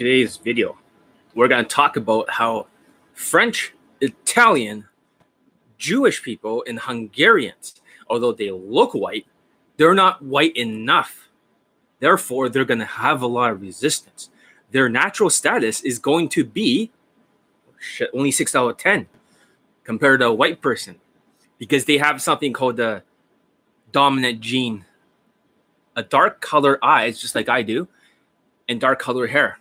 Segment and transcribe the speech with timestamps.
[0.00, 0.78] today's video,
[1.34, 2.66] we're going to talk about how
[3.12, 4.88] French, Italian,
[5.76, 9.26] Jewish people, and Hungarians, although they look white,
[9.76, 11.28] they're not white enough.
[11.98, 14.30] Therefore, they're going to have a lot of resistance.
[14.70, 16.90] Their natural status is going to be
[18.14, 19.06] only six out of 10
[19.84, 20.98] compared to a white person
[21.58, 23.02] because they have something called the
[23.92, 24.86] dominant gene
[25.94, 27.86] a dark color eyes, just like I do,
[28.66, 29.59] and dark color hair.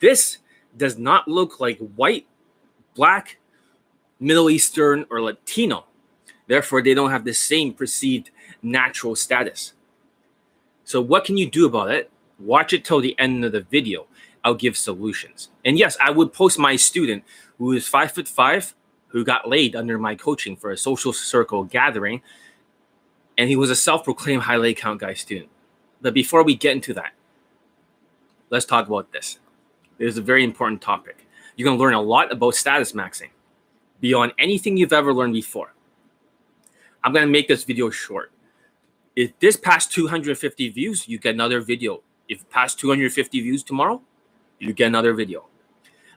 [0.00, 0.38] This
[0.76, 2.26] does not look like white,
[2.94, 3.38] black,
[4.20, 5.86] Middle Eastern, or Latino.
[6.46, 8.30] Therefore, they don't have the same perceived
[8.62, 9.72] natural status.
[10.84, 12.10] So, what can you do about it?
[12.38, 14.06] Watch it till the end of the video.
[14.44, 15.48] I'll give solutions.
[15.64, 17.24] And yes, I would post my student
[17.58, 18.74] who is five foot five,
[19.08, 22.22] who got laid under my coaching for a social circle gathering
[23.38, 25.50] and he was a self-proclaimed high leg count guy student.
[26.00, 27.12] But before we get into that,
[28.50, 29.38] let's talk about this.
[29.98, 31.26] It is a very important topic.
[31.56, 33.30] You're going to learn a lot about status maxing
[34.00, 35.74] beyond anything you've ever learned before.
[37.02, 38.32] I'm going to make this video short.
[39.14, 42.02] If this past 250 views, you get another video.
[42.28, 44.02] If past 250 views tomorrow,
[44.58, 45.46] you get another video.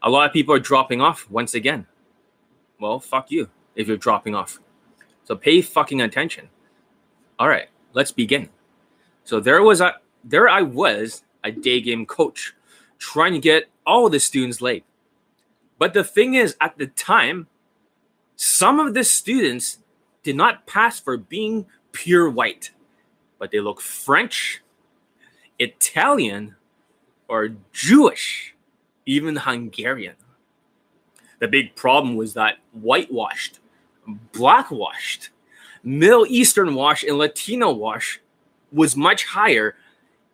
[0.02, 1.86] A lot of people are dropping off once again.
[2.80, 4.60] Well, fuck you if you're dropping off.
[5.24, 6.50] So pay fucking attention.
[7.38, 8.50] All right, let's begin.
[9.24, 12.54] So there was a there I was, a day game coach,
[13.00, 14.86] trying to get all the students late.
[15.80, 17.48] But the thing is, at the time,
[18.36, 19.80] some of the students
[20.24, 22.72] did not pass for being pure white,
[23.40, 24.62] but they look French,
[25.58, 26.56] Italian,
[27.28, 28.56] or Jewish,
[29.06, 30.16] even Hungarian.
[31.40, 33.60] The big problem was that whitewashed,
[34.34, 35.30] blackwashed,
[35.84, 38.20] Middle Eastern wash and Latino wash
[38.72, 39.76] was much higher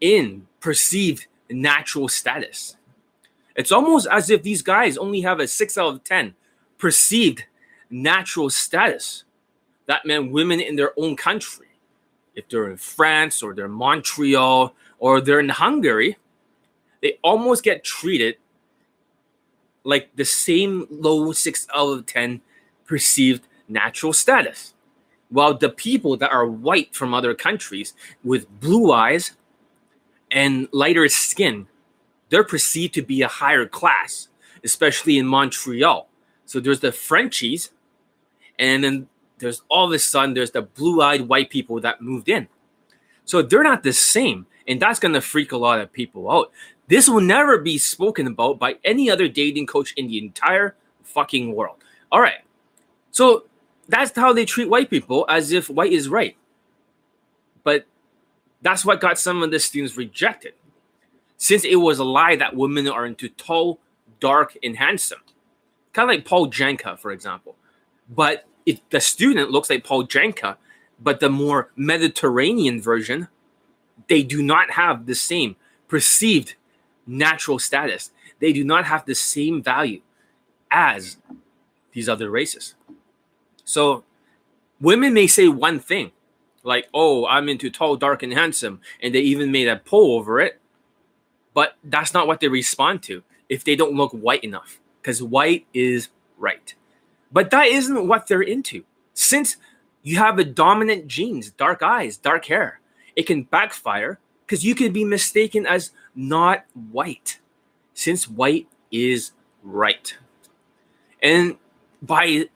[0.02, 2.76] in perceived natural status.
[3.56, 6.36] It's almost as if these guys only have a six out of 10
[6.78, 7.46] perceived
[7.90, 9.24] natural status.
[9.88, 11.68] That meant women in their own country,
[12.36, 16.18] if they're in France or they're in Montreal or they're in Hungary,
[17.02, 18.38] they almost get treated
[19.84, 22.42] like the same low six out of 10
[22.86, 24.74] perceived natural status.
[25.30, 27.94] While the people that are white from other countries
[28.24, 29.34] with blue eyes
[30.32, 31.68] and lighter skin,
[32.30, 34.30] they're perceived to be a higher class,
[34.64, 36.10] especially in Montreal.
[36.46, 37.72] So there's the Frenchies,
[38.60, 42.48] and then there's all of a sudden there's the blue-eyed white people that moved in.
[43.26, 46.52] So they're not the same, and that's gonna freak a lot of people out.
[46.88, 51.54] This will never be spoken about by any other dating coach in the entire fucking
[51.56, 51.78] world.
[52.12, 52.42] All right.
[53.12, 53.46] So
[53.88, 56.36] that's how they treat white people as if white is right.
[57.64, 57.86] But
[58.66, 60.54] that's what got some of the students rejected.
[61.38, 63.80] Since it was a lie that women are into tall,
[64.20, 65.20] dark, and handsome.
[65.94, 67.56] Kind of like Paul Janka, for example.
[68.10, 70.58] But if the student looks like Paul Janka,
[71.00, 73.28] but the more Mediterranean version,
[74.08, 76.56] they do not have the same perceived
[77.06, 78.10] natural status.
[78.40, 80.02] They do not have the same value
[80.72, 81.18] as
[81.92, 82.74] these other races.
[83.64, 84.06] So
[84.82, 86.14] women may say one thing,
[86.66, 88.82] like, oh, I'm into tall, dark, and handsome.
[89.02, 90.60] And they even made a poll over it.
[91.54, 95.66] But that's not what they respond to if they don't look white enough, because white
[95.74, 96.74] is right.
[97.32, 98.84] But that isn't what they're into.
[99.14, 99.58] Since
[100.04, 102.82] you have a dominant genes, dark eyes, dark hair,
[103.16, 107.40] it can backfire because you can be mistaken as not white,
[107.94, 109.32] since white is
[109.64, 110.18] right.
[111.22, 111.58] And
[112.02, 112.50] by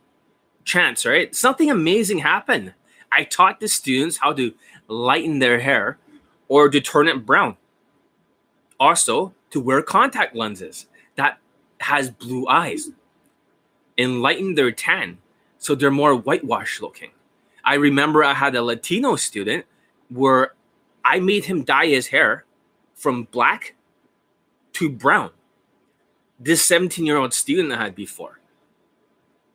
[0.64, 1.34] chance, right?
[1.34, 2.74] Something amazing happened.
[3.12, 4.54] I taught the students how to
[4.88, 5.98] lighten their hair
[6.48, 7.58] or to turn it brown.
[8.80, 11.40] Also, to wear contact lenses that
[11.80, 12.90] has blue eyes
[13.98, 15.18] and lighten their tan
[15.58, 17.12] so they're more whitewash looking.
[17.64, 19.66] I remember I had a Latino student
[20.10, 20.54] where
[21.04, 22.46] I made him dye his hair
[22.96, 23.76] from black
[24.74, 25.32] to brown.
[26.40, 28.40] This 17 year old student I had before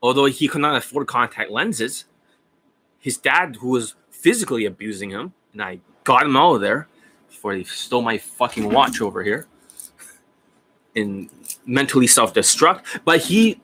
[0.04, 2.04] although he could not afford contact lenses,
[3.04, 6.88] his dad, who was physically abusing him, and I got him out of there
[7.28, 9.46] before he stole my fucking watch over here
[10.96, 11.28] and
[11.66, 13.02] mentally self destruct.
[13.04, 13.60] But he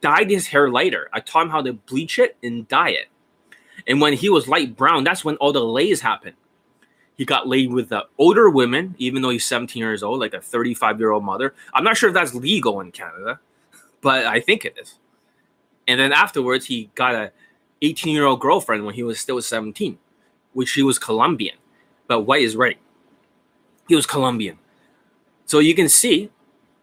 [0.00, 1.08] dyed his hair lighter.
[1.12, 3.06] I taught him how to bleach it and dye it.
[3.86, 6.34] And when he was light brown, that's when all the lays happened.
[7.14, 10.40] He got laid with the older women, even though he's 17 years old, like a
[10.40, 11.54] 35 year old mother.
[11.72, 13.38] I'm not sure if that's legal in Canada,
[14.00, 14.98] but I think it is.
[15.86, 17.32] And then afterwards, he got a
[17.82, 19.98] 18 year old girlfriend when he was still 17,
[20.52, 21.56] which he was Colombian.
[22.06, 22.78] But White is right.
[23.88, 24.58] He was Colombian.
[25.44, 26.30] So you can see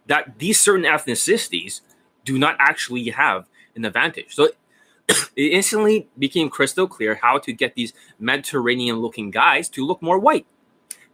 [0.07, 1.81] that these certain ethnicities
[2.25, 4.35] do not actually have an advantage.
[4.35, 4.49] So
[5.07, 10.19] it instantly became crystal clear how to get these Mediterranean looking guys to look more
[10.19, 10.45] white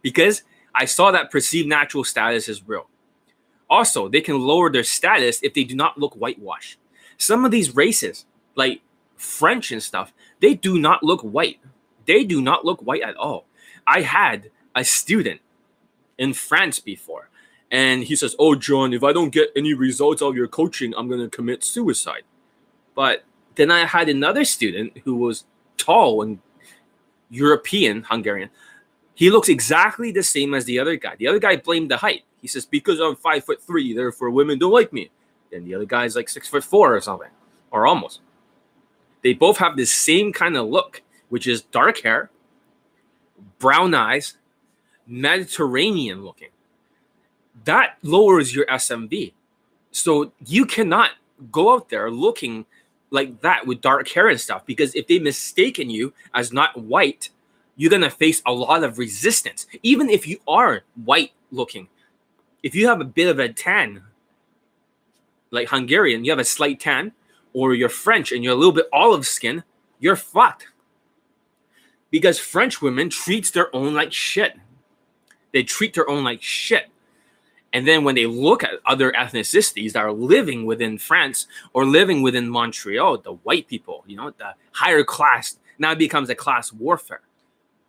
[0.02, 0.42] because
[0.74, 2.88] I saw that perceived natural status is real.
[3.68, 6.78] Also, they can lower their status if they do not look whitewashed.
[7.18, 8.82] Some of these races, like
[9.16, 11.58] French and stuff, they do not look white.
[12.06, 13.46] They do not look white at all.
[13.86, 15.40] I had a student
[16.18, 17.30] in France before,
[17.70, 21.08] and he says, Oh, John, if I don't get any results of your coaching, I'm
[21.08, 22.22] going to commit suicide.
[22.94, 23.24] But
[23.56, 25.44] then I had another student who was
[25.76, 26.38] tall and
[27.30, 28.50] European, Hungarian.
[29.14, 31.16] He looks exactly the same as the other guy.
[31.16, 32.22] The other guy blamed the height.
[32.40, 35.10] He says, Because I'm five foot three, therefore women don't like me.
[35.50, 37.30] Then the other guy's like six foot four or something,
[37.70, 38.20] or almost.
[39.22, 42.30] They both have the same kind of look, which is dark hair,
[43.58, 44.36] brown eyes,
[45.06, 46.50] Mediterranean looking.
[47.64, 49.32] That lowers your SMV.
[49.90, 51.10] So you cannot
[51.50, 52.66] go out there looking
[53.10, 57.30] like that with dark hair and stuff because if they mistaken you as not white,
[57.76, 59.66] you're gonna face a lot of resistance.
[59.82, 61.88] Even if you are white looking,
[62.62, 64.02] if you have a bit of a tan,
[65.50, 67.12] like Hungarian, you have a slight tan,
[67.56, 69.64] or you're French and you're a little bit olive skin,
[69.98, 70.68] you're fucked.
[72.10, 74.52] Because French women treats their own like shit.
[75.54, 76.90] They treat their own like shit.
[77.72, 82.20] And then when they look at other ethnicities that are living within France or living
[82.20, 86.74] within Montreal, the white people, you know, the higher class, now it becomes a class
[86.74, 87.22] warfare.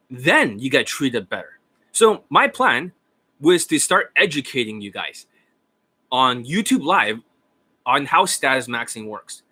[0.09, 1.59] Then you get treated better.
[1.91, 2.93] So my plan
[3.41, 5.25] was to start educating you guys
[6.09, 7.19] on YouTube Live
[7.85, 9.43] on how status maxing works.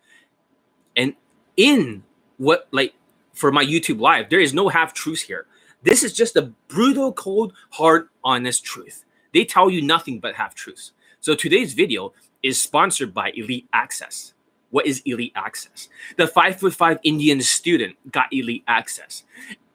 [0.96, 1.14] And
[1.56, 2.02] in
[2.38, 2.94] what, like,
[3.34, 5.46] for my YouTube Live, there is no half truths here.
[5.82, 9.04] This is just a brutal, cold, hard, honest truth.
[9.32, 10.92] They tell you nothing but half truths.
[11.20, 12.12] So today's video
[12.42, 14.32] is sponsored by Elite Access.
[14.70, 15.88] What is Elite Access?
[16.16, 19.24] The five foot five Indian student got Elite Access.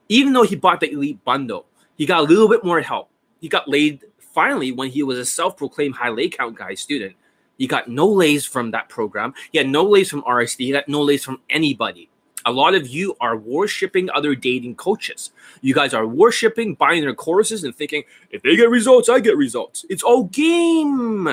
[0.09, 1.65] Even though he bought the Elite bundle,
[1.97, 3.09] he got a little bit more help.
[3.39, 7.15] He got laid finally when he was a self-proclaimed high lay count guy student.
[7.57, 9.33] He got no lays from that program.
[9.51, 10.57] He had no lays from RSD.
[10.57, 12.09] He got no lays from anybody
[12.45, 15.31] a lot of you are worshiping other dating coaches.
[15.61, 19.37] You guys are worshiping, buying their courses, and thinking, if they get results, I get
[19.37, 19.85] results.
[19.89, 21.25] It's all game.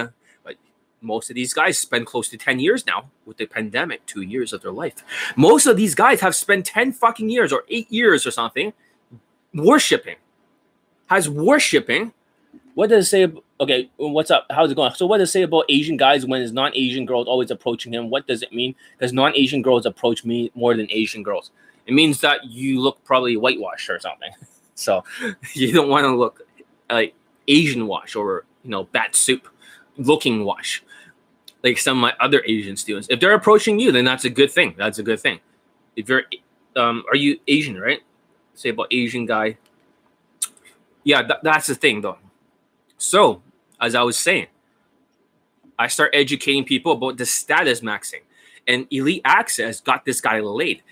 [0.45, 0.57] But
[1.01, 4.53] most of these guys spend close to 10 years now with the pandemic, two years
[4.53, 5.05] of their life.
[5.37, 8.73] Most of these guys have spent 10 fucking years or eight years or something
[9.55, 10.17] worshiping.
[11.07, 12.13] Has worshiping.
[12.75, 13.43] What does it say?
[13.61, 14.47] Okay, what's up?
[14.51, 14.93] How's it going?
[14.95, 18.11] So, what does it say about Asian guys when his non-Asian girls always approaching him?
[18.11, 18.75] What does it mean?
[18.97, 21.51] Because non-Asian girls approach me more than Asian girls.
[21.87, 24.31] It means that you look probably whitewashed or something.
[24.75, 25.03] So,
[25.55, 26.43] you don't want to look
[26.89, 27.13] like
[27.49, 29.49] Asian wash or you know bat soup
[29.97, 30.85] looking wash,
[31.65, 33.09] like some of my other Asian students.
[33.11, 34.77] If they're approaching you, then that's a good thing.
[34.79, 35.41] That's a good thing.
[35.97, 36.23] If you're,
[36.77, 38.03] um, are you Asian, right?
[38.55, 39.59] Say about Asian guy.
[41.03, 42.19] Yeah, th- that's the thing though.
[42.99, 43.43] So
[43.81, 44.47] as I was saying,
[45.79, 48.23] I start educating people about the status maxing.
[48.67, 50.83] And Elite Access got this guy late.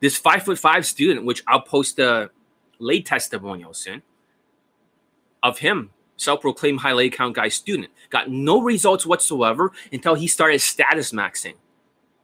[0.00, 2.30] This five foot five student, which I'll post a
[2.78, 4.02] late testimonial soon,
[5.42, 10.60] of him, self-proclaimed high lay count guy student, got no results whatsoever until he started
[10.60, 11.54] status maxing.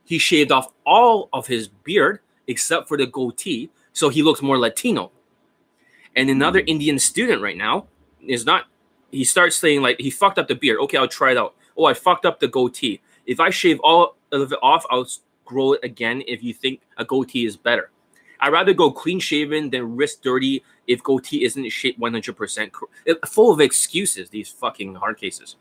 [0.05, 4.59] He shaved off all of his beard except for the goatee, so he looks more
[4.59, 5.11] Latino.
[6.17, 6.69] And another hmm.
[6.69, 7.87] Indian student right now
[8.27, 8.67] is not
[9.13, 10.81] he starts saying like he fucked up the beard.
[10.81, 11.55] Okay, I'll try it out.
[11.77, 13.01] Oh, I fucked up the goatee.
[13.27, 15.07] If I shave all of it off, I'll
[15.45, 16.23] grow it again.
[16.27, 17.91] If you think a goatee is better,
[18.41, 22.71] I'd rather go clean shaven than risk dirty if goatee isn't shaped 100%.
[23.07, 24.31] Eh, full of excuses.
[24.31, 25.57] These fucking hard cases.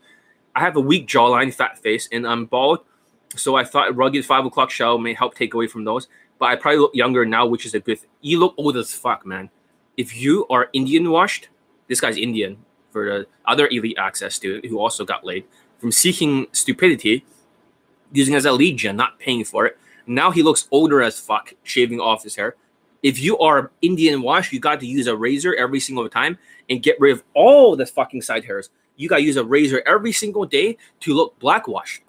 [0.56, 2.80] I have a weak jawline, fat face, and I'm bald.
[3.36, 6.08] So I thought rugged five o'clock show may help take away from those.
[6.38, 8.00] But I probably look younger now, which is a good.
[8.00, 8.10] Thing.
[8.20, 9.50] You look old as fuck, man.
[9.96, 11.48] If you are Indian washed,
[11.86, 12.56] this guy's Indian
[12.92, 15.44] for the other elite access student who also got laid
[15.78, 17.24] from seeking stupidity,
[18.12, 19.78] using as a legion, not paying for it.
[20.06, 22.56] Now he looks older as fuck, shaving off his hair.
[23.02, 26.38] If you are Indian wash, you got to use a razor every single time
[26.70, 28.70] and get rid of all the fucking side hairs.
[28.96, 32.02] You got to use a razor every single day to look black washed.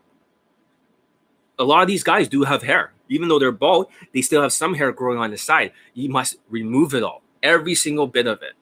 [1.57, 2.93] A lot of these guys do have hair.
[3.09, 5.71] Even though they're bald, they still have some hair growing on the side.
[5.93, 8.53] You must remove it all, every single bit of it.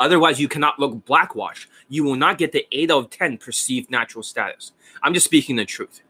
[0.00, 1.68] Otherwise, you cannot look blackwash.
[1.88, 4.72] You will not get the 8 out of 10 perceived natural status.
[5.02, 6.02] I'm just speaking the truth.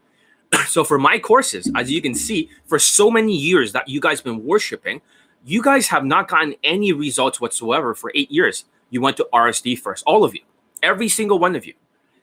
[0.67, 4.21] so for my courses, as you can see, for so many years that you guys
[4.21, 5.01] been worshiping,
[5.45, 8.65] you guys have not gotten any results whatsoever for eight years.
[8.89, 10.41] You went to RSD first, all of you.
[10.83, 11.73] Every single one of you.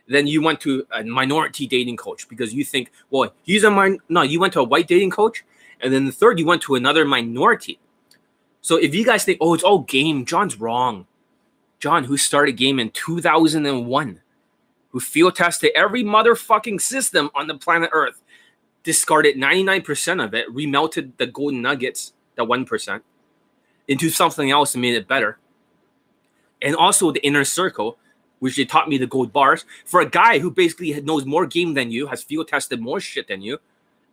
[0.08, 3.98] Then you went to a minority dating coach because you think, well, he's a min.
[4.08, 5.44] No, you went to a white dating coach,
[5.80, 7.80] and then the third, you went to another minority.
[8.60, 11.06] So if you guys think, oh, it's all game, John's wrong.
[11.78, 14.20] John, who started game in 2001,
[14.90, 18.22] who field tested every motherfucking system on the planet Earth,
[18.82, 23.00] discarded 99% of it, remelted the golden nuggets, the 1%,
[23.88, 25.38] into something else and made it better.
[26.62, 27.98] And also the inner circle,
[28.38, 29.64] which they taught me the gold bars.
[29.84, 33.28] For a guy who basically knows more game than you, has field tested more shit
[33.28, 33.58] than you,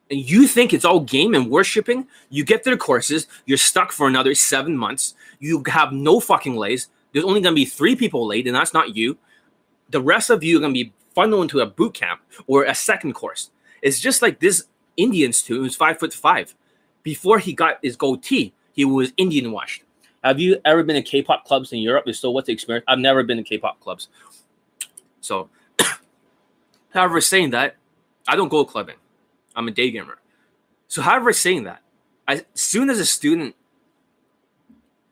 [0.09, 4.07] and you think it's all game and worshiping, you get their courses, you're stuck for
[4.07, 6.89] another seven months, you have no fucking lays.
[7.13, 9.17] There's only gonna be three people late, and that's not you.
[9.89, 13.13] The rest of you are gonna be funneled into a boot camp or a second
[13.13, 13.51] course.
[13.81, 14.65] It's just like this
[14.97, 16.55] Indian student who's five foot five.
[17.03, 19.83] Before he got his goatee, he was Indian washed.
[20.23, 22.05] Have you ever been to K-pop clubs in Europe?
[22.07, 22.85] If so, what's the experience?
[22.87, 24.07] I've never been to K-pop clubs.
[25.19, 25.49] So,
[26.93, 27.75] however, saying that,
[28.25, 28.95] I don't go clubbing.
[29.53, 30.19] I'm a day gamer.
[30.87, 31.81] So, however, saying that,
[32.25, 33.55] as soon as a student,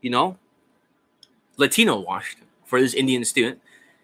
[0.01, 0.38] you know,
[1.62, 3.62] Latino washed for this Indian student,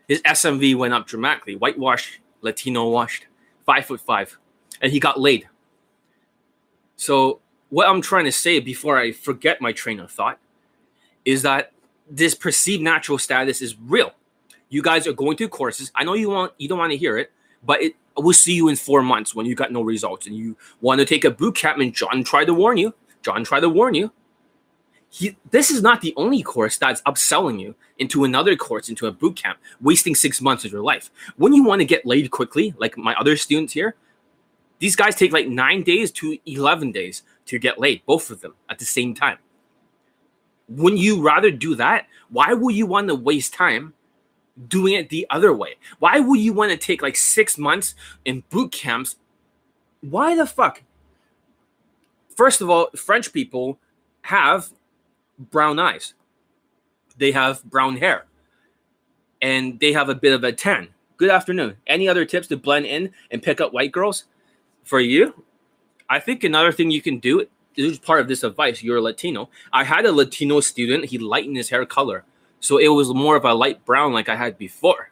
[0.07, 1.55] his SMV went up dramatically.
[1.55, 3.25] Whitewashed, Latino washed,
[3.65, 4.37] five foot five,
[4.81, 5.49] and he got laid.
[6.95, 10.39] So, what I'm trying to say before I forget my train of thought
[11.25, 11.73] is that
[12.09, 14.13] this perceived natural status is real.
[14.69, 15.91] You guys are going through courses.
[15.95, 17.31] I know you want you don't want to hear it,
[17.63, 20.55] but it we'll see you in four months when you got no results and you
[20.79, 21.79] want to take a boot camp.
[21.79, 22.93] And John tried to warn you.
[23.23, 24.11] John tried to warn you.
[25.17, 29.11] He, this is not the only course that's upselling you into another course, into a
[29.11, 31.09] boot camp, wasting six months of your life.
[31.37, 33.95] When you want to get laid quickly, like my other students here,
[34.77, 38.53] these guys take like nine days to 11 days to get laid, both of them
[38.69, 39.39] at the same time.
[40.69, 42.05] Wouldn't you rather do that?
[42.29, 43.95] Why would you want to waste time
[44.67, 45.77] doing it the other way?
[45.97, 49.15] Why would you want to take like six months in boot camps?
[50.01, 50.83] Why the fuck?
[52.35, 53.79] First of all, French people
[54.21, 54.69] have
[55.37, 56.13] brown eyes,
[57.17, 58.25] they have brown hair,
[59.41, 60.89] and they have a bit of a tan.
[61.17, 61.77] Good afternoon.
[61.87, 64.25] Any other tips to blend in and pick up white girls?
[64.83, 65.43] For you,
[66.09, 68.81] I think another thing you can do this is part of this advice.
[68.81, 69.49] You're a Latino.
[69.71, 71.05] I had a Latino student.
[71.05, 72.23] He lightened his hair color,
[72.59, 75.11] so it was more of a light brown like I had before.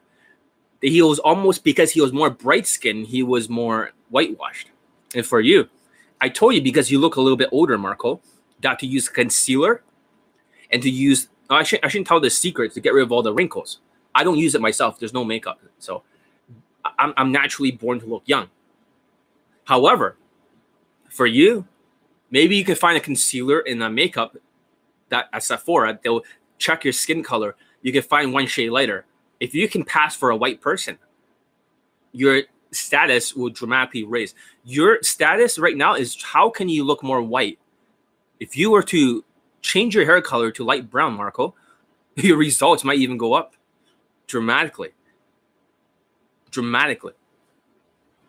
[0.81, 3.07] He was almost because he was more bright skinned.
[3.07, 4.71] He was more whitewashed.
[5.13, 5.69] And for you,
[6.19, 8.19] I told you because you look a little bit older, Marco,
[8.61, 9.83] that to use concealer
[10.75, 11.29] and to use.
[11.49, 13.79] I shouldn't, I shouldn't tell the secret to get rid of all the wrinkles.
[14.13, 14.99] I don't use it myself.
[14.99, 16.03] There's no makeup, so
[16.99, 18.49] I'm, I'm naturally born to look young.
[19.63, 20.17] However,
[21.09, 21.65] for you,
[22.29, 24.35] maybe you can find a concealer in a makeup
[25.09, 26.23] that at Sephora, they'll
[26.57, 27.55] check your skin color.
[27.81, 29.05] You can find one shade lighter.
[29.39, 30.97] If you can pass for a white person,
[32.11, 34.35] your status will dramatically raise.
[34.65, 37.59] Your status right now is how can you look more white?
[38.39, 39.23] If you were to
[39.65, 41.55] change your hair color to light brown, Marco,
[42.15, 43.55] your results might even go up
[44.27, 44.91] dramatically.
[46.51, 47.13] Dramatically.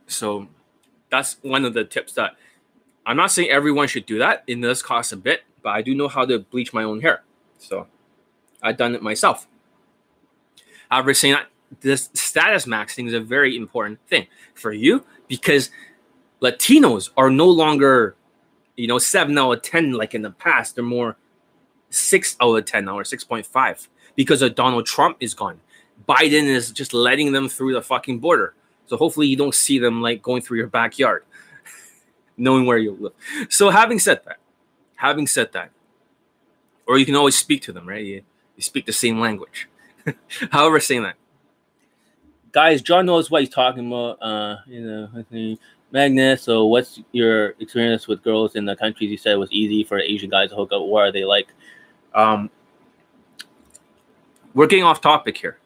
[0.06, 0.48] So
[1.10, 2.36] that's one of the tips that
[3.04, 4.42] I'm not saying everyone should do that.
[4.46, 7.22] It does cost a bit, but I do know how to bleach my own hair.
[7.58, 7.86] So
[8.62, 9.46] I've done it myself.
[10.90, 11.46] However, saying that
[11.80, 15.70] this status maxing is a very important thing for you because
[16.40, 18.16] Latinos are no longer,
[18.76, 20.74] you know, seven out of 10 like in the past.
[20.74, 21.16] They're more
[21.90, 25.60] six out of 10 now or 6.5 because of Donald Trump is gone.
[26.08, 28.54] Biden is just letting them through the fucking border.
[28.86, 31.24] So hopefully you don't see them like going through your backyard
[32.36, 33.12] knowing where you live.
[33.50, 34.38] So having said that,
[34.96, 35.70] having said that,
[36.86, 38.04] or you can always speak to them, right?
[38.04, 38.22] You,
[38.56, 39.68] you speak the same language.
[40.52, 41.16] However, saying that,
[42.52, 44.22] guys, John knows what he's talking about.
[44.22, 45.58] Uh, you know, I think
[45.90, 46.42] Magnus.
[46.42, 50.30] So, what's your experience with girls in the countries you said was easy for Asian
[50.30, 50.82] guys to hook up?
[50.82, 51.48] What are they like?
[52.16, 52.50] Um,
[54.54, 55.58] we're getting off topic here,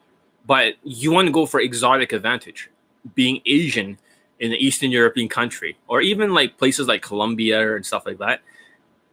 [0.46, 2.68] but you want to go for exotic advantage.
[3.14, 3.96] Being Asian
[4.40, 8.40] in an Eastern European country, or even like places like Colombia and stuff like that,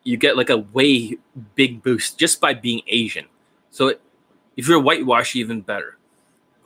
[0.03, 1.17] you get like a way
[1.55, 3.25] big boost just by being Asian.
[3.69, 3.93] So
[4.57, 5.97] if you're whitewash, even better.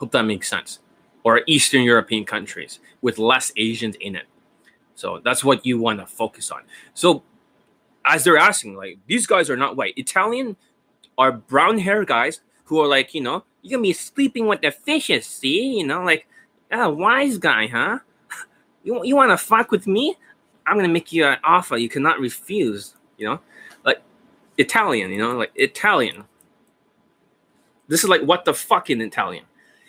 [0.00, 0.78] Hope that makes sense.
[1.22, 4.26] Or Eastern European countries with less Asians in it.
[4.94, 6.62] So that's what you want to focus on.
[6.94, 7.22] So
[8.04, 9.94] as they're asking, like these guys are not white.
[9.96, 10.56] Italian
[11.18, 14.70] are brown hair guys who are like, you know, you're gonna be sleeping with the
[14.70, 15.78] fishes, see?
[15.78, 16.26] You know, like,
[16.72, 17.98] ah, wise guy, huh?
[18.84, 20.16] you, you want to fuck with me?
[20.66, 22.94] I'm gonna make you an offer you cannot refuse.
[23.18, 23.40] You know,
[23.84, 24.02] like
[24.58, 25.10] Italian.
[25.10, 26.24] You know, like Italian.
[27.88, 29.44] This is like what the fuck in Italian.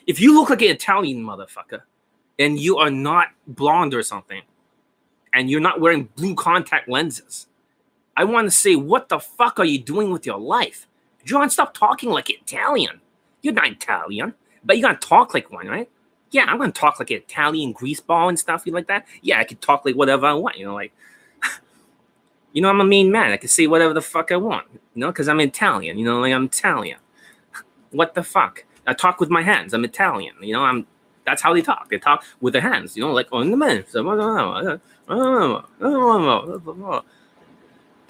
[0.06, 1.84] If you look like an Italian motherfucker
[2.38, 4.42] and you are not blonde or something,
[5.34, 7.48] and you're not wearing blue contact lenses,
[8.16, 10.88] I want to say, what the fuck are you doing with your life?
[11.26, 13.02] John, stop talking like Italian.
[13.42, 15.90] You're not Italian, but you're gonna talk like one, right?
[16.32, 19.06] Yeah, I'm gonna talk like an Italian greaseball and stuff like that.
[19.22, 20.94] Yeah, I can talk like whatever I want, you know, like
[22.54, 23.32] you know, I'm a mean man.
[23.32, 26.20] I can say whatever the fuck I want, you know, because I'm Italian, you know,
[26.20, 27.00] like I'm Italian.
[27.92, 28.64] What the fuck?
[28.86, 29.74] I talk with my hands.
[29.74, 30.88] I'm Italian, you know, I'm
[31.26, 31.90] that's how they talk.
[31.90, 33.86] They talk with their hands, you know, like on the man.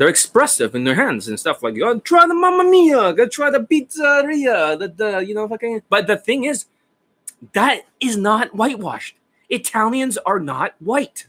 [0.03, 3.49] They're expressive in their hands and stuff like, oh, try the Mamma Mia, go try
[3.49, 5.81] the pizzeria, the, the you know, fucking.
[5.87, 6.65] But the thing is,
[7.53, 9.15] that is not whitewashed.
[9.47, 11.27] Italians are not white.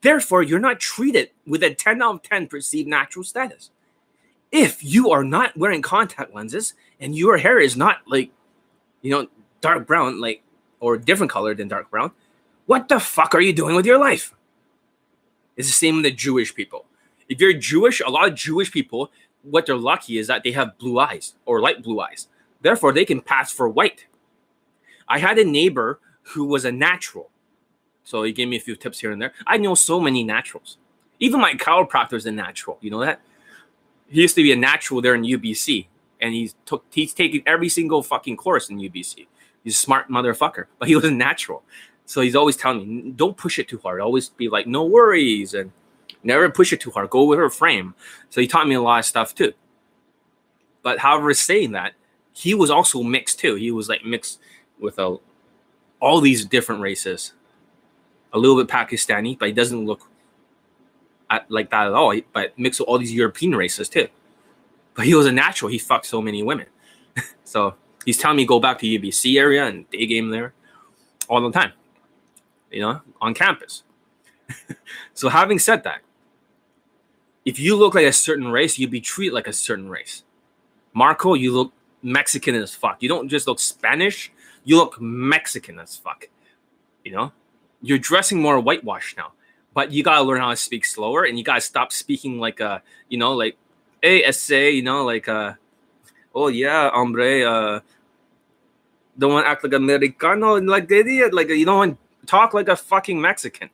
[0.00, 3.72] Therefore, you're not treated with a 10 out of 10 perceived natural status.
[4.50, 8.30] If you are not wearing contact lenses and your hair is not like,
[9.02, 9.26] you know,
[9.60, 10.42] dark brown, like,
[10.80, 12.10] or different color than dark brown,
[12.64, 14.34] what the fuck are you doing with your life?
[15.58, 16.86] It's the same with the Jewish people.
[17.28, 19.10] If you're Jewish, a lot of Jewish people,
[19.42, 22.28] what they're lucky is that they have blue eyes or light blue eyes.
[22.60, 24.06] Therefore, they can pass for white.
[25.08, 27.30] I had a neighbor who was a natural
[28.08, 29.34] so he gave me a few tips here and there.
[29.46, 30.78] I know so many naturals.
[31.20, 32.78] Even my chiropractor is a natural.
[32.80, 33.20] You know that?
[34.08, 35.88] He used to be a natural there in UBC,
[36.22, 39.26] and he's took he's taking every single fucking course in UBC.
[39.62, 41.62] He's a smart motherfucker, but he was a natural.
[42.06, 44.00] So he's always telling me, don't push it too hard.
[44.00, 45.70] Always be like, no worries, and
[46.22, 47.10] never push it too hard.
[47.10, 47.94] Go with her frame.
[48.30, 49.52] So he taught me a lot of stuff too.
[50.82, 51.94] But however, saying that,
[52.32, 53.56] he was also mixed too.
[53.56, 54.40] He was like mixed
[54.78, 55.16] with a,
[56.00, 57.32] all these different races
[58.32, 60.02] a little bit Pakistani, but he doesn't look
[61.30, 62.14] at, like that at all.
[62.32, 64.08] But mixed with all these European races too.
[64.94, 65.70] But he was a natural.
[65.70, 66.66] He fucked so many women.
[67.44, 70.52] so he's telling me go back to UBC area and day game there
[71.28, 71.72] all the time.
[72.70, 73.82] You know, on campus.
[75.14, 76.00] so having said that,
[77.48, 80.22] if you look like a certain race, you'd be treated like a certain race.
[80.92, 83.02] Marco, you look Mexican as fuck.
[83.02, 84.30] You don't just look Spanish,
[84.64, 86.28] you look Mexican as fuck.
[87.04, 87.32] You know?
[87.80, 89.32] you're dressing more whitewash now,
[89.74, 92.82] but you gotta learn how to speak slower and you gotta stop speaking like a,
[93.08, 93.56] you know, like,
[94.02, 95.54] essay, you know, like, uh,
[96.34, 97.80] oh yeah, hombre, uh,
[99.18, 102.54] don't want to act like Americano, like they did, like you don't want to talk
[102.54, 103.70] like a fucking Mexican.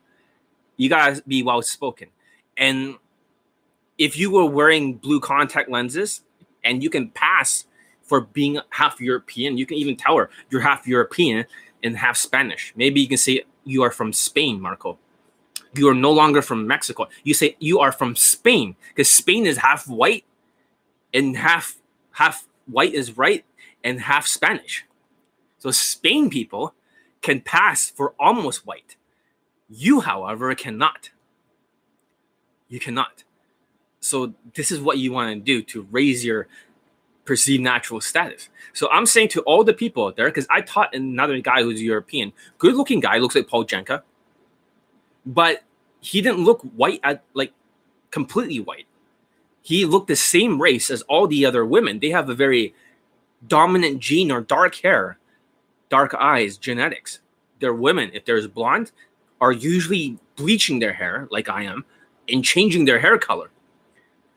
[0.77, 2.09] You gotta be well spoken,
[2.57, 2.95] and
[3.97, 6.21] if you were wearing blue contact lenses
[6.63, 7.65] and you can pass
[8.01, 11.45] for being half European, you can even tell her you're half European
[11.83, 12.73] and half Spanish.
[12.75, 14.97] Maybe you can say you are from Spain, Marco.
[15.73, 17.07] You are no longer from Mexico.
[17.23, 20.23] You say you are from Spain because Spain is half white
[21.13, 21.75] and half
[22.11, 23.43] half white is right
[23.83, 24.85] and half Spanish.
[25.57, 26.73] So Spain people
[27.21, 28.95] can pass for almost white.
[29.67, 31.09] You, however, cannot.
[32.69, 33.23] You cannot.
[33.99, 36.47] So this is what you want to do to raise your
[37.25, 38.49] perceived natural status.
[38.73, 41.81] So I'm saying to all the people out there, because I taught another guy who's
[41.81, 44.03] European, good looking guy, looks like Paul Janka,
[45.25, 45.63] but
[46.01, 47.51] he didn't look white at like
[48.11, 48.85] completely white.
[49.63, 51.99] He looked the same race as all the other women.
[51.99, 52.75] They have a very
[53.47, 55.17] dominant gene or dark hair,
[55.89, 57.19] dark eyes, genetics.
[57.59, 58.11] They're women.
[58.13, 58.91] If there's blonde,
[59.41, 61.83] are usually bleaching their hair like I am
[62.29, 63.49] and changing their hair color.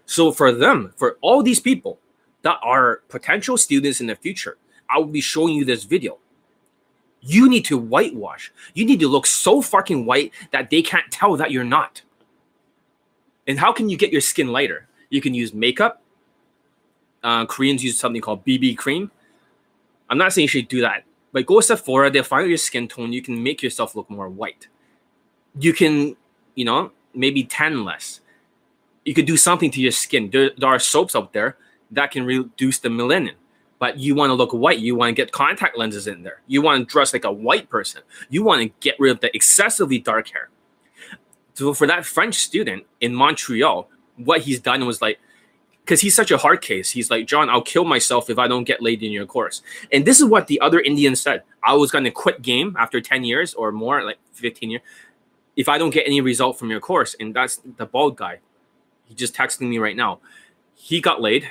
[0.09, 1.99] So for them, for all these people,
[2.41, 4.57] that are potential students in the future,
[4.89, 6.17] I will be showing you this video.
[7.21, 8.51] You need to whitewash.
[8.73, 12.01] You need to look so fucking white that they can't tell that you're not.
[13.47, 14.89] And how can you get your skin lighter?
[15.11, 16.01] You can use makeup.
[17.23, 19.11] Uh, Koreans use something called BB cream.
[20.09, 22.11] I'm not saying you should do that, but go Sephora.
[22.11, 23.13] They'll find your skin tone.
[23.13, 24.69] You can make yourself look more white.
[25.59, 26.17] You can,
[26.55, 28.21] you know, maybe tan less.
[29.09, 30.29] You could do something to your skin.
[30.31, 31.57] There, there are soaps out there
[31.93, 33.37] that can reduce the melanin.
[33.79, 34.81] But you want to look white.
[34.81, 36.43] You want to get contact lenses in there.
[36.47, 38.03] You want to dress like a white person.
[38.29, 40.51] You want to get rid of the excessively dark hair.
[41.55, 45.19] So for that French student in Montreal, what he's done was like,
[45.87, 48.65] because he's such a hard case, he's like, John, I'll kill myself if I don't
[48.65, 49.63] get laid in your course.
[49.91, 51.45] And this is what the other Indian said.
[51.65, 54.83] I was going to quit game after 10 years or more, like 15 years,
[55.57, 57.17] if I don't get any result from your course.
[57.19, 58.41] And that's the bald guy.
[59.09, 60.21] He just texting me right now.
[60.75, 61.51] He got laid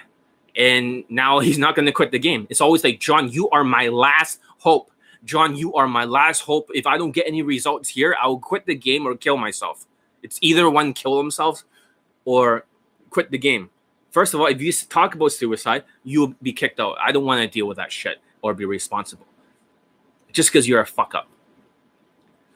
[0.55, 2.47] and now he's not going to quit the game.
[2.49, 4.91] It's always like, John, you are my last hope.
[5.25, 6.69] John, you are my last hope.
[6.73, 9.85] If I don't get any results here, I will quit the game or kill myself.
[10.23, 11.65] It's either one kill themselves
[12.23, 12.65] or
[13.09, 13.69] quit the game.
[14.11, 16.97] First of all, if you talk about suicide, you'll be kicked out.
[17.01, 19.25] I don't want to deal with that shit or be responsible.
[20.31, 21.27] just because you're a fuck up.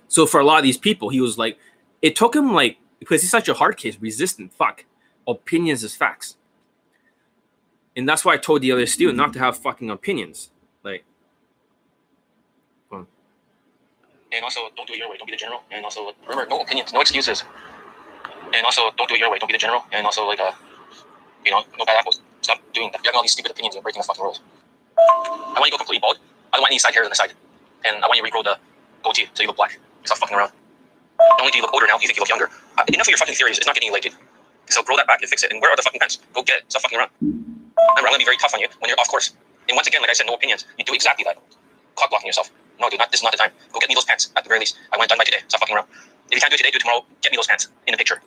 [0.08, 1.58] So for a lot of these people, he was like,
[2.02, 4.86] it took him like because he's such a hard case, resistant fuck.
[5.32, 6.36] Opinions as facts.
[7.96, 10.52] And that's why I told the other student not to have fucking opinions.
[10.84, 11.04] Like,
[12.92, 15.62] and also don't do it your way, don't be the general.
[15.72, 17.44] And also remember, no opinions, no excuses.
[18.54, 19.84] And also don't do it your way, don't be the general.
[19.92, 20.52] And also like uh,
[21.46, 22.22] you know, no bad apples.
[22.42, 23.04] Stop doing that.
[23.04, 24.42] You're having all these stupid opinions and breaking the fucking rules.
[24.98, 26.18] I want you to go completely bald.
[26.52, 27.34] I don't want any side hairs on the side.
[27.86, 28.58] And I want you to regrow the
[29.04, 29.80] goatee so you look black.
[30.04, 30.52] Stop fucking around.
[31.20, 32.50] Not only do you look older now, you think you look younger.
[32.78, 33.58] Uh, enough of your fucking theories.
[33.58, 34.14] It's not getting you laid,
[34.72, 35.52] So grow that back and fix it.
[35.52, 36.20] And where are the fucking pens?
[36.34, 36.64] Go get it.
[36.70, 37.12] Stop fucking around.
[37.22, 37.44] Remember,
[37.98, 39.34] I'm gonna be very tough on you when you're off course.
[39.68, 40.66] And once again, like I said, no opinions.
[40.78, 41.38] You do exactly that.
[41.96, 42.50] Clock blocking yourself.
[42.80, 43.52] No, dude, not, this is not the time.
[43.74, 44.78] Go get me those pants at the very least.
[44.92, 45.40] I want it done by today.
[45.48, 45.88] Stop fucking around.
[46.30, 47.06] If you can't do it today, do it tomorrow.
[47.22, 48.22] Get me those pants in the picture.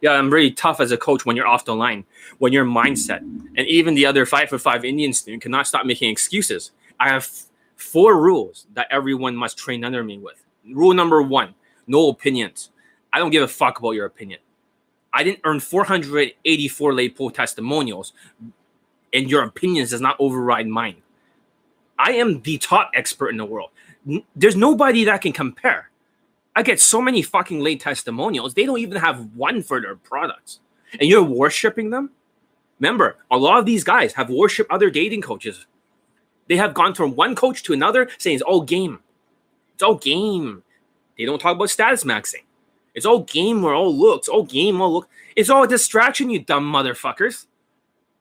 [0.00, 2.04] Yeah, I'm really tough as a coach when you're off the line,
[2.38, 6.10] when your mindset, and even the other five for five Indian student cannot stop making
[6.10, 6.70] excuses.
[7.00, 7.28] I have
[7.74, 10.44] four rules that everyone must train under me with.
[10.72, 11.54] Rule number one:
[11.88, 12.70] no opinions.
[13.12, 14.38] I don't give a fuck about your opinion.
[15.12, 18.12] I didn't earn 484 lay pool testimonials,
[19.12, 21.02] and your opinions does not override mine.
[21.98, 23.70] I am the top expert in the world.
[24.36, 25.90] There's nobody that can compare.
[26.54, 28.54] I get so many fucking late testimonials.
[28.54, 30.60] They don't even have one for their products.
[30.98, 32.10] And you're worshiping them?
[32.80, 35.66] Remember, a lot of these guys have worshiped other dating coaches.
[36.48, 39.00] They have gone from one coach to another saying it's all game.
[39.74, 40.62] It's all game.
[41.16, 42.44] They don't talk about status maxing.
[42.98, 44.28] It's all game or all looks.
[44.28, 45.08] All game, all look.
[45.36, 47.46] It's all a distraction, you dumb motherfuckers.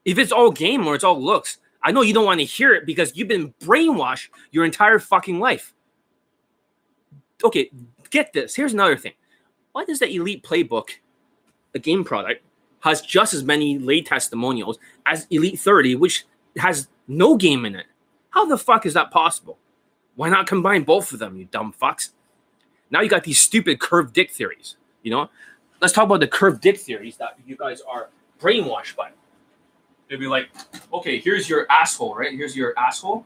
[0.06, 2.76] If it's all game or it's all looks, I know you don't want to hear
[2.76, 5.74] it because you've been brainwashed your entire fucking life.
[7.44, 7.72] Okay,
[8.12, 8.54] get this.
[8.54, 9.14] Here's another thing.
[9.72, 10.90] Why does the Elite Playbook,
[11.74, 12.44] a game product,
[12.82, 16.26] has just as many lay testimonials as Elite 30, which
[16.58, 17.88] has no game in it?
[18.30, 19.58] How the fuck is that possible?
[20.16, 22.12] Why not combine both of them, you dumb fucks?
[22.92, 24.78] Now you got these stupid curved dick theories.
[25.04, 25.30] You know,
[25.82, 29.12] let's talk about the curved dick theories that you guys are brainwashed by.
[30.10, 30.50] They'd be like,
[30.94, 32.32] okay, here's your asshole, right?
[32.32, 33.26] Here's your asshole,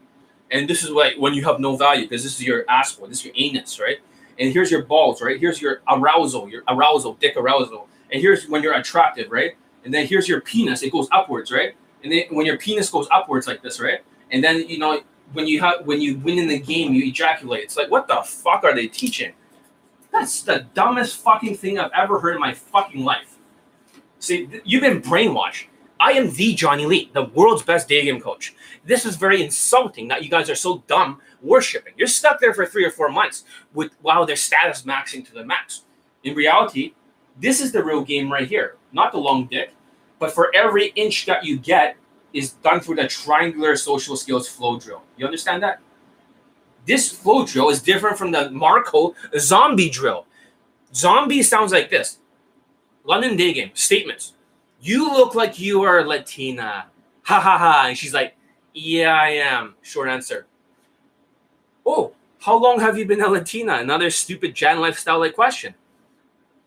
[0.50, 3.18] and this is like when you have no value because this is your asshole, this
[3.18, 3.98] is your anus, right?
[4.38, 5.38] And here's your balls, right?
[5.38, 9.52] Here's your arousal, your arousal, dick arousal, and here's when you're attractive, right?
[9.84, 11.74] And then here's your penis, it goes upwards, right?
[12.02, 14.00] And then when your penis goes upwards like this, right?
[14.30, 17.62] And then you know when you have when you win in the game, you ejaculate.
[17.62, 19.32] It's like what the fuck are they teaching?
[20.12, 23.38] That's the dumbest fucking thing I've ever heard in my fucking life.
[24.18, 25.66] See, you've been brainwashed.
[25.98, 28.54] I am the Johnny Lee, the world's best day game coach.
[28.84, 31.94] This is very insulting that you guys are so dumb worshiping.
[31.96, 35.44] You're stuck there for three or four months with while they're status maxing to the
[35.44, 35.82] max.
[36.24, 36.94] In reality,
[37.38, 39.74] this is the real game right here, not the long dick.
[40.18, 41.96] But for every inch that you get
[42.32, 45.02] is done through the triangular social skills flow drill.
[45.16, 45.80] You understand that?
[46.86, 50.26] This flow drill is different from the Marco zombie drill.
[50.94, 52.18] Zombie sounds like this.
[53.04, 54.34] London day game statements.
[54.80, 56.86] You look like you are Latina.
[57.24, 57.84] Ha ha ha.
[57.88, 58.36] And she's like,
[58.74, 59.74] Yeah, I am.
[59.82, 60.46] Short answer.
[61.86, 63.74] Oh, how long have you been a Latina?
[63.74, 65.74] Another stupid Jan lifestyle like question.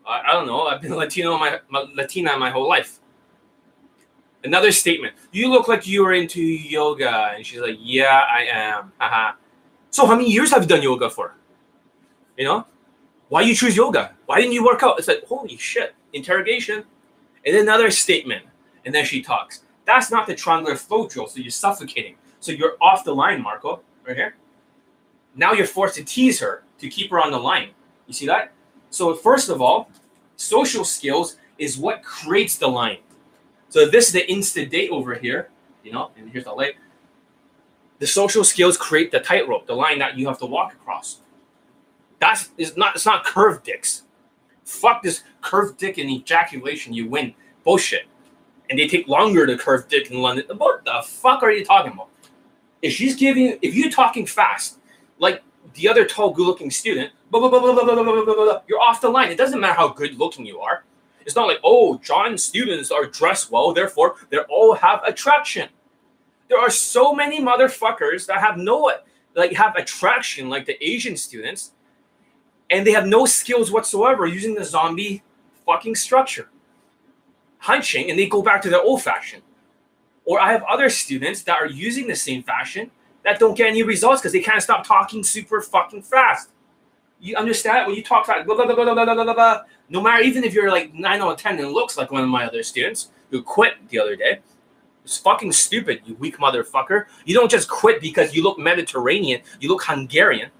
[0.06, 0.62] I, I, don't know.
[0.66, 3.00] I've been Latino my, my Latina my whole life.
[4.44, 5.14] Another statement.
[5.32, 7.32] You look like you are into yoga.
[7.34, 8.92] And she's like, Yeah, I am.
[8.98, 9.32] Haha.
[9.96, 11.32] So how many years have you done yoga for?
[12.36, 12.66] You know?
[13.30, 14.12] Why you choose yoga?
[14.26, 14.98] Why didn't you work out?
[14.98, 15.94] It's like, holy shit.
[16.12, 16.84] Interrogation.
[17.46, 18.44] And then another statement.
[18.84, 19.62] And then she talks.
[19.86, 22.16] That's not the triangular flow drill, so you're suffocating.
[22.40, 24.36] So you're off the line, Marco, right here.
[25.34, 27.70] Now you're forced to tease her to keep her on the line.
[28.06, 28.52] You see that?
[28.90, 29.88] So first of all,
[30.36, 32.98] social skills is what creates the line.
[33.70, 35.48] So this is the instant date over here,
[35.82, 36.74] you know, and here's the light
[37.98, 41.20] the social skills create the tightrope, the line that you have to walk across.
[42.18, 44.02] That's is not it's not curved dicks.
[44.64, 47.34] Fuck this curved dick and ejaculation, you win.
[47.64, 48.06] Bullshit.
[48.68, 50.44] And they take longer to curve dick in London.
[50.56, 52.08] What the fuck are you talking about?
[52.82, 54.78] If she's giving if you're talking fast,
[55.18, 55.42] like
[55.74, 58.80] the other tall, good-looking student, blah, blah, blah, blah, blah, blah, blah, blah, blah, you're
[58.80, 59.30] off the line.
[59.30, 60.84] It doesn't matter how good looking you are.
[61.24, 65.68] It's not like, oh, John students are dressed well, therefore they all have attraction.
[66.48, 68.92] There are so many motherfuckers that have no
[69.34, 71.72] like have attraction like the Asian students,
[72.70, 75.22] and they have no skills whatsoever using the zombie
[75.66, 76.48] fucking structure.
[77.58, 79.42] Hunching and they go back to their old fashion.
[80.24, 82.90] Or I have other students that are using the same fashion
[83.24, 86.50] that don't get any results because they can't stop talking super fucking fast.
[87.18, 89.62] You understand when you talk fast, blah, blah, blah, blah, blah, blah, blah, blah.
[89.88, 92.28] no matter even if you're like nine out of ten and looks like one of
[92.28, 94.40] my other students who quit the other day,
[95.06, 97.04] it's fucking stupid, you weak motherfucker.
[97.24, 100.50] You don't just quit because you look Mediterranean, you look Hungarian.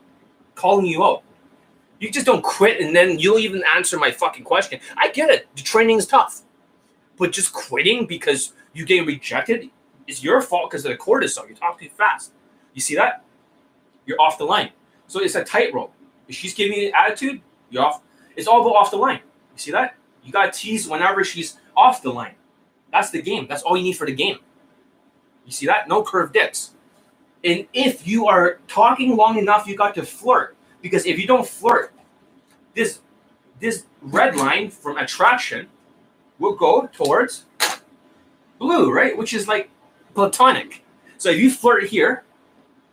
[0.54, 1.24] calling you out.
[1.98, 4.78] You just don't quit and then you don't even answer my fucking question.
[4.96, 5.48] I get it.
[5.56, 6.42] The training is tough.
[7.16, 9.68] But just quitting because you get rejected
[10.06, 11.48] is your fault because of the cortisol.
[11.48, 12.32] You talk too fast.
[12.72, 13.24] You see that?
[14.06, 14.70] You're off the line.
[15.08, 15.92] So it's a tightrope.
[16.28, 18.00] If she's giving you an attitude, you're off.
[18.36, 19.18] It's all go off the line.
[19.54, 19.96] You see that?
[20.22, 22.36] You got teased whenever she's off the line.
[22.96, 23.46] That's the game.
[23.46, 24.38] That's all you need for the game.
[25.44, 25.86] You see that?
[25.86, 26.70] No curved dips.
[27.44, 30.56] And if you are talking long enough, you got to flirt.
[30.80, 31.92] Because if you don't flirt,
[32.74, 33.00] this
[33.60, 35.68] this red line from attraction
[36.38, 37.44] will go towards
[38.58, 39.14] blue, right?
[39.16, 39.68] Which is like
[40.14, 40.82] platonic.
[41.18, 42.24] So if you flirt here,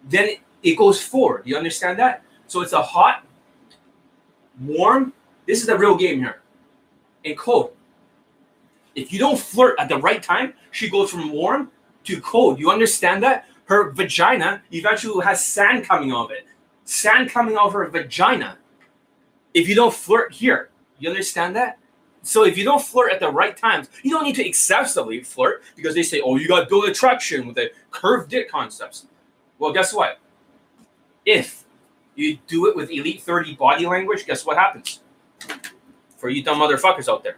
[0.04, 1.44] then it, goes forward.
[1.46, 2.24] You understand that?
[2.48, 3.26] So it's a hot,
[4.60, 5.14] warm.
[5.46, 6.42] This is the real game here.
[7.24, 7.72] And cold.
[8.96, 11.72] If you don't flirt at the right time, she goes from warm
[12.06, 12.60] to cold.
[12.60, 13.48] You understand that?
[13.66, 16.46] Her vagina eventually has sand coming out of it.
[16.86, 18.58] Sand coming out of her vagina.
[19.54, 21.80] If you don't flirt here, you understand that?
[22.24, 25.64] So if you don't flirt at the right times, you don't need to excessively flirt
[25.76, 29.08] because they say, oh, you got to build attraction with the curved dick concepts.
[29.60, 30.20] Well, guess what?
[31.26, 31.66] If
[32.16, 35.02] you do it with Elite 30 body language, guess what happens?
[36.18, 37.38] For you dumb motherfuckers out there.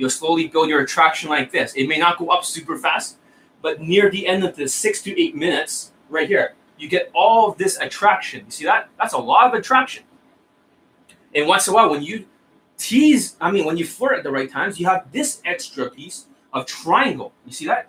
[0.00, 1.74] You'll slowly build your attraction like this.
[1.74, 3.18] It may not go up super fast,
[3.60, 7.50] but near the end of the six to eight minutes, right here, you get all
[7.50, 8.46] of this attraction.
[8.46, 8.88] You see that?
[8.98, 10.04] That's a lot of attraction.
[11.34, 12.24] And once in a while, when you
[12.78, 16.28] tease, I mean, when you flirt at the right times, you have this extra piece
[16.54, 17.34] of triangle.
[17.44, 17.88] You see that?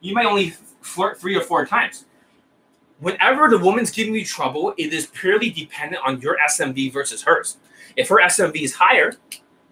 [0.00, 2.06] You might only flirt three or four times.
[2.98, 7.58] Whenever the woman's giving you trouble, it is purely dependent on your SMV versus hers.
[7.94, 9.14] If her SMV is higher,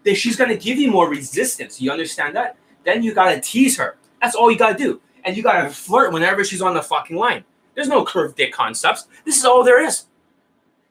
[0.04, 1.80] then she's to give you more resistance.
[1.80, 2.56] You understand that?
[2.84, 3.96] Then you got to tease her.
[4.20, 5.00] That's all you got to do.
[5.24, 7.44] And you got to flirt whenever she's on the fucking line.
[7.74, 9.08] There's no curved dick concepts.
[9.24, 10.04] This is all there is.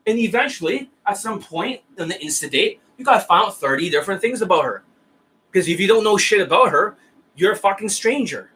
[0.06, 3.89] And eventually, at some point in the insta date, you got to find out 30
[3.89, 4.84] different things about her.
[5.52, 6.97] Because if you don't know shit about her,
[7.36, 8.52] you're a fucking stranger.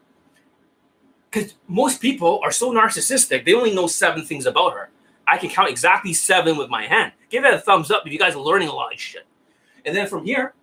[1.30, 4.90] Because most people are so narcissistic, they only know seven things about her.
[5.26, 7.12] I can count exactly seven with my hand.
[7.28, 9.26] Give it a thumbs up if you guys are learning a lot of shit.
[9.84, 10.54] And then from here,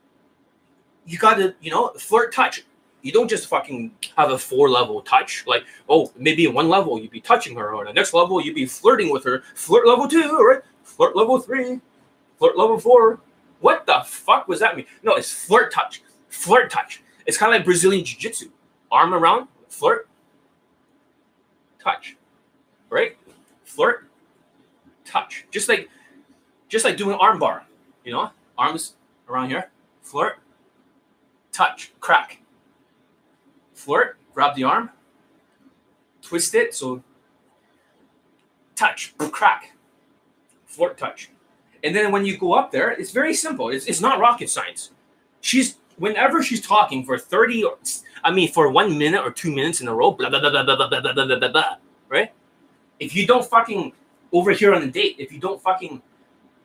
[1.06, 2.64] you got to, you know, flirt touch.
[3.02, 5.46] You don't just fucking have a four level touch.
[5.46, 8.56] Like, oh, maybe in one level you'd be touching her, or the next level you'd
[8.56, 9.44] be flirting with her.
[9.54, 10.62] Flirt level two, right?
[10.84, 11.80] Flirt level three,
[12.38, 13.20] flirt level four,
[13.60, 14.86] what the fuck was that mean?
[15.04, 16.04] No, it's flirt touch.
[16.30, 17.02] Flirt touch.
[17.26, 18.50] It's kind of like Brazilian Jiu Jitsu.
[18.92, 20.08] Arm around, flirt,
[21.84, 22.16] touch.
[22.90, 23.18] Right?
[23.64, 24.08] Flirt,
[25.04, 25.46] touch.
[25.52, 25.90] Just like
[26.70, 27.66] just like doing arm bar.
[28.04, 28.32] You know?
[28.58, 28.94] Arms
[29.30, 29.72] around here.
[30.02, 30.40] Flirt,
[31.52, 32.40] touch, crack.
[33.74, 34.90] Flirt, grab the arm,
[36.22, 36.74] twist it.
[36.74, 37.04] So
[38.76, 39.72] touch, crack,
[40.66, 41.30] flirt, touch.
[41.84, 43.70] And then when you go up there, it's very simple.
[43.70, 44.92] It's, it's not rocket science.
[45.42, 47.78] She's whenever she's talking for 30 or
[48.24, 50.64] I mean for one minute or two minutes in a row, blah blah blah blah
[50.64, 51.76] blah blah blah blah blah blah, blah
[52.10, 52.32] right?
[53.00, 53.94] If you don't fucking
[54.32, 56.02] over here on the date, if you don't fucking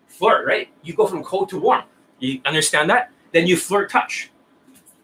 [0.06, 0.68] flirt, right?
[0.82, 1.84] You go from cold to warm.
[2.20, 3.10] You understand that?
[3.32, 4.30] Then you flirt touch.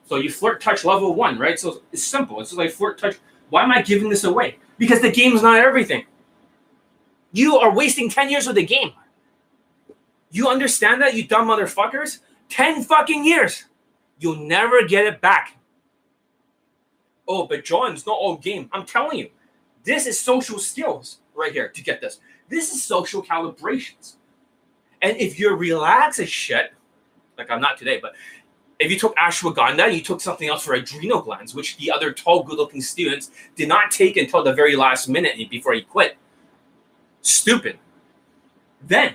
[0.06, 1.58] So you flirt touch level one, right?
[1.58, 2.40] So it's simple.
[2.40, 3.16] It's like flirt touch.
[3.50, 4.58] Why am I giving this away?
[4.78, 6.04] Because the game is not everything.
[7.32, 8.92] You are wasting 10 years of the game.
[10.30, 12.20] You understand that, you dumb motherfuckers?
[12.50, 13.64] 10 fucking years.
[14.18, 15.56] You'll never get it back.
[17.28, 18.68] Oh, but John, it's not all game.
[18.72, 19.30] I'm telling you,
[19.84, 22.20] this is social skills right here to get this.
[22.48, 24.16] This is social calibrations.
[25.02, 26.72] And if you're relaxed as shit,
[27.38, 28.14] like I'm not today, but
[28.78, 32.42] if you took ashwagandha, you took something else for adrenal glands, which the other tall,
[32.42, 36.16] good-looking students did not take until the very last minute before he quit.
[37.22, 37.78] Stupid.
[38.82, 39.14] Then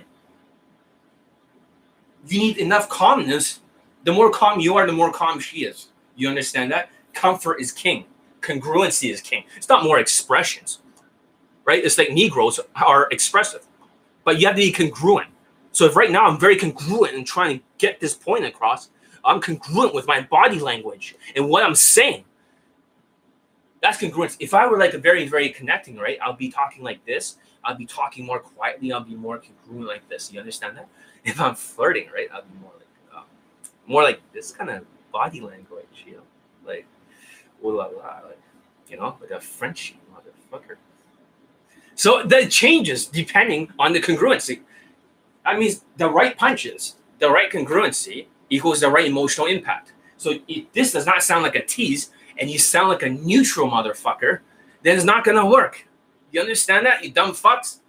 [2.27, 3.60] you need enough calmness.
[4.03, 5.89] The more calm you are, the more calm she is.
[6.15, 6.89] You understand that?
[7.13, 8.05] Comfort is king.
[8.41, 9.43] Congruency is king.
[9.55, 10.79] It's not more expressions,
[11.65, 11.84] right?
[11.84, 13.65] It's like Negroes are expressive,
[14.23, 15.29] but you have to be congruent.
[15.71, 18.89] So if right now I'm very congruent in trying to get this point across,
[19.23, 22.25] I'm congruent with my body language and what I'm saying.
[23.81, 24.36] That's congruence.
[24.39, 26.17] If I were like a very, very connecting, right?
[26.21, 27.38] I'll be talking like this.
[27.63, 28.91] I'll be talking more quietly.
[28.91, 30.31] I'll be more congruent like this.
[30.31, 30.88] You understand that?
[31.23, 33.25] if I'm flirting, right, I'll be more like um,
[33.88, 36.21] more like this kind of body language, you know,
[36.65, 36.86] like
[37.63, 38.39] ooh la la, like
[38.88, 40.75] you know, like a Frenchy motherfucker.
[41.95, 44.62] So that changes depending on the congruency.
[45.45, 49.93] I mean, the right punches, the right congruency equals the right emotional impact.
[50.17, 53.69] So if this does not sound like a tease, and you sound like a neutral
[53.69, 54.39] motherfucker,
[54.84, 55.88] then it's not gonna work.
[56.32, 57.80] You understand that, you dumb fucks?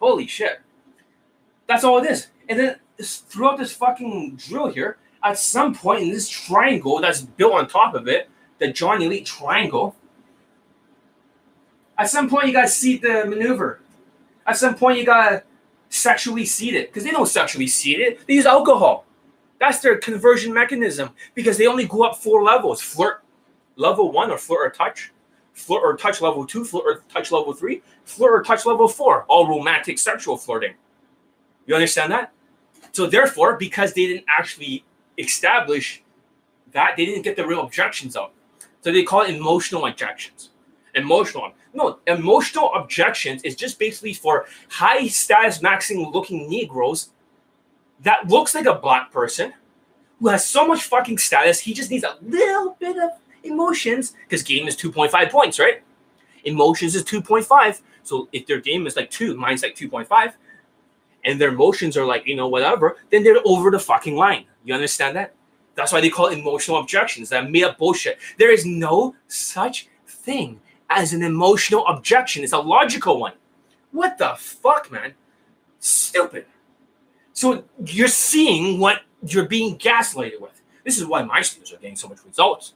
[0.00, 0.60] Holy shit.
[1.66, 2.28] That's all it is.
[2.48, 7.52] And then throughout this fucking drill here, at some point in this triangle that's built
[7.52, 9.94] on top of it, the John Elite triangle,
[11.98, 13.80] at some point you gotta seat the maneuver.
[14.46, 15.42] At some point you gotta
[15.90, 16.88] sexually seed it.
[16.88, 19.04] Because they don't sexually seed it, they use alcohol.
[19.58, 23.22] That's their conversion mechanism because they only go up four levels flirt
[23.76, 25.12] level one or flirt or touch,
[25.52, 29.24] flirt or touch level two, flirt or touch level three, flirt or touch level four,
[29.24, 30.74] all romantic sexual flirting.
[31.66, 32.32] You understand that?
[32.92, 34.84] So, therefore, because they didn't actually
[35.18, 36.02] establish
[36.72, 38.32] that, they didn't get the real objections out.
[38.80, 40.50] So, they call it emotional objections.
[40.94, 41.52] Emotional.
[41.72, 47.10] No, emotional objections is just basically for high status maxing looking Negroes
[48.02, 49.52] that looks like a black person
[50.18, 53.10] who has so much fucking status, he just needs a little bit of
[53.42, 55.82] emotions because game is 2.5 points, right?
[56.44, 57.80] Emotions is 2.5.
[58.02, 60.34] So if their game is like two, mine's like 2.5,
[61.24, 64.46] and their emotions are like, you know, whatever, then they're over the fucking line.
[64.64, 65.34] You understand that?
[65.74, 67.28] That's why they call emotional objections.
[67.28, 68.18] That made up bullshit.
[68.38, 72.44] There is no such thing as an emotional objection.
[72.44, 73.32] It's a logical one.
[73.92, 75.14] What the fuck, man?
[75.78, 76.44] Stupid.
[77.32, 80.60] So you're seeing what you're being gaslighted with.
[80.84, 82.74] This is why my students are getting so much results.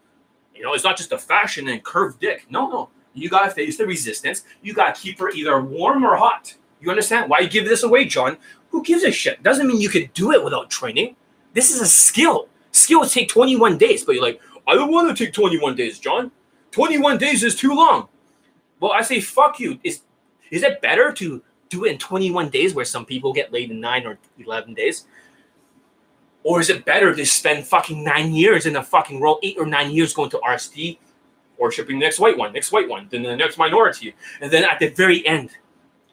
[0.55, 2.47] You know, it's not just a fashion and curved dick.
[2.49, 2.89] No, no.
[3.13, 4.45] You gotta face the resistance.
[4.63, 6.55] You gotta keep her either warm or hot.
[6.81, 7.29] You understand?
[7.29, 8.37] Why you give this away, John?
[8.71, 9.43] Who gives a shit?
[9.43, 11.17] Doesn't mean you could do it without training.
[11.53, 12.49] This is a skill.
[12.73, 16.31] Skills take 21 days, but you're like, I don't want to take 21 days, John.
[16.75, 18.09] 21 days is too long.
[18.81, 19.79] Well, I say, fuck you.
[19.85, 20.01] Is
[20.51, 23.79] is it better to do it in 21 days where some people get laid in
[23.79, 25.07] nine or 11 days?
[26.43, 29.67] Or is it better to spend fucking nine years in a fucking role, eight or
[29.67, 30.99] nine years going to RSD,
[31.59, 34.65] or shipping the next white one, next white one, then the next minority, and then
[34.65, 35.51] at the very end,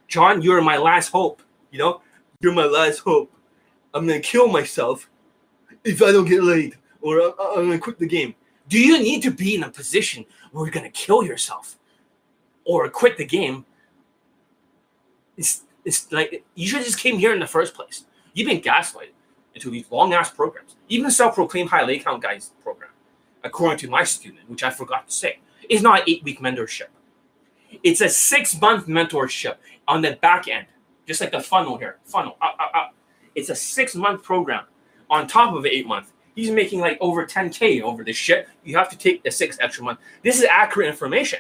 [0.08, 1.42] John, you're my last hope.
[1.72, 2.02] You know,
[2.40, 3.34] you're my last hope.
[3.96, 5.10] I'm gonna kill myself
[5.84, 8.36] if I don't get laid, or I'm gonna quit the game.
[8.68, 11.78] Do you need to be in a position where you're gonna kill yourself,
[12.66, 13.66] or quit the game?
[15.38, 18.06] It's it's like you should have just came here in the first place.
[18.34, 19.14] You've been gaslighted
[19.54, 20.76] into these long ass programs.
[20.88, 22.92] Even the self-proclaimed high lay count guys program,
[23.44, 26.88] according to my student, which I forgot to say, is not an eight-week mentorship.
[27.84, 29.56] It's a six-month mentorship
[29.88, 30.68] on the back end,
[31.06, 32.38] just like the funnel here, funnel.
[33.36, 34.66] It's a six-month program
[35.10, 36.12] on top of an eight-month.
[36.36, 38.48] He's making like over 10k over this shit.
[38.64, 40.00] You have to take the six extra month.
[40.24, 41.40] This is accurate information.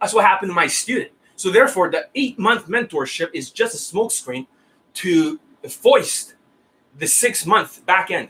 [0.00, 1.10] That's what happened to my student.
[1.36, 4.46] So therefore, the eight-month mentorship is just a smokescreen
[4.94, 6.34] to foist
[6.98, 8.28] the six month back end.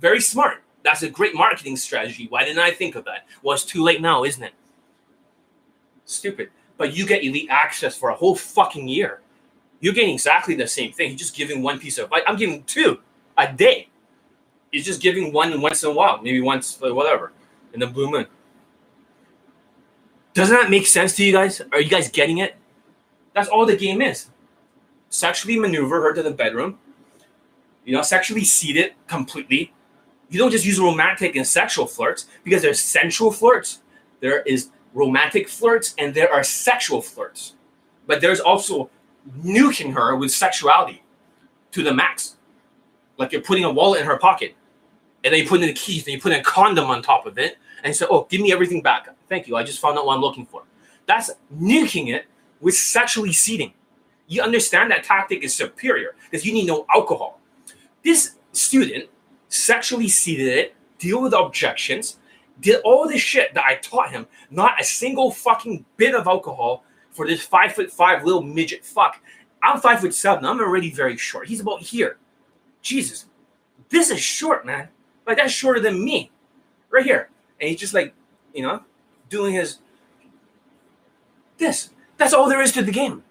[0.00, 0.62] Very smart.
[0.82, 2.26] That's a great marketing strategy.
[2.28, 3.26] Why didn't I think of that?
[3.42, 4.52] Well, it's too late now, isn't it?
[6.04, 6.50] Stupid.
[6.76, 9.20] But you get elite access for a whole fucking year.
[9.80, 11.10] You're getting exactly the same thing.
[11.10, 12.22] You're just giving one piece of advice.
[12.26, 12.98] I'm giving two
[13.38, 13.88] a day.
[14.72, 17.32] He's just giving one once in a while, maybe once, whatever,
[17.74, 18.26] in the blue moon.
[20.34, 21.60] Doesn't that make sense to you guys?
[21.72, 22.56] Are you guys getting it?
[23.34, 24.30] That's all the game is.
[25.10, 26.78] Sexually maneuver her to the bedroom,
[27.84, 29.74] you know, sexually seed it completely.
[30.30, 33.82] You don't just use romantic and sexual flirts because there's sensual flirts,
[34.20, 37.54] there is romantic flirts, and there are sexual flirts.
[38.06, 38.88] But there's also
[39.40, 41.02] nuking her with sexuality
[41.72, 42.36] to the max.
[43.18, 44.54] Like you're putting a wallet in her pocket,
[45.24, 47.26] and then you put in the keys, and you put in a condom on top
[47.26, 49.08] of it, and say, Oh, give me everything back.
[49.28, 49.56] Thank you.
[49.56, 50.62] I just found out what I'm looking for.
[51.06, 52.26] That's nuking it
[52.60, 53.72] with sexually seeding.
[54.26, 57.40] You understand that tactic is superior because you need no alcohol.
[58.02, 59.08] This student
[59.48, 62.18] sexually seeded it, deal with objections,
[62.60, 66.84] did all this shit that I taught him, not a single fucking bit of alcohol
[67.10, 69.20] for this five foot five little midget fuck.
[69.62, 70.44] I'm five foot seven.
[70.44, 71.48] I'm already very short.
[71.48, 72.16] He's about here.
[72.80, 73.26] Jesus,
[73.90, 74.88] this is short, man.
[75.26, 76.30] Like that's shorter than me,
[76.90, 77.30] right here.
[77.60, 78.14] And he's just like,
[78.52, 78.82] you know,
[79.28, 79.78] doing his
[81.58, 81.90] this.
[82.16, 83.22] That's all there is to the game.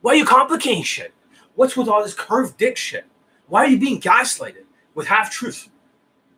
[0.00, 1.14] Why are you complicating shit?
[1.54, 3.06] What's with all this curved dick shit?
[3.46, 4.64] Why are you being gaslighted
[4.94, 5.68] with half truth?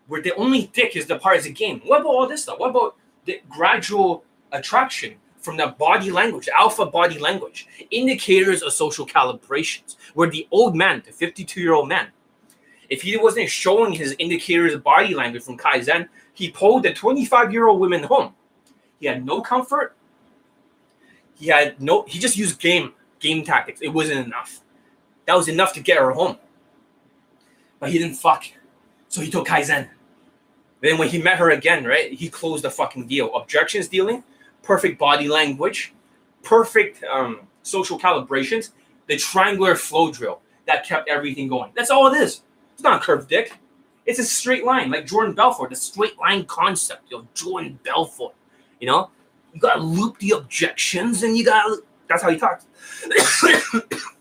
[0.07, 1.81] Where the only dick is the part of the game.
[1.85, 2.59] What about all this stuff?
[2.59, 9.07] What about the gradual attraction from the body language, alpha body language, indicators of social
[9.07, 12.09] calibrations, where the old man, the 52 year old man,
[12.91, 17.53] if he wasn't showing his indicators of body language from Kaizen, he pulled the 25
[17.53, 18.35] year old woman home.
[19.01, 19.97] He had no comfort.
[21.35, 23.81] He had no, he just used game, game tactics.
[23.83, 24.61] It wasn't enough.
[25.27, 26.39] That was enough to get her home
[27.85, 28.45] but he didn't fuck.
[29.09, 29.91] So he took Kaizen.
[30.81, 33.35] Then when he met her again, right, he closed the fucking deal.
[33.37, 34.25] Objections dealing,
[34.63, 35.93] perfect body language,
[36.43, 38.71] perfect um, social calibrations,
[39.07, 41.73] the triangular flow drill that kept everything going.
[41.77, 42.41] That's all it is.
[42.75, 43.59] It's not a curved dick.
[44.07, 47.11] It's a straight line, like Jordan Belfort, the straight line concept.
[47.11, 48.35] Know, Jordan Belfort.
[48.81, 49.11] You know,
[49.55, 51.83] you gotta loop the objections, and you gotta.
[52.09, 52.67] That's how he talks.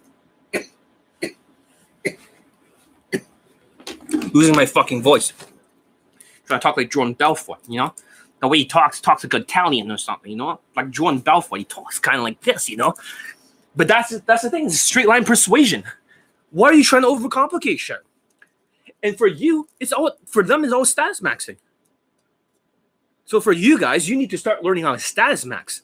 [4.33, 5.33] Losing my fucking voice.
[6.45, 7.93] Trying to talk like Jordan Belfort, you know?
[8.41, 10.59] The way he talks, talks like Italian or something, you know?
[10.75, 12.93] Like Jordan Belfort, he talks kind of like this, you know?
[13.75, 15.83] But that's that's the thing, it's straight line persuasion.
[16.51, 17.99] Why are you trying to overcomplicate shit?
[19.03, 21.57] And for you, it's all for them, it's all status maxing.
[23.25, 25.83] So for you guys, you need to start learning how to status max.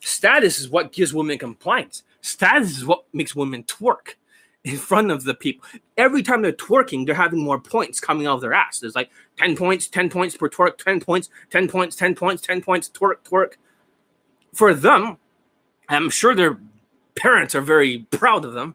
[0.00, 2.02] Status is what gives women compliance.
[2.22, 4.14] Status is what makes women twerk
[4.64, 5.66] in front of the people.
[5.96, 8.80] Every time they're twerking, they're having more points coming out of their ass.
[8.80, 12.62] There's like 10 points, 10 points per twerk, 10 points, 10 points, 10 points, 10
[12.62, 13.52] points, twerk, twerk.
[14.54, 15.18] For them,
[15.88, 16.58] I'm sure their
[17.14, 18.74] parents are very proud of them.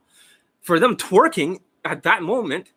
[0.62, 2.68] For them, twerking at that moment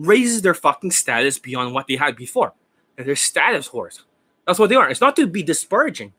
[0.00, 2.54] raises their fucking status beyond what they had before.
[2.96, 4.02] And they're status whores.
[4.46, 4.88] That's what they are.
[4.88, 6.12] It's not to be disparaging.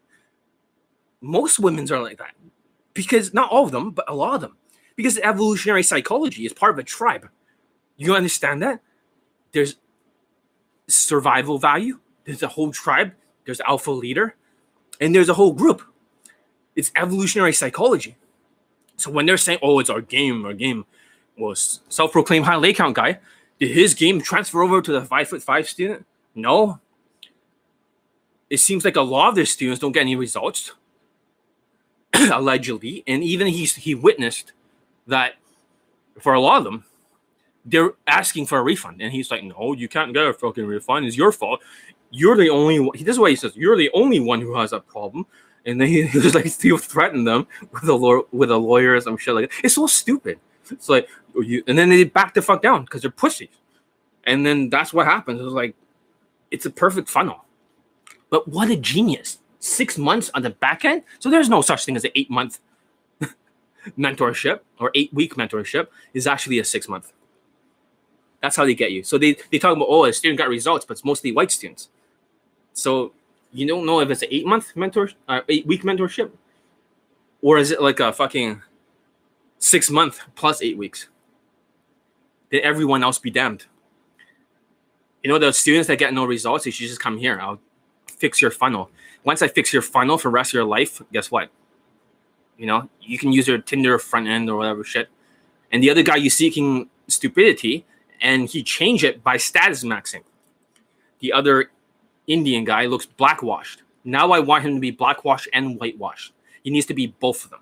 [1.19, 2.33] Most women's are like that.
[2.93, 4.57] Because not all of them, but a lot of them.
[4.95, 7.29] Because evolutionary psychology is part of a tribe.
[7.97, 8.81] You understand that?
[9.51, 9.77] There's
[10.87, 13.13] survival value, there's a whole tribe,
[13.45, 14.35] there's alpha leader,
[14.99, 15.81] and there's a whole group.
[16.75, 18.17] It's evolutionary psychology.
[18.97, 20.85] So when they're saying, oh, it's our game, our game
[21.37, 23.19] was self-proclaimed high lay count guy,
[23.61, 26.07] did his game transfer over to the five foot five student?
[26.33, 26.79] No.
[28.49, 30.71] It seems like a lot of their students don't get any results,
[32.13, 34.53] allegedly, and even he's he witnessed
[35.05, 35.35] that
[36.19, 36.85] for a lot of them,
[37.63, 41.05] they're asking for a refund, and he's like, "No, you can't get a fucking refund.
[41.05, 41.61] It's your fault.
[42.09, 43.55] You're the only one." This is what he says.
[43.55, 45.27] You're the only one who has a problem.
[45.67, 49.01] And then he, was like, he threatened them with a lawyer, with a lawyer or
[49.01, 49.63] some shit like that.
[49.63, 50.39] It's so stupid.
[50.71, 53.49] It's like, you, and then they back the fuck down because they're pussies.
[54.25, 55.41] And then that's what happens.
[55.41, 55.75] It's like,
[56.51, 57.45] it's a perfect funnel.
[58.29, 59.39] But what a genius.
[59.59, 61.03] Six months on the back end.
[61.19, 62.59] So there's no such thing as an eight month
[63.97, 67.13] mentorship or eight week mentorship is actually a six month.
[68.41, 69.03] That's how they get you.
[69.03, 71.89] So they, they talk about, oh, a student got results, but it's mostly white students.
[72.73, 73.13] So
[73.51, 76.31] you don't know if it's an eight month mentor, uh, eight week mentorship,
[77.41, 78.61] or is it like a fucking
[79.61, 81.07] six month plus eight weeks?
[82.51, 83.65] Then everyone else be damned.
[85.23, 87.39] You know, the students that get no results, you should just come here.
[87.39, 87.61] I'll
[88.17, 88.89] fix your funnel.
[89.23, 91.49] Once I fix your funnel for the rest of your life, guess what?
[92.57, 95.09] You know, you can use your Tinder front end or whatever shit.
[95.71, 97.85] And the other guy you seeking stupidity,
[98.19, 100.23] and he changed it by status maxing.
[101.19, 101.71] The other
[102.27, 103.83] Indian guy looks blackwashed.
[104.03, 106.33] Now I want him to be blackwashed and whitewashed.
[106.63, 107.61] He needs to be both of them.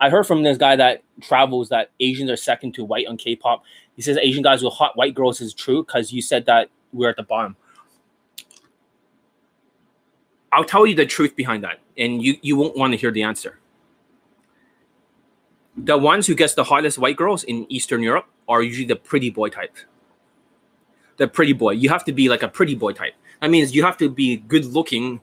[0.00, 3.62] I heard from this guy that travels that Asians are second to white on K-pop.
[3.96, 7.10] He says Asian guys with hot white girls is true because you said that we're
[7.10, 7.56] at the bottom.
[10.52, 13.22] I'll tell you the truth behind that, and you you won't want to hear the
[13.22, 13.58] answer.
[15.76, 19.30] The ones who gets the hottest white girls in Eastern Europe are usually the pretty
[19.30, 19.76] boy type.
[21.16, 21.72] The pretty boy.
[21.72, 23.14] You have to be like a pretty boy type.
[23.40, 25.20] That means you have to be good looking,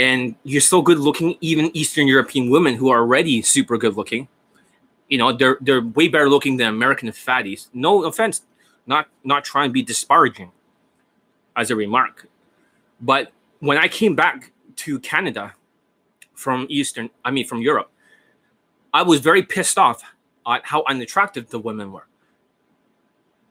[0.00, 1.36] and you're so good looking.
[1.42, 4.28] Even Eastern European women who are already super good looking,
[5.08, 7.68] you know, they're they're way better looking than American fatties.
[7.74, 8.42] No offense,
[8.86, 10.52] not not trying to be disparaging
[11.54, 12.28] as a remark,
[13.02, 15.52] but when I came back to Canada
[16.32, 17.90] from Eastern, I mean from Europe,
[18.94, 20.02] I was very pissed off
[20.46, 22.06] at how unattractive the women were.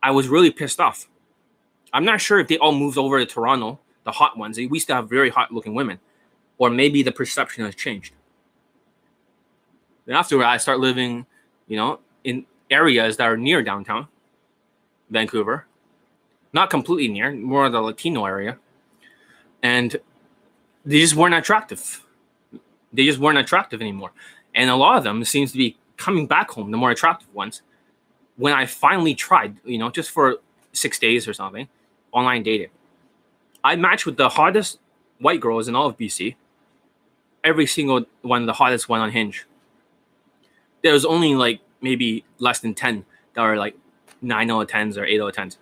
[0.01, 1.07] I was really pissed off.
[1.93, 4.57] I'm not sure if they all moved over to Toronto, the hot ones.
[4.57, 5.99] We used to have very hot looking women,
[6.60, 8.14] or maybe the perception has changed.
[10.05, 11.26] Then after I start living,
[11.68, 14.07] you know, in areas that are near downtown
[15.10, 15.66] Vancouver,
[16.53, 18.57] not completely near, more of the Latino area,
[19.64, 19.95] and
[20.86, 22.05] they just weren't attractive.
[22.93, 24.12] They just weren't attractive anymore,
[24.53, 26.72] and a lot of them seems to be coming back home.
[26.72, 27.62] The more attractive ones.
[28.36, 30.38] When I finally tried, you know, just for
[30.72, 31.68] six days or something,
[32.14, 32.70] online dating.
[33.64, 34.80] I matched with the hottest
[35.20, 36.36] white girls in all of BC.
[37.43, 39.45] Every single one, the hottest one on Hinge.
[40.83, 43.75] There was only like maybe less than 10 that were like
[44.21, 45.57] 9 out of 10s or 8 out of 10s.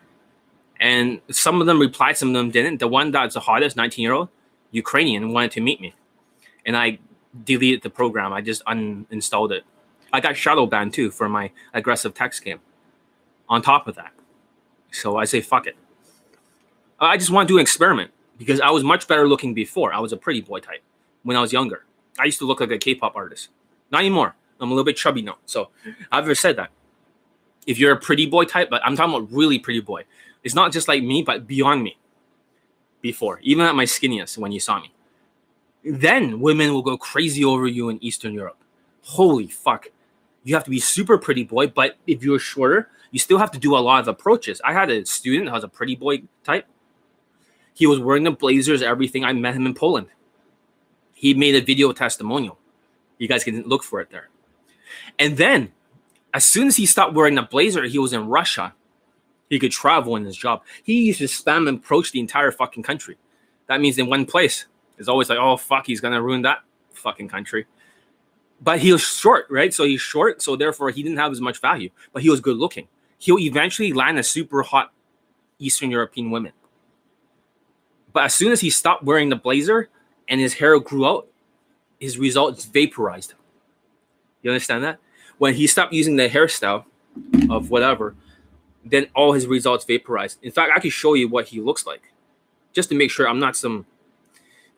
[0.80, 2.80] And some of them replied, some of them didn't.
[2.80, 4.30] The one that's the hottest, 19 year old,
[4.72, 5.96] Ukrainian, wanted to meet me.
[6.66, 7.00] And I
[7.44, 8.34] deleted the program.
[8.34, 9.64] I just uninstalled it.
[10.14, 12.60] I got shadow banned too for my aggressive text game
[13.50, 14.12] on top of that.
[14.92, 15.76] So I say, fuck it.
[17.00, 19.94] I just want to do an experiment because I was much better looking before.
[19.94, 20.82] I was a pretty boy type
[21.28, 21.84] when I was younger.
[22.18, 23.50] I used to look like a K-pop artist.
[23.92, 24.34] Not anymore.
[24.62, 25.38] I'm a little bit chubby now.
[25.46, 25.70] So
[26.10, 26.70] I've ever said that.
[27.68, 30.06] If you're a pretty boy type, but I'm talking about really pretty boy.
[30.42, 31.98] It's not just like me, but beyond me.
[33.02, 34.94] Before, even at my skinniest when you saw me.
[35.84, 38.58] Then women will go crazy over you in Eastern Europe.
[39.02, 39.88] Holy fuck.
[40.46, 43.60] You have to be super pretty boy, but if you're shorter, you still have to
[43.60, 44.62] do a lot of approaches.
[44.64, 46.66] I had a student that was a pretty boy type.
[47.74, 49.26] He was wearing the blazers, everything.
[49.26, 50.08] I met him in Poland.
[51.18, 52.60] He made a video testimonial.
[53.18, 54.30] You guys can look for it there.
[55.18, 55.72] And then,
[56.32, 58.76] as soon as he stopped wearing the blazer, he was in Russia.
[59.50, 60.62] He could travel in his job.
[60.84, 63.18] He used to spam and approach the entire fucking country.
[63.66, 64.68] That means in one place.
[65.00, 66.60] It's always like, oh fuck, he's gonna ruin that
[66.94, 67.66] fucking country.
[68.62, 69.74] But he was short, right?
[69.74, 71.90] So he's short, so therefore he didn't have as much value.
[72.14, 72.88] But he was good looking.
[73.18, 74.94] He'll eventually land a super hot
[75.58, 76.54] Eastern European woman.
[78.14, 79.90] But as soon as he stopped wearing the blazer
[80.30, 81.28] and his hair grew out,
[82.00, 83.34] his results vaporized.
[84.42, 85.00] You understand that?
[85.38, 86.86] When he stopped using the hairstyle
[87.50, 88.16] of whatever,
[88.86, 90.40] then all his results vaporized.
[90.42, 92.14] In fact, I can show you what he looks like,
[92.74, 93.86] just to make sure I'm not some,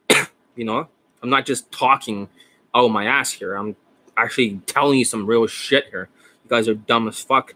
[0.56, 0.88] you know,
[1.22, 2.30] I'm not just talking
[2.74, 3.56] out of my ass here.
[3.56, 3.76] I'm
[4.18, 6.10] actually telling you some real shit here.
[6.44, 7.54] You guys are dumb as fuck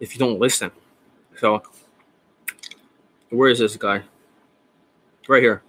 [0.00, 0.70] if you don't listen.
[1.38, 1.62] So,
[3.30, 4.02] where is this guy?
[5.28, 5.62] Right here.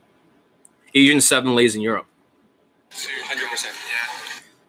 [0.96, 2.08] Asian seven lays in Europe.
[2.92, 3.66] 100%.
[3.66, 3.72] Yeah.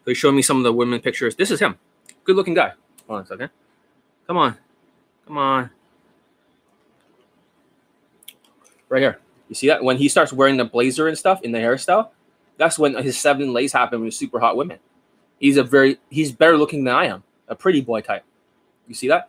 [0.05, 1.37] They showed me some of the women pictures.
[1.37, 1.77] This is him.
[2.25, 2.73] Good looking guy.
[3.07, 3.51] Hold on a second.
[4.27, 4.57] Come on.
[5.27, 5.71] Come on.
[8.89, 9.21] Right here.
[9.49, 9.83] You see that?
[9.83, 12.11] When he starts wearing the blazer and stuff in the hairstyle,
[12.57, 14.79] that's when his seven lays happen with super hot women.
[15.39, 17.23] He's a very he's better looking than I am.
[17.49, 18.25] A pretty boy type.
[18.89, 19.29] You see that?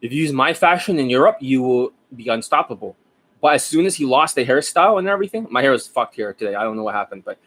[0.00, 2.96] If you use my fashion in Europe, you will be unstoppable.
[3.40, 6.32] But as soon as he lost the hairstyle and everything, my hair is fucked here
[6.32, 6.54] today.
[6.54, 7.38] I don't know what happened, but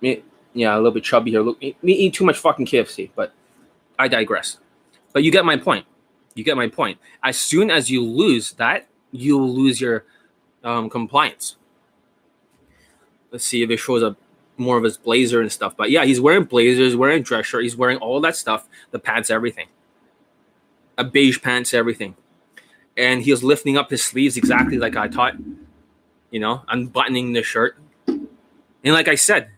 [0.00, 0.22] me,
[0.52, 1.42] yeah, a little bit chubby here.
[1.42, 3.32] Look, me, me eat too much fucking KFC, but
[3.98, 4.58] I digress.
[5.12, 5.86] But you get my point.
[6.34, 6.98] You get my point.
[7.22, 10.04] As soon as you lose that, you lose your
[10.62, 11.56] um, compliance.
[13.32, 14.16] Let's see if it shows up
[14.56, 15.76] more of his blazer and stuff.
[15.76, 19.30] But yeah, he's wearing blazers, wearing dress shirt, he's wearing all that stuff, the pants,
[19.30, 19.68] everything.
[20.96, 22.16] A beige pants, everything
[22.98, 25.34] and he was lifting up his sleeves exactly like I taught,
[26.30, 27.78] you know, unbuttoning the shirt.
[28.08, 28.28] And
[28.84, 29.50] like I said,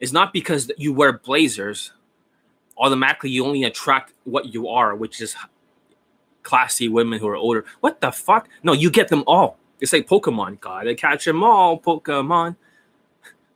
[0.00, 1.92] it's not because you wear blazers
[2.76, 5.34] automatically you only attract what you are, which is
[6.42, 7.64] classy women who are older.
[7.80, 8.48] What the fuck?
[8.62, 9.58] No, you get them all.
[9.80, 10.60] It's like Pokemon.
[10.60, 12.56] Gotta catch them all, Pokemon.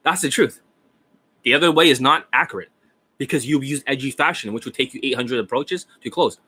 [0.03, 0.61] That's the truth.
[1.43, 2.71] The other way is not accurate
[3.19, 6.39] because you use edgy fashion, which would take you 800 approaches to close.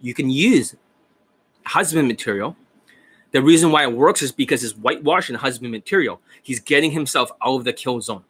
[0.00, 0.76] You can use
[1.66, 2.56] husband material.
[3.32, 6.20] The reason why it works is because it's whitewashing husband material.
[6.42, 8.24] He's getting himself out of the kill zone.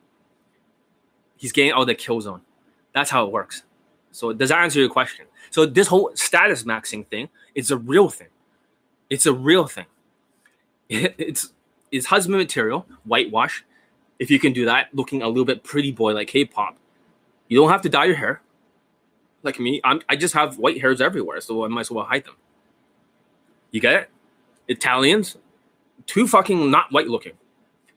[1.37, 2.41] He's getting out of the kill zone.
[2.93, 3.63] That's how it works.
[4.11, 5.27] So does that answer your question?
[5.51, 8.29] So this whole status maxing thing is a real thing.
[9.11, 9.87] It's a real thing.
[10.89, 11.53] It's
[11.93, 13.65] it's husband material, whitewash.
[14.19, 16.77] If you can do that, looking a little bit pretty boy like K-pop,
[17.49, 18.41] you don't have to dye your hair.
[19.43, 22.25] Like me, I'm, I just have white hairs everywhere, so I might as well hide
[22.25, 22.35] them.
[23.77, 24.11] You get it?
[24.69, 25.37] Italians,
[26.07, 27.35] too fucking not white looking.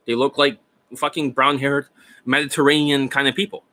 [0.06, 0.60] They look like
[0.94, 1.88] fucking brown haired
[2.26, 3.64] Mediterranean kind of people.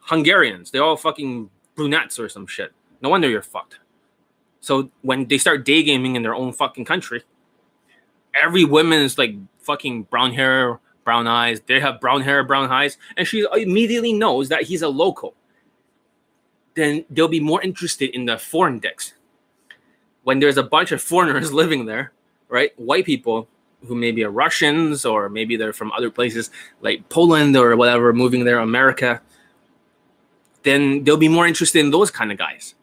[0.00, 2.72] Hungarians, they all fucking brunettes or some shit.
[3.00, 3.78] No wonder you're fucked.
[4.60, 7.22] So when they start day gaming in their own fucking country,
[8.34, 11.62] every woman is like fucking brown hair, brown eyes.
[11.62, 15.32] They have brown hair, brown eyes, and she immediately knows that he's a local.
[16.74, 19.14] Then they'll be more interested in the foreign dicks
[20.24, 22.12] when there's a bunch of foreigners living there,
[22.48, 22.78] right?
[22.78, 23.48] White people
[23.86, 26.50] who maybe are Russians or maybe they're from other places
[26.80, 29.20] like Poland or whatever, moving there, America,
[30.64, 32.74] then they'll be more interested in those kind of guys.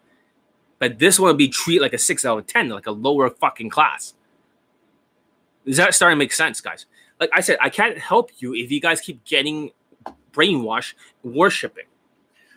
[0.80, 3.30] But this one will be treated like a six out of 10, like a lower
[3.30, 4.14] fucking class.
[5.66, 6.86] Is that starting to make sense, guys?
[7.20, 9.72] Like I said, I can't help you if you guys keep getting
[10.34, 11.86] brainwashed, worshiping.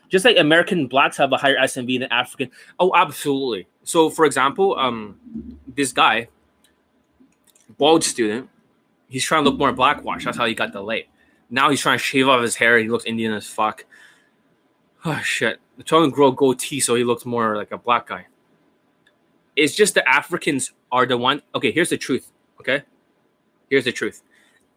[0.09, 2.51] Just like American blacks have a higher SMV than African.
[2.79, 3.67] Oh, absolutely.
[3.89, 5.19] So, for example, um,
[5.75, 6.29] this guy,
[7.79, 8.51] bald student,
[9.09, 10.27] he's trying to look more blackwash.
[10.27, 11.07] That's how he got delayed.
[11.49, 12.77] Now he's trying to shave off his hair.
[12.77, 13.87] He looks Indian as fuck.
[15.07, 15.59] Oh shit!
[15.79, 18.27] They're trying to grow goatee so he looks more like a black guy.
[19.57, 21.41] It's just the Africans are the one.
[21.55, 22.31] Okay, here's the truth.
[22.61, 22.83] Okay,
[23.71, 24.23] here's the truth.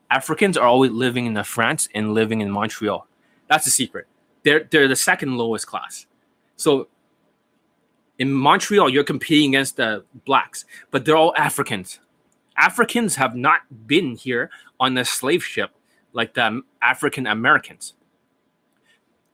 [0.10, 3.06] Africans are always living in France and living in Montreal.
[3.50, 4.08] That's the secret.
[4.44, 6.06] They're they're the second lowest class.
[6.56, 6.88] So
[8.22, 12.00] in Montreal, you're competing against the blacks, but they're all Africans.
[12.56, 15.72] Africans have not been here on the slave ship
[16.14, 17.94] like the African Americans.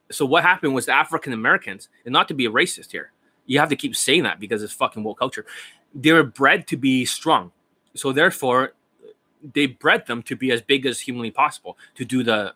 [0.09, 3.11] So what happened was the African Americans, and not to be a racist here,
[3.45, 5.45] you have to keep saying that because it's fucking woke culture.
[5.93, 7.51] They were bred to be strong,
[7.93, 8.71] so therefore,
[9.53, 12.53] they bred them to be as big as humanly possible to do the,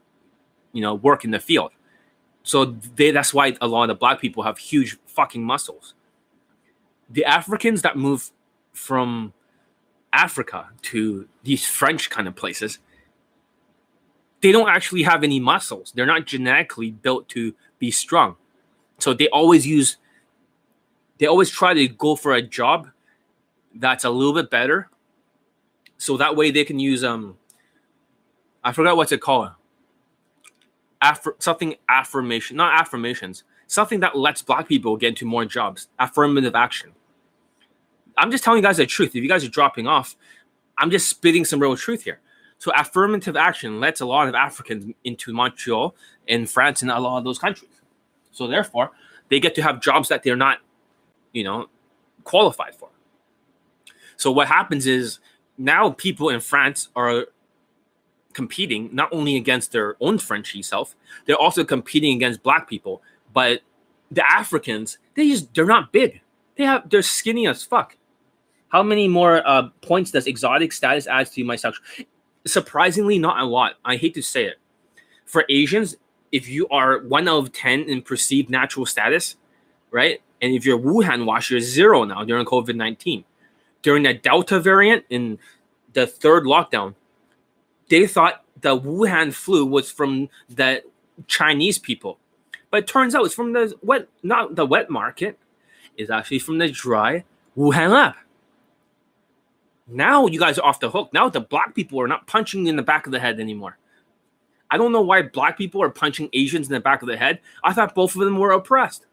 [0.72, 1.72] you know, work in the field.
[2.44, 5.94] So they that's why a lot of the black people have huge fucking muscles.
[7.12, 8.32] The Africans that move
[8.74, 9.34] from
[10.14, 12.80] Africa to these French kind of places,
[14.42, 15.92] they don't actually have any muscles.
[15.96, 18.36] They're not genetically built to be strong.
[19.00, 19.98] So they always use
[21.18, 22.88] they always try to go for a job
[23.76, 24.90] that's a little bit better.
[25.98, 27.38] So that way they can use um
[28.64, 29.50] I forgot what's it called.
[31.02, 35.88] Affir- something affirmation, not affirmations, something that lets black people get into more jobs.
[35.98, 36.92] Affirmative action.
[38.18, 39.16] I'm just telling you guys the truth.
[39.16, 40.16] If you guys are dropping off,
[40.78, 42.20] I'm just spitting some real truth here.
[42.58, 45.96] So affirmative action lets a lot of Africans into Montreal
[46.28, 47.82] and France and a lot of those countries.
[48.32, 48.92] So therefore,
[49.30, 50.60] they get to have jobs that they're not,
[51.34, 51.70] you know,
[52.24, 52.90] qualified for.
[54.16, 55.20] So what happens is
[55.58, 57.26] now people in France are
[58.34, 60.96] competing not only against their own Frenchy self,
[61.26, 63.02] they're also competing against black people.
[63.34, 63.62] But
[64.12, 66.22] the Africans, they just they're not big.
[66.58, 67.98] They have they're skinny as fuck.
[68.72, 71.84] How many more uh, points does exotic status add to my sexual?
[72.46, 73.74] Surprisingly, not a lot.
[73.84, 74.58] I hate to say it.
[75.26, 75.98] For Asians,
[76.32, 79.36] if you are one out of ten in perceived natural status,
[79.92, 83.26] right, and if you're Wuhan wash, you're zero now during COVID nineteen.
[83.82, 85.38] During the Delta variant in
[85.94, 86.96] the third lockdown,
[87.90, 90.84] they thought the Wuhan flu was from the
[91.28, 92.20] Chinese people,
[92.70, 95.38] but it turns out it's from the wet, not the wet market.
[95.98, 97.26] It's actually from the dry
[97.58, 98.16] Wuhan lab.
[99.88, 101.12] Now you guys are off the hook.
[101.14, 103.78] Now the black people are not punching in the back of the head anymore.
[104.70, 107.40] I don't know why black people are punching Asians in the back of the head.
[107.64, 109.06] I thought both of them were oppressed.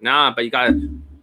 [0.00, 0.72] Nah, but you gotta,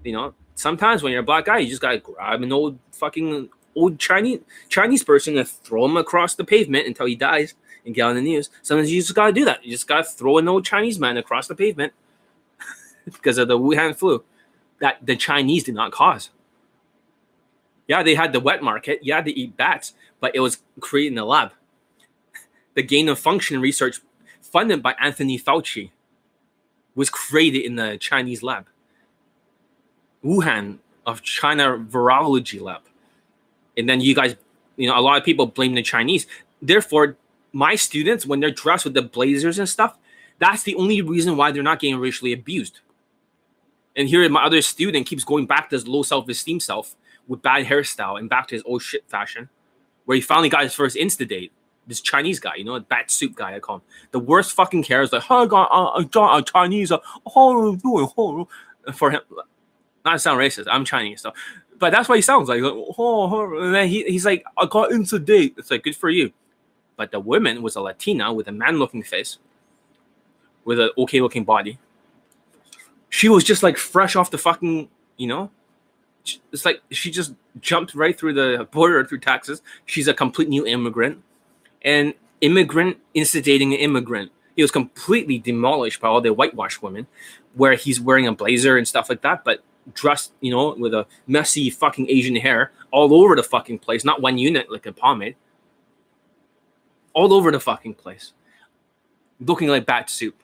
[0.03, 3.49] you know, sometimes when you're a black guy, you just gotta grab an old fucking
[3.75, 7.53] old Chinese Chinese person and throw him across the pavement until he dies
[7.85, 8.49] and get on the news.
[8.61, 9.63] Sometimes you just gotta do that.
[9.63, 11.93] You just gotta throw an old Chinese man across the pavement
[13.05, 14.23] because of the Wuhan flu
[14.79, 16.29] that the Chinese did not cause.
[17.89, 18.99] Yeah, they had the wet market.
[19.01, 21.51] Yeah, they eat bats, but it was created in the lab.
[22.75, 23.99] The gain of function research
[24.41, 25.89] funded by Anthony Fauci
[26.95, 28.67] was created in the Chinese lab.
[30.23, 32.83] Wuhan of China Virology Lab.
[33.75, 34.35] And then you guys,
[34.77, 36.27] you know, a lot of people blame the Chinese.
[36.61, 37.17] Therefore,
[37.51, 39.97] my students, when they're dressed with the blazers and stuff,
[40.37, 42.79] that's the only reason why they're not getting racially abused.
[43.95, 46.95] And here, my other student keeps going back to his low self esteem self
[47.29, 49.47] with bad hairstyle and back to his old shit fashion,
[50.03, 51.53] where he finally got his first insta date.
[51.87, 53.81] This Chinese guy, you know, a bat soup guy, I call him.
[54.11, 59.21] The worst fucking care is like, oh, uh, got a Chinese, uh, for him.
[60.05, 61.33] Not to sound racist, I'm Chinese, so,
[61.77, 62.61] but that's what he sounds like.
[62.61, 65.55] oh, oh, and then he, he's like, I got insta date.
[65.57, 66.31] It's like good for you,
[66.95, 69.37] but the woman was a Latina with a man-looking face,
[70.65, 71.79] with an okay-looking body.
[73.09, 75.49] She was just like fresh off the fucking, you know,
[76.51, 79.61] it's like she just jumped right through the border through Texas.
[79.85, 81.23] She's a complete new immigrant,
[81.81, 84.31] and immigrant instigating an immigrant.
[84.55, 87.07] He was completely demolished by all the whitewashed women,
[87.53, 89.63] where he's wearing a blazer and stuff like that, but
[89.93, 94.21] dressed, you know, with a messy fucking Asian hair all over the fucking place, not
[94.21, 95.35] one unit like a pomade,
[97.13, 98.33] all over the fucking place,
[99.39, 100.41] looking like bat soup.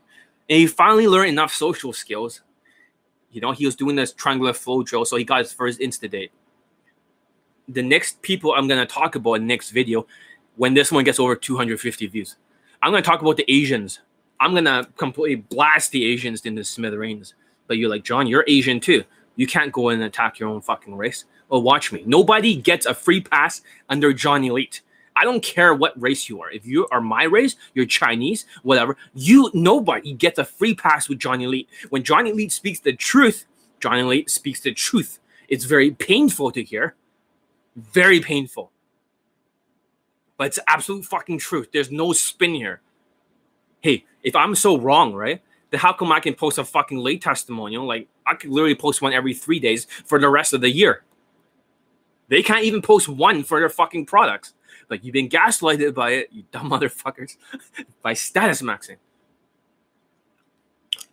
[0.49, 2.41] And he finally learned enough social skills
[3.35, 6.09] you know, he was doing this triangular flow drill, so he got his first insta
[6.09, 6.31] date.
[7.67, 10.07] The next people I'm gonna talk about in next video,
[10.55, 12.37] when this one gets over 250 views,
[12.81, 13.99] I'm gonna talk about the Asians.
[14.39, 17.33] I'm gonna completely blast the Asians into smithereens.
[17.67, 19.03] But you're like, John, you're Asian too.
[19.35, 21.25] You can't go and attack your own fucking race.
[21.49, 22.03] Well, watch me.
[22.05, 24.81] Nobody gets a free pass under Johnny Elite.
[25.15, 26.51] I don't care what race you are.
[26.51, 28.97] If you are my race, you're Chinese, whatever.
[29.13, 31.69] You nobody gets a free pass with Johnny Elite.
[31.89, 33.45] When Johnny Elite speaks the truth,
[33.79, 35.19] Johnny Elite speaks the truth.
[35.47, 36.95] It's very painful to hear.
[37.75, 38.71] Very painful.
[40.37, 41.69] But it's absolute fucking truth.
[41.71, 42.81] There's no spin here.
[43.81, 45.41] Hey, if I'm so wrong, right?
[45.69, 47.85] Then how come I can post a fucking late testimonial?
[47.85, 51.03] Like I could literally post one every three days for the rest of the year.
[52.27, 54.54] They can't even post one for their fucking products.
[54.89, 57.37] Like you've been gaslighted by it, you dumb motherfuckers,
[58.01, 58.97] by status maxing.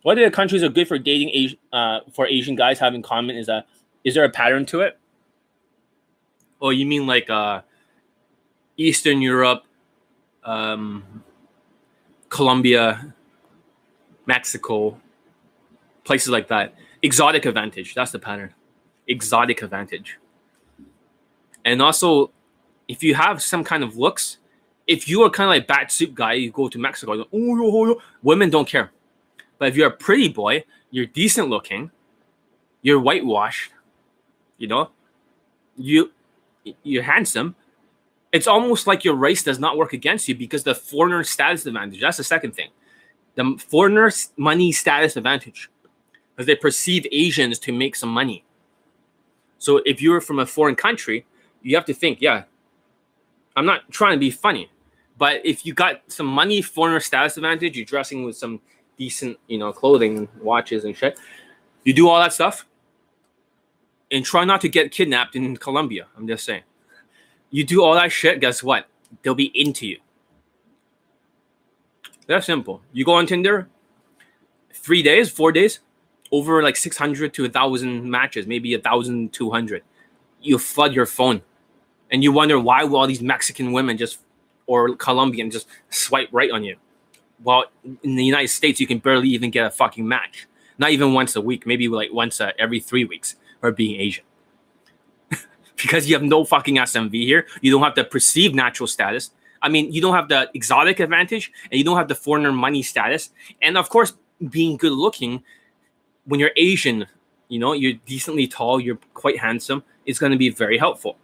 [0.01, 3.01] What are the countries are good for dating Asian, uh, for Asian guys have in
[3.01, 3.67] common is that
[4.03, 4.99] is there a pattern to it?
[6.61, 7.61] Oh, you mean like uh,
[8.77, 9.63] Eastern Europe,
[10.43, 11.23] um,
[12.29, 13.13] Colombia,
[14.25, 14.99] Mexico,
[16.03, 16.73] places like that.
[17.01, 17.93] Exotic advantage.
[17.93, 18.53] That's the pattern.
[19.07, 20.19] Exotic advantage.
[21.65, 22.31] And also,
[22.87, 24.37] if you have some kind of looks,
[24.87, 27.91] if you are kind of like bad soup guy, you go to Mexico, oh, oh,
[27.91, 28.91] oh, women don't care.
[29.57, 31.91] But if you're a pretty boy, you're decent looking,
[32.81, 33.71] you're whitewashed,
[34.57, 34.89] you know,
[35.77, 36.11] you
[36.83, 37.55] you're handsome.
[38.31, 42.01] It's almost like your race does not work against you because the foreigner status advantage.
[42.01, 42.69] That's the second thing.
[43.35, 45.69] The foreigner money status advantage.
[46.35, 48.43] Because they perceive Asians to make some money.
[49.59, 51.25] So if you're from a foreign country,
[51.61, 52.43] you have to think, yeah,
[53.55, 54.69] I'm not trying to be funny,
[55.17, 58.59] but if you got some money, foreigner status advantage, you're dressing with some
[58.97, 61.19] decent, you know, clothing, watches and shit.
[61.83, 62.65] You do all that stuff,
[64.11, 66.07] and try not to get kidnapped in Colombia.
[66.17, 66.63] I'm just saying.
[67.49, 68.87] You do all that shit, guess what?
[69.21, 69.99] They'll be into you.
[72.27, 72.81] That's simple.
[72.93, 73.67] You go on Tinder,
[74.73, 75.79] three days, four days,
[76.31, 79.83] over like 600 to a thousand matches, maybe a thousand two hundred.
[80.41, 81.41] You flood your phone,
[82.13, 84.19] and you wonder why will all these Mexican women just
[84.67, 86.77] or Colombian just swipe right on you.
[87.43, 87.65] Well,
[88.03, 90.47] in the United States, you can barely even get a fucking match.
[90.77, 94.23] Not even once a week, maybe like once uh, every three weeks, or being Asian.
[95.75, 97.47] because you have no fucking SMV here.
[97.61, 99.31] You don't have the perceived natural status.
[99.61, 102.83] I mean, you don't have the exotic advantage, and you don't have the foreigner money
[102.83, 103.31] status.
[103.61, 104.13] And of course,
[104.49, 105.43] being good looking,
[106.25, 107.07] when you're Asian,
[107.49, 111.17] you know, you're decently tall, you're quite handsome, it's going to be very helpful.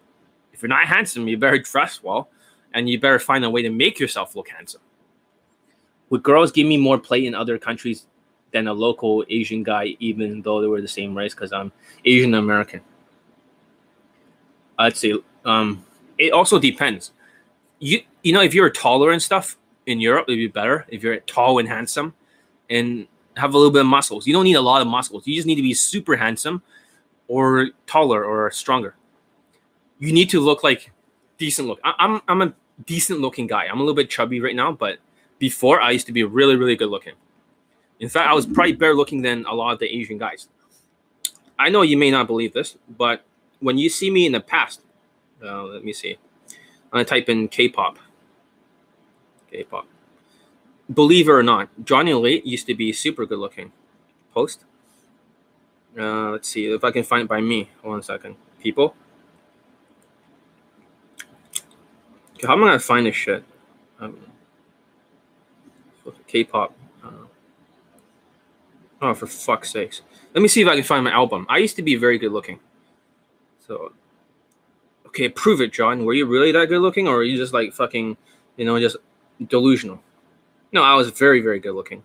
[0.60, 2.28] If you're not handsome, you better dress well
[2.74, 4.82] and you better find a way to make yourself look handsome.
[6.10, 8.08] Would girls give me more play in other countries
[8.52, 11.34] than a local Asian guy, even though they were the same race?
[11.34, 11.72] Because I'm
[12.04, 12.82] Asian American.
[14.78, 15.14] I'd say
[15.46, 15.86] um,
[16.18, 17.14] it also depends.
[17.80, 19.56] You you know if you're taller and stuff
[19.86, 22.14] in Europe, it'd be better if you're tall and handsome,
[22.70, 23.08] and
[23.38, 24.28] have a little bit of muscles.
[24.28, 25.26] You don't need a lot of muscles.
[25.26, 26.62] You just need to be super handsome,
[27.30, 28.96] or taller, or stronger.
[30.00, 30.92] You need to look like
[31.38, 31.80] decent look.
[31.84, 32.54] I, am I'm, I'm a
[32.86, 33.66] decent looking guy.
[33.66, 34.98] I'm a little bit chubby right now, but
[35.38, 37.14] before I used to be really really good looking.
[38.00, 40.48] In fact, I was probably better looking than a lot of the Asian guys.
[41.58, 43.26] I know you may not believe this, but
[43.60, 44.82] when you see me in the past,
[45.44, 46.18] uh, let me see.
[46.92, 48.00] I'm gonna type in K-pop.
[49.52, 49.86] K-pop.
[50.92, 53.72] Believe it or not, Johnny Elite used to be super good looking.
[54.34, 54.64] Post.
[55.98, 57.70] Uh, let's see if I can find it by me.
[57.82, 58.96] One second, people.
[62.44, 63.44] How am I gonna find this shit?
[64.00, 64.18] Um,
[66.28, 66.76] K-pop.
[69.02, 70.02] Oh, for fuck's sakes!
[70.34, 71.46] Let me see if I can find my album.
[71.50, 72.60] I used to be very good looking.
[73.66, 73.94] So,
[75.08, 76.04] okay, prove it, John.
[76.06, 78.18] Were you really that good looking, or are you just like fucking,
[78.58, 78.98] you know, just
[79.48, 80.02] delusional?
[80.72, 82.04] No, I was very, very good looking.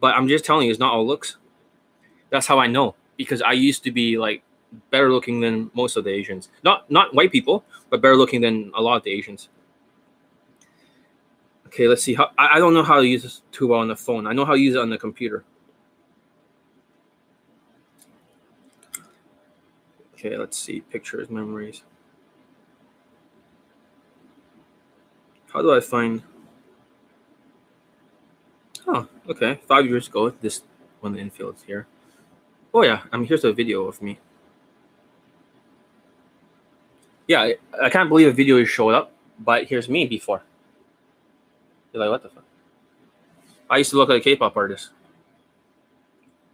[0.00, 1.36] But I'm just telling you, it's not all looks.
[2.30, 4.42] That's how I know because I used to be like
[4.90, 6.50] better looking than most of the Asians.
[6.62, 9.48] Not not white people, but better looking than a lot of the Asians.
[11.68, 13.88] Okay, let's see how I, I don't know how to use this too well on
[13.88, 14.26] the phone.
[14.26, 15.44] I know how to use it on the computer.
[20.14, 21.82] Okay, let's see pictures, memories.
[25.52, 26.22] How do I find?
[28.86, 29.60] Oh, okay.
[29.68, 30.62] Five years ago, this
[31.00, 31.86] one the infield's here.
[32.72, 34.18] Oh yeah, I mean here's a video of me.
[37.26, 40.42] Yeah, I, I can't believe a video showed up, but here's me before.
[41.98, 42.44] You're like, what the fuck?
[43.68, 44.90] I used to look like a K-pop artist,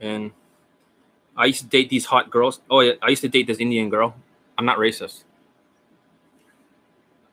[0.01, 0.30] and
[1.36, 2.61] I used to date these hot girls.
[2.70, 4.14] Oh yeah, I used to date this Indian girl.
[4.57, 5.24] I'm not racist.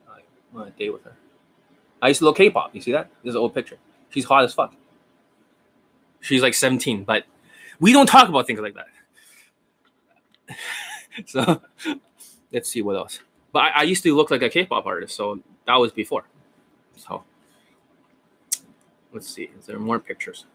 [0.10, 0.20] I
[0.52, 1.16] want to date with her.
[2.02, 2.76] I used to look K-pop.
[2.76, 3.10] You see that?
[3.24, 3.78] This is an old picture.
[4.10, 4.74] She's hot as fuck.
[6.20, 7.24] She's like 17, but
[7.80, 10.58] we don't talk about things like that.
[11.28, 11.62] so
[12.52, 13.22] let's see what else.
[13.54, 16.26] But I, I used to look like a K-pop artist, so that was before.
[16.98, 17.24] So
[19.14, 19.52] Let's see.
[19.60, 20.46] Is there more pictures?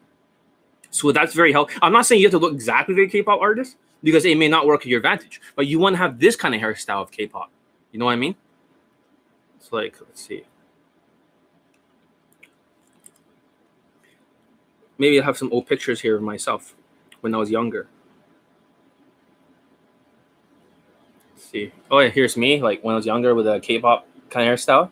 [0.91, 1.79] So that's very helpful.
[1.83, 4.49] I'm not saying you have to look exactly like a K-pop artist because it may
[4.49, 7.11] not work to your advantage, but you want to have this kind of hairstyle of
[7.11, 7.51] K-pop.
[7.93, 8.35] You know what I mean?
[9.59, 10.45] It's like, let's see.
[14.99, 16.75] Maybe I have some old pictures here of myself
[17.21, 17.89] when I was younger.
[21.35, 21.73] Let's see.
[21.91, 24.91] Oh yeah, here's me, like when I was younger with a K-pop kind of hairstyle.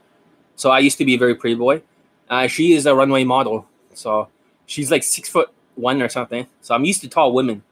[0.57, 1.83] So I used to be a very pretty boy.
[2.29, 4.29] Uh, she is a runway model, so
[4.67, 6.47] she's like six foot one or something.
[6.61, 7.63] So I'm used to tall women.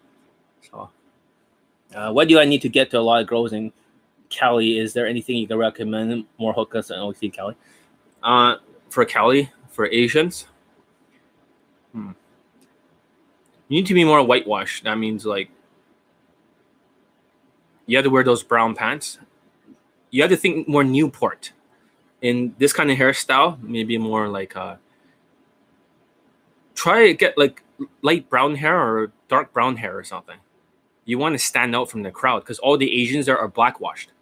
[0.70, 0.90] So,
[1.94, 3.72] uh, what do I need to get to a lot of girls in
[4.28, 4.78] Cali?
[4.78, 6.26] Is there anything you can recommend?
[6.38, 7.56] More hookers than OC Cali.
[8.22, 8.56] Uh,
[8.90, 10.46] for Cali, for Asians.
[11.92, 12.10] Hmm.
[13.68, 14.84] You need to be more whitewashed.
[14.84, 15.50] That means like
[17.86, 19.18] you have to wear those brown pants.
[20.10, 21.52] You have to think more Newport.
[22.22, 24.76] In this kind of hairstyle, maybe more like uh
[26.74, 27.62] try to get like
[28.02, 30.38] light brown hair or dark brown hair or something.
[31.04, 34.12] You want to stand out from the crowd because all the Asians there are blackwashed.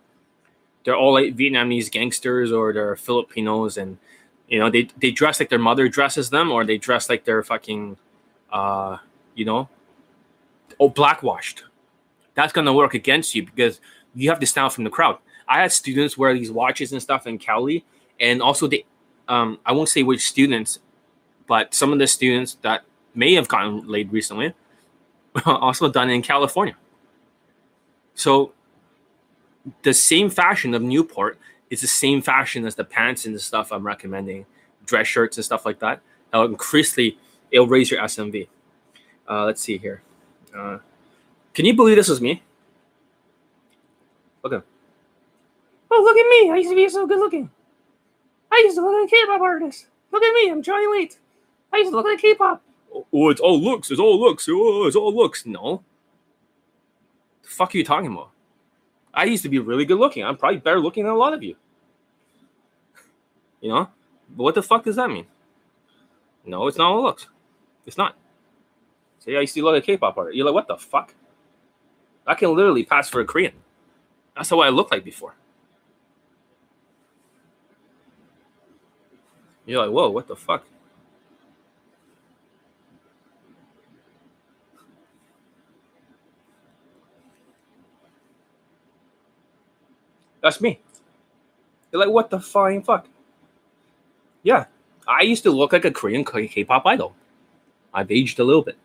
[0.84, 3.98] They're all like Vietnamese gangsters or they're Filipinos and
[4.48, 7.42] you know they, they dress like their mother dresses them or they dress like they're
[7.42, 7.96] fucking
[8.50, 8.96] uh
[9.34, 9.68] you know
[10.78, 11.64] oh blackwashed.
[12.34, 13.80] That's gonna work against you because
[14.14, 15.18] you have to stand out from the crowd.
[15.50, 17.84] I had students wear these watches and stuff in Cali,
[18.20, 18.84] and also they
[19.28, 20.78] um I won't say which students,
[21.48, 22.84] but some of the students that
[23.14, 24.54] may have gotten laid recently
[25.44, 26.76] also done in California.
[28.14, 28.52] So
[29.82, 31.38] the same fashion of Newport
[31.68, 34.46] is the same fashion as the pants and the stuff I'm recommending,
[34.86, 36.00] dress shirts and stuff like that.
[36.32, 37.18] It'll increasingly
[37.50, 38.48] it'll raise your SMV.
[39.28, 40.02] Uh, let's see here.
[40.56, 40.78] Uh,
[41.54, 42.42] can you believe this was me?
[44.42, 44.64] Look at.
[45.90, 46.50] Oh, look at me!
[46.50, 47.50] I used to be so good looking.
[48.52, 49.86] I used to look like a K-pop artist.
[50.12, 50.50] Look at me!
[50.50, 51.18] I'm Johnny Elite.
[51.72, 52.62] I used to look like K-pop.
[53.12, 53.90] Oh, it's all looks.
[53.90, 54.46] It's all looks.
[54.48, 55.46] Oh, it's all looks.
[55.46, 55.82] No.
[57.42, 58.30] The fuck are you talking about?
[59.14, 60.24] I used to be really good looking.
[60.24, 61.56] I'm probably better looking than a lot of you.
[63.60, 63.88] You know?
[64.30, 65.26] But what the fuck does that mean?
[66.44, 67.26] No, it's not all looks.
[67.86, 68.16] It's not.
[69.18, 70.36] So yeah, I used to look like a K-pop artist.
[70.36, 71.14] You're like, what the fuck?
[72.26, 73.52] I can literally pass for a Korean.
[74.36, 75.34] That's how I looked like before.
[79.70, 80.66] You're like, whoa, what the fuck?
[90.42, 90.80] That's me.
[91.92, 93.06] You're like, what the flying fuck?
[94.42, 94.64] Yeah,
[95.06, 97.14] I used to look like a Korean K-pop idol.
[97.94, 98.76] I've aged a little bit,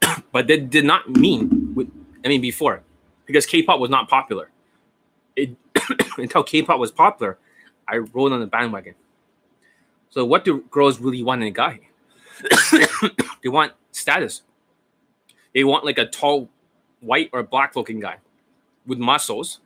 [0.32, 1.92] but that did not mean.
[2.24, 2.82] I mean, before,
[3.26, 4.48] because K-pop was not popular.
[5.36, 5.56] It
[6.16, 7.36] until K-pop was popular,
[7.86, 8.94] I rode on the bandwagon.
[10.10, 11.80] So, what do girls really want in a guy?
[13.42, 14.42] they want status.
[15.54, 16.48] They want like a tall,
[17.00, 18.18] white or black looking guy
[18.86, 19.60] with muscles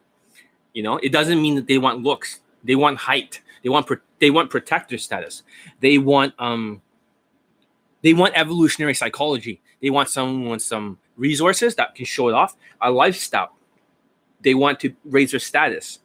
[0.75, 2.41] you know, it doesn't mean that they want looks.
[2.65, 3.41] They want height.
[3.63, 5.43] They want pro- they want protector status.
[5.81, 6.83] They want um
[8.03, 9.63] they want evolutionary psychology.
[9.81, 13.55] They want someone with some resources that can show it off, a lifestyle.
[14.43, 16.01] They want to raise their status.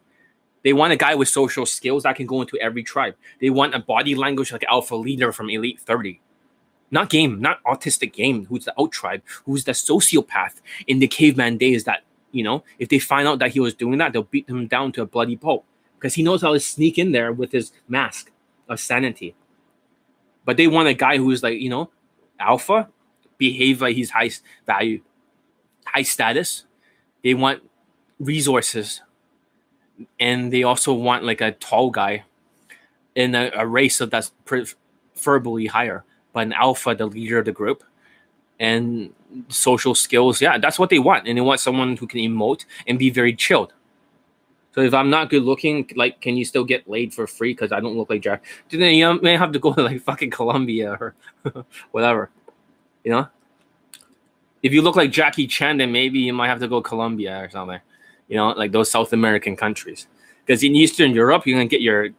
[0.63, 3.15] They want a guy with social skills that can go into every tribe.
[3.39, 6.19] They want a body language like alpha leader from Elite 30.
[6.91, 11.57] Not game, not autistic game, who's the out tribe, who's the sociopath in the caveman
[11.57, 14.49] days that you know, if they find out that he was doing that, they'll beat
[14.49, 15.65] him down to a bloody pulp
[15.97, 18.31] because he knows how to sneak in there with his mask
[18.67, 19.35] of sanity.
[20.45, 21.89] But they want a guy who's like, you know,
[22.39, 22.89] alpha,
[23.37, 24.31] behave like he's high
[24.65, 25.01] value,
[25.85, 26.65] high status.
[27.23, 27.63] They want
[28.19, 29.01] resources,
[30.19, 32.23] and they also want like a tall guy
[33.15, 37.51] in a, a race of that's preferably higher, but an alpha, the leader of the
[37.51, 37.83] group,
[38.59, 39.13] and
[39.49, 40.41] social skills.
[40.41, 41.27] Yeah, that's what they want.
[41.27, 43.73] And they want someone who can emote and be very chilled.
[44.75, 47.53] So if I'm not good looking, like, can you still get laid for free?
[47.53, 48.45] Because I don't look like Jack.
[48.69, 51.15] Then you may have to go to like fucking Colombia or
[51.91, 52.29] whatever.
[53.03, 53.27] You know?
[54.61, 57.49] If you look like Jackie Chan, then maybe you might have to go Colombia or
[57.49, 57.79] something.
[58.29, 60.07] You know, like those South American countries.
[60.45, 62.09] Because in Eastern Europe, you're gonna get your,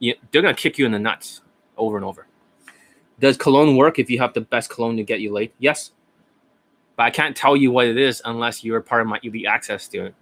[0.00, 1.42] you, they're gonna kick you in the nuts
[1.76, 2.26] over and over.
[3.20, 5.52] Does cologne work if you have the best cologne to get you laid?
[5.58, 5.92] Yes.
[6.96, 9.84] But I can't tell you what it is unless you're part of my elite access
[9.84, 10.14] student.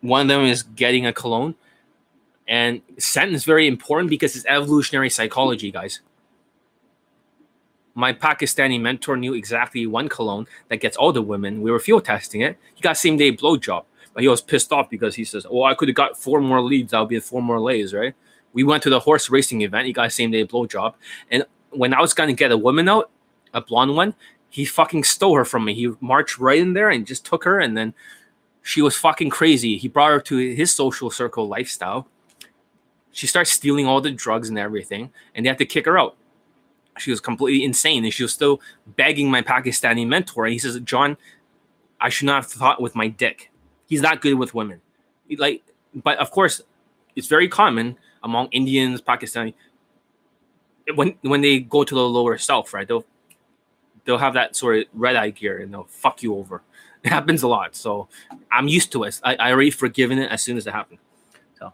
[0.00, 1.54] One of them is getting a cologne.
[2.46, 6.00] And scent is very important because it's evolutionary psychology, guys.
[7.94, 11.62] My Pakistani mentor knew exactly one cologne that gets all the women.
[11.62, 12.58] We were field testing it.
[12.74, 15.74] He got same day blowjob, but he was pissed off because he says, "Oh, I
[15.74, 16.90] could have got four more leads.
[16.90, 18.14] That would be four more lays, right?"
[18.54, 19.86] we went to the horse racing event.
[19.86, 20.94] He got same day blowjob.
[21.30, 23.10] And when I was gonna get a woman out,
[23.52, 24.14] a blonde one,
[24.48, 25.74] he fucking stole her from me.
[25.74, 27.92] He marched right in there and just took her, and then
[28.62, 29.76] she was fucking crazy.
[29.76, 32.08] He brought her to his social circle lifestyle.
[33.10, 36.16] She starts stealing all the drugs and everything, and they had to kick her out.
[36.98, 38.60] She was completely insane, and she was still
[38.96, 40.44] begging my Pakistani mentor.
[40.44, 41.16] And he says, "John,
[42.00, 43.50] I should not have thought with my dick.
[43.86, 44.80] He's not good with women.
[45.38, 45.62] Like,
[45.94, 46.60] but of course,
[47.16, 49.54] it's very common among Indians, Pakistani,
[50.94, 52.86] when when they go to the lower south, right?
[52.86, 53.04] They'll
[54.04, 56.62] they'll have that sort of red eye gear and they'll fuck you over.
[57.02, 58.08] It happens a lot, so
[58.50, 59.20] I'm used to it.
[59.22, 60.98] I, I already forgiven it as soon as it happened.
[61.58, 61.72] So,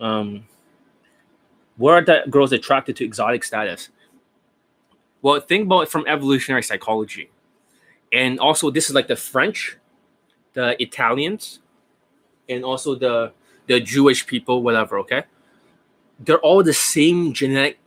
[0.00, 0.46] um,
[1.82, 3.88] what are the girls attracted to exotic status?
[5.20, 7.28] Well, think about it from evolutionary psychology.
[8.12, 9.78] And also this is like the French,
[10.52, 11.58] the Italians,
[12.48, 13.32] and also the
[13.66, 15.24] the Jewish people, whatever, okay?
[16.20, 17.78] They're all the same genetic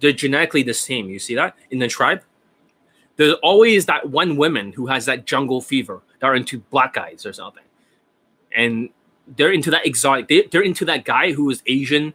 [0.00, 1.10] they're genetically the same.
[1.10, 2.22] You see that in the tribe?
[3.16, 6.00] There's always that one woman who has that jungle fever.
[6.20, 7.64] They're into black guys or something.
[8.54, 8.90] And
[9.36, 10.28] they're into that exotic.
[10.28, 12.14] They, they're into that guy who is Asian,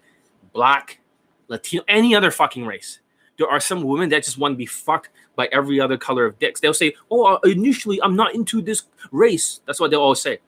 [0.54, 1.00] black,
[1.48, 3.00] Latino, any other fucking race.
[3.38, 6.38] There are some women that just want to be fucked by every other color of
[6.40, 6.60] dicks.
[6.60, 10.40] They'll say, "Oh, uh, initially I'm not into this race." That's what they'll always say.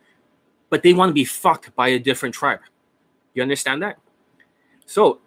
[0.70, 2.60] But they want to be fucked by a different tribe.
[3.34, 3.98] You understand that?
[4.86, 5.20] So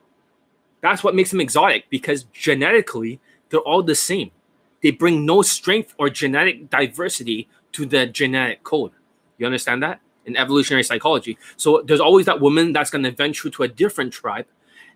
[0.80, 4.30] that's what makes them exotic because genetically they're all the same.
[4.82, 8.92] They bring no strength or genetic diversity to the genetic code.
[9.38, 10.00] You understand that?
[10.26, 11.38] In evolutionary psychology.
[11.56, 14.46] So there's always that woman that's going to venture to a different tribe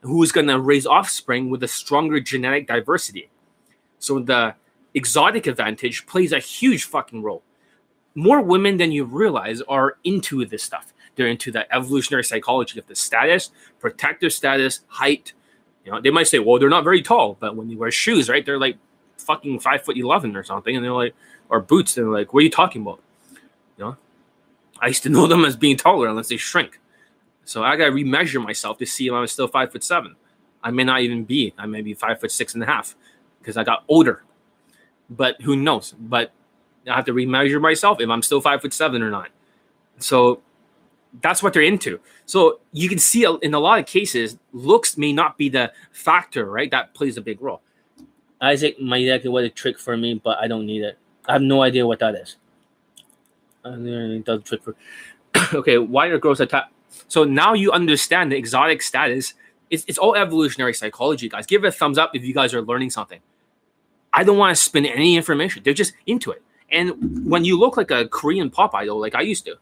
[0.02, 3.30] who's going to raise offspring with a stronger genetic diversity.
[3.98, 4.54] So the
[4.94, 7.42] exotic advantage plays a huge fucking role.
[8.14, 10.92] More women than you realize are into this stuff.
[11.16, 15.32] They're into the evolutionary psychology of the status, protective status, height.
[15.84, 18.28] You know, they might say, well, they're not very tall, but when you wear shoes,
[18.28, 18.78] right, they're like
[19.18, 21.14] fucking five foot eleven or something, and they're like,
[21.50, 23.00] or boots, and they're like, what are you talking about?
[23.76, 23.96] You know,
[24.80, 26.80] I used to know them as being taller unless they shrink.
[27.44, 30.16] So I gotta remeasure myself to see if I'm still five foot seven.
[30.62, 31.54] I may not even be.
[31.58, 32.94] I may be five foot six and a half
[33.40, 34.22] because I got older.
[35.08, 35.94] But who knows?
[35.98, 36.32] But
[36.88, 39.30] I have to remeasure myself if I'm still five foot seven or not.
[39.98, 40.42] So
[41.22, 42.00] that's what they're into.
[42.26, 46.46] So you can see in a lot of cases, looks may not be the factor,
[46.46, 46.70] right?
[46.70, 47.62] That plays a big role.
[48.40, 50.98] Isaac might actually what a trick for me, but I don't need it.
[51.26, 52.36] I have no idea what that is.
[53.64, 54.74] It does trick for.
[55.54, 56.70] okay, why are girls attack?
[57.08, 59.34] So now you understand the exotic status.
[59.70, 61.46] It's, it's all evolutionary psychology, guys.
[61.46, 63.20] Give it a thumbs up if you guys are learning something.
[64.12, 65.62] I don't want to spin any information.
[65.62, 66.42] They're just into it.
[66.70, 69.56] And when you look like a Korean pop idol, like I used to,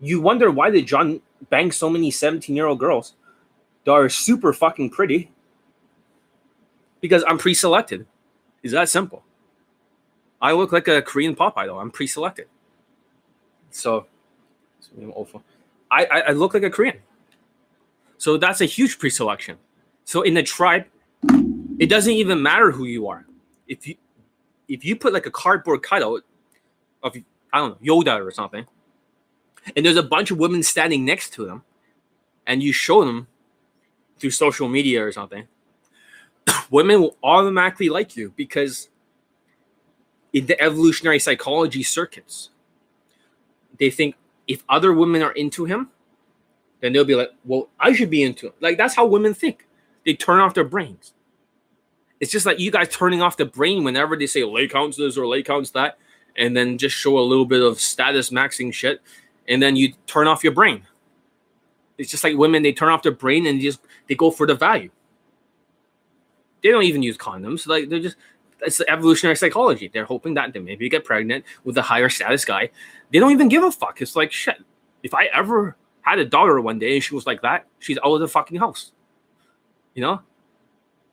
[0.00, 3.14] you wonder why did John bang so many 17 year old girls
[3.84, 5.30] that are super fucking pretty?
[7.00, 8.06] Because I'm pre selected.
[8.62, 9.22] Is that simple?
[10.40, 11.78] I look like a Korean pop idol.
[11.78, 12.48] I'm pre selected.
[13.70, 14.06] So,
[15.90, 16.98] I, I, I look like a Korean.
[18.18, 19.56] So that's a huge pre selection.
[20.04, 20.86] So in the tribe,
[21.78, 23.26] it doesn't even matter who you are.
[23.68, 23.96] If you
[24.68, 26.22] if you put like a cardboard cutout
[27.02, 27.16] of
[27.52, 28.66] I don't know Yoda or something,
[29.74, 31.62] and there's a bunch of women standing next to them,
[32.46, 33.26] and you show them
[34.18, 35.46] through social media or something,
[36.70, 38.88] women will automatically like you because
[40.32, 42.50] in the evolutionary psychology circuits,
[43.78, 44.14] they think
[44.46, 45.90] if other women are into him,
[46.80, 48.52] then they'll be like, well, I should be into him.
[48.60, 49.66] Like that's how women think.
[50.04, 51.12] They turn off their brains.
[52.20, 55.18] It's just like you guys turning off the brain whenever they say lay counts this
[55.18, 55.98] or lay counts that,
[56.36, 59.02] and then just show a little bit of status maxing shit,
[59.48, 60.82] and then you turn off your brain.
[61.98, 64.54] It's just like women, they turn off their brain and just they go for the
[64.54, 64.90] value.
[66.62, 67.66] They don't even use condoms.
[67.66, 68.16] Like they're just
[68.60, 69.88] it's evolutionary psychology.
[69.92, 72.70] They're hoping that they maybe get pregnant with a higher status guy.
[73.12, 74.00] They don't even give a fuck.
[74.00, 74.56] It's like shit.
[75.02, 78.14] If I ever had a daughter one day and she was like that, she's out
[78.14, 78.92] of the fucking house.
[79.94, 80.20] You know,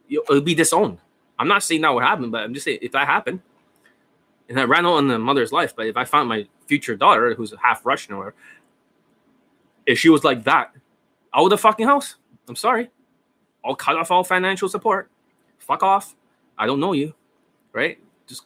[0.09, 0.99] it'll be disowned.
[1.39, 3.41] I'm not saying that would happen, but I'm just saying if that happened,
[4.49, 7.33] and I ran out on the mother's life, but if I found my future daughter
[7.33, 8.33] who's half Russian or
[9.85, 10.71] if she was like that,
[11.33, 12.15] out of the fucking house,
[12.47, 12.89] I'm sorry.
[13.65, 15.09] I'll cut off all financial support.
[15.59, 16.15] Fuck off.
[16.57, 17.13] I don't know you,
[17.73, 17.99] right?
[18.27, 18.43] Just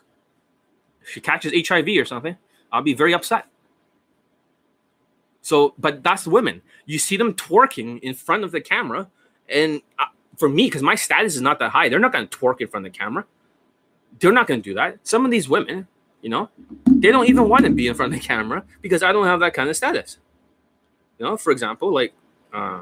[1.02, 2.36] if she catches HIV or something,
[2.72, 3.46] I'll be very upset.
[5.42, 6.62] So, but that's women.
[6.86, 9.08] You see them twerking in front of the camera,
[9.48, 10.06] and uh,
[10.36, 12.68] for me, because my status is not that high, they're not going to twerk in
[12.68, 13.26] front of the camera.
[14.20, 15.00] They're not going to do that.
[15.04, 15.88] Some of these women,
[16.22, 16.50] you know,
[16.86, 19.40] they don't even want to be in front of the camera because I don't have
[19.40, 20.18] that kind of status.
[21.18, 22.14] You know, for example, like,
[22.54, 22.82] uh,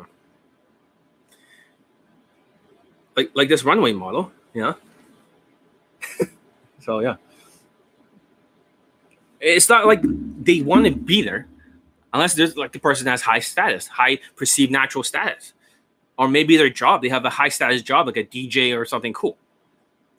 [3.16, 4.74] like like this runway model, yeah.
[6.86, 7.16] So yeah,
[9.40, 11.48] it's not like they want to be there
[12.14, 15.54] unless there's like the person has high status, high perceived natural status.
[16.18, 19.14] Or maybe their job they have a high status job like a dj or something
[19.14, 19.36] cool.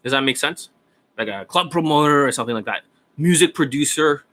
[0.02, 0.70] Does that make sense?
[1.16, 2.82] Like a club promoter or something like that.
[3.16, 4.24] Music producer.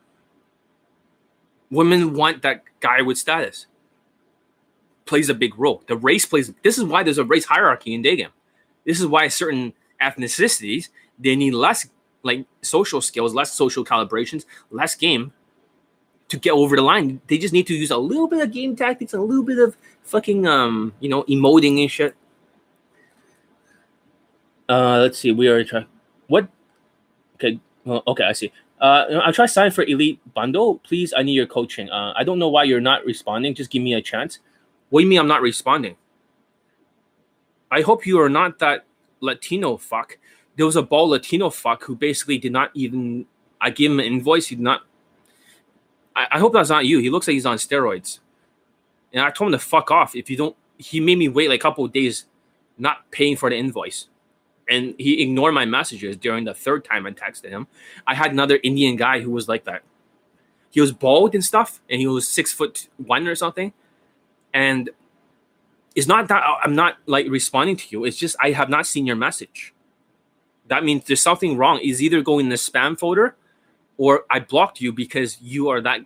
[1.69, 3.67] Women want that guy with status.
[5.05, 5.83] Plays a big role.
[5.87, 8.29] The race plays this is why there's a race hierarchy in game.
[8.85, 11.87] This is why certain ethnicities they need less
[12.23, 15.31] like social skills less social calibrations less game
[16.33, 17.21] to get over the line.
[17.27, 19.77] They just need to use a little bit of game tactics, a little bit of
[20.01, 22.15] fucking um, you know, emoting and shit.
[24.67, 25.31] Uh, let's see.
[25.31, 25.85] We already tried.
[26.27, 26.47] What?
[27.35, 27.59] Okay.
[27.85, 28.51] Well, okay, I see.
[28.81, 30.79] Uh, I'll try sign for Elite Bundle.
[30.79, 31.89] Please, I need your coaching.
[31.89, 33.53] Uh, I don't know why you're not responding.
[33.53, 34.39] Just give me a chance.
[34.89, 35.97] What do you mean I'm not responding?
[37.69, 38.85] I hope you are not that
[39.19, 40.17] Latino fuck.
[40.55, 43.25] There was a bald Latino fuck who basically did not even.
[43.59, 44.47] I gave him an invoice.
[44.47, 44.81] He did not.
[46.15, 46.99] I, I hope that's not you.
[46.99, 48.19] He looks like he's on steroids.
[49.11, 50.15] And I told him to fuck off.
[50.15, 52.25] If you don't, he made me wait like a couple of days,
[52.77, 54.07] not paying for the invoice
[54.69, 57.67] and he ignored my messages during the third time I texted him.
[58.07, 59.83] I had another Indian guy who was like that.
[60.71, 63.73] He was bald and stuff, and he was six foot one or something.
[64.53, 64.89] And
[65.95, 68.05] it's not that I'm not like responding to you.
[68.05, 69.72] It's just I have not seen your message.
[70.67, 71.79] That means there's something wrong.
[71.79, 73.35] Is either going in the spam folder,
[73.97, 76.01] or I blocked you because you are that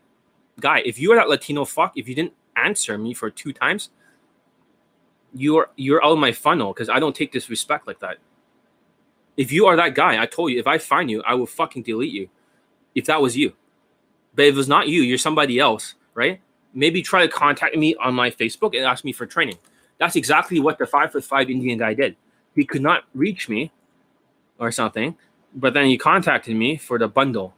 [0.60, 0.82] guy.
[0.86, 3.90] If you are that Latino fuck, if you didn't answer me for two times,
[5.34, 8.18] you're you're out of my funnel because I don't take disrespect like that.
[9.36, 11.84] If you are that guy, I told you, if I find you, I will fucking
[11.84, 12.30] delete you.
[12.96, 13.54] If that was you.
[14.34, 16.42] But if it's not you, you're somebody else, right?
[16.74, 19.58] Maybe try to contact me on my Facebook and ask me for training.
[20.00, 22.16] That's exactly what the five foot five Indian guy did.
[22.56, 23.72] He could not reach me
[24.60, 25.16] or something,
[25.54, 27.54] but then he contacted me for the bundle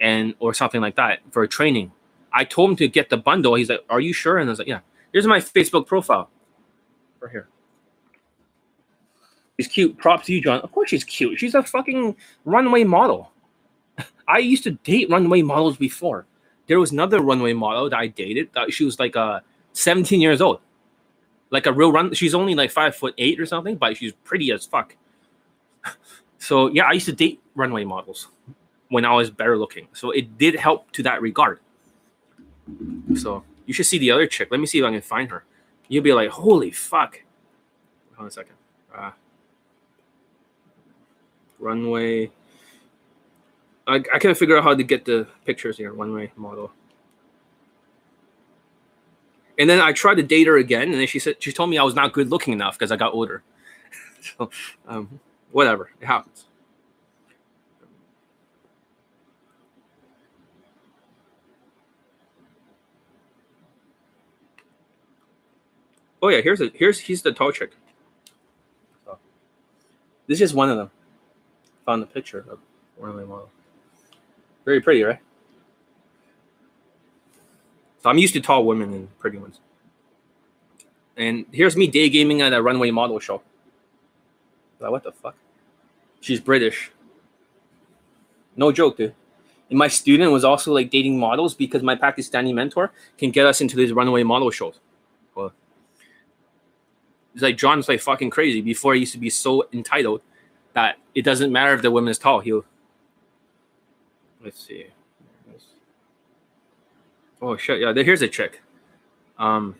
[0.00, 1.92] and or something like that for training.
[2.32, 3.54] I told him to get the bundle.
[3.54, 4.38] He's like, Are you sure?
[4.38, 4.80] And I was like, Yeah.
[5.12, 6.30] Here's my Facebook profile.
[7.20, 7.48] Right here.
[9.58, 9.98] She's cute.
[9.98, 10.60] Props to you, John.
[10.60, 11.38] Of course she's cute.
[11.38, 13.32] She's a fucking runway model.
[14.28, 16.26] I used to date runway models before.
[16.66, 18.50] There was another runway model that I dated.
[18.54, 19.40] That she was like uh
[19.72, 20.60] 17 years old.
[21.50, 22.14] Like a real run.
[22.14, 24.96] She's only like five foot eight or something, but she's pretty as fuck.
[26.40, 28.28] So yeah, I used to date runway models
[28.88, 29.86] when I was better looking.
[29.92, 31.60] So it did help to that regard.
[33.14, 34.48] So you should see the other chick.
[34.50, 35.44] Let me see if I can find her.
[35.88, 37.20] You'll be like, holy fuck.
[38.14, 38.54] Hold on a second.
[38.92, 39.10] Uh,
[41.58, 42.30] runway.
[43.86, 45.92] I, I can't figure out how to get the pictures here.
[45.92, 46.72] Runway model.
[49.58, 51.76] And then I tried to date her again, and then she said she told me
[51.76, 53.42] I was not good looking enough because I got older.
[54.38, 54.50] so,
[54.88, 55.20] um,
[55.52, 56.46] whatever, it happens.
[66.22, 67.72] Oh yeah, here's a here's he's the tall chick.
[69.06, 69.18] So,
[70.26, 70.90] this is one of them
[71.86, 72.58] found the picture of
[72.98, 73.50] runway model.
[74.64, 75.18] Very pretty, right?
[78.02, 79.60] So I'm used to tall women and pretty ones.
[81.16, 83.42] And here's me day gaming at a runway model show.
[84.80, 85.36] Like, what the fuck?
[86.20, 86.90] She's British.
[88.56, 89.14] No joke, dude.
[89.68, 93.60] And my student was also like dating models because my Pakistani mentor can get us
[93.60, 94.80] into these runway model shows.
[95.34, 95.52] Well,
[97.34, 98.60] it's like John's like fucking crazy.
[98.60, 100.22] Before he used to be so entitled
[100.72, 102.40] that it doesn't matter if the woman is tall.
[102.40, 102.64] He'll
[104.42, 104.86] let's see.
[107.42, 107.80] Oh shit!
[107.80, 108.60] Yeah, here's a trick.
[109.38, 109.76] Um,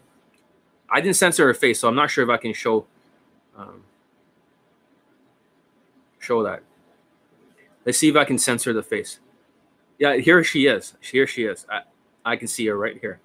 [0.89, 2.87] I didn't censor her face, so I'm not sure if I can show
[3.57, 3.83] um,
[6.21, 6.63] show that.
[7.85, 9.19] Let's see if I can censor the face.
[9.99, 10.95] Yeah, here she is.
[11.01, 11.67] Here she is.
[11.69, 11.83] I,
[12.25, 13.21] I can see her right here.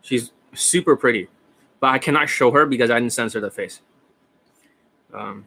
[0.00, 1.28] She's super pretty,
[1.80, 3.82] but I cannot show her because I didn't censor the face.
[5.12, 5.46] Um,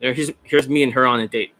[0.00, 1.54] here's here's me and her on a date.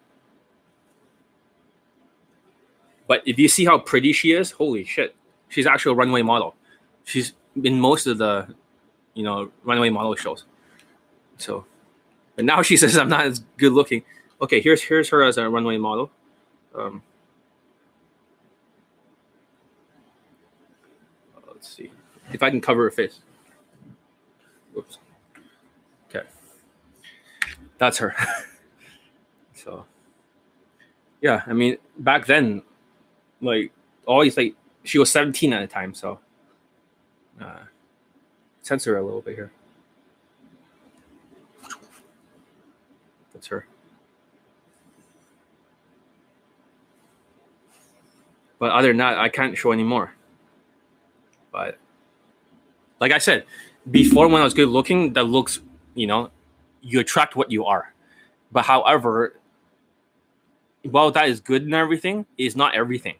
[3.06, 5.14] But if you see how pretty she is, holy shit,
[5.48, 6.54] she's actually a runway model.
[7.04, 8.54] She's in most of the,
[9.14, 10.44] you know, runway model shows.
[11.36, 11.66] So,
[12.42, 14.02] but now she says I'm not as good looking.
[14.40, 16.10] Okay, here's here's her as a runway model.
[16.74, 17.00] Um,
[21.46, 21.92] let's see
[22.32, 23.20] if I can cover her face.
[24.74, 24.98] Whoops
[26.10, 26.26] Okay.
[27.78, 28.16] that's her.
[29.54, 29.84] so
[31.20, 32.62] yeah, I mean back then,
[33.40, 33.70] like
[34.04, 36.18] always like she was 17 at the time, so
[37.40, 37.60] uh
[38.62, 39.52] censor a little bit here.
[43.42, 43.66] That's her.
[48.60, 50.14] But other than that, I can't show anymore.
[51.50, 51.76] But
[53.00, 53.46] like I said,
[53.90, 55.58] before when I was good looking, that looks,
[55.96, 56.30] you know,
[56.82, 57.92] you attract what you are.
[58.52, 59.40] But however,
[60.84, 63.16] while that is good and everything, is not everything.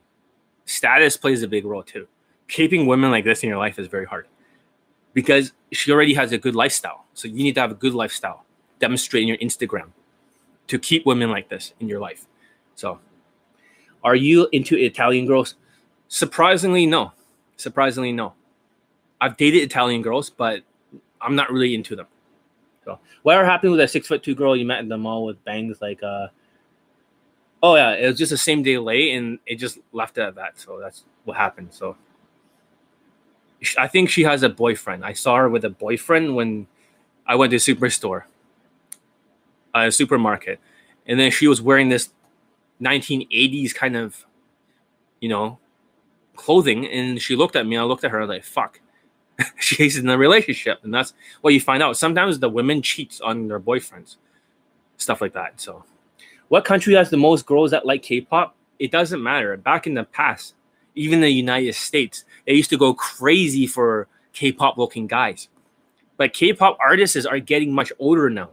[0.66, 2.06] Status plays a big role too.
[2.46, 4.28] Keeping women like this in your life is very hard
[5.14, 7.06] because she already has a good lifestyle.
[7.12, 8.44] So you need to have a good lifestyle,
[8.78, 9.90] demonstrate in your Instagram
[10.72, 12.26] to keep women like this in your life.
[12.76, 12.98] So,
[14.02, 15.56] are you into Italian girls?
[16.08, 17.12] Surprisingly, no.
[17.58, 18.32] Surprisingly, no.
[19.20, 20.62] I've dated Italian girls, but
[21.20, 22.06] I'm not really into them.
[22.86, 25.44] So whatever happened with that six foot two girl you met in the mall with
[25.44, 26.28] bangs like uh
[27.62, 30.34] oh yeah, it was just the same day late and it just left it at
[30.36, 30.58] that.
[30.58, 31.68] So that's what happened.
[31.70, 31.96] So
[33.78, 35.04] I think she has a boyfriend.
[35.04, 36.66] I saw her with a boyfriend when
[37.26, 38.22] I went to superstore,
[39.74, 40.60] a supermarket,
[41.06, 42.10] and then she was wearing this
[42.80, 44.26] 1980s kind of,
[45.20, 45.58] you know,
[46.36, 47.76] clothing, and she looked at me.
[47.76, 48.80] I looked at her I was like, "Fuck."
[49.58, 51.96] She's in a relationship, and that's what you find out.
[51.96, 54.16] Sometimes the women cheats on their boyfriends,
[54.96, 55.60] stuff like that.
[55.60, 55.84] So,
[56.48, 58.54] what country has the most girls that like K-pop?
[58.78, 59.56] It doesn't matter.
[59.56, 60.54] Back in the past,
[60.94, 65.48] even the United States, they used to go crazy for K-pop looking guys.
[66.16, 68.50] But K-pop artists are getting much older now.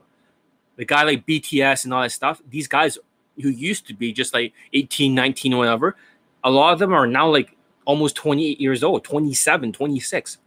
[0.80, 2.98] The guy like BTS and all that stuff, these guys
[3.36, 5.98] who used to be just like 18, 19 or whatever,
[6.46, 10.38] a lot of them are now like almost 28 years old, 27, 26.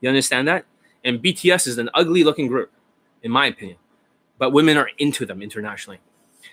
[0.00, 0.64] You understand that?
[1.04, 2.72] And BTS is an ugly looking group,
[3.22, 3.76] in my opinion.
[4.38, 6.00] But women are into them internationally.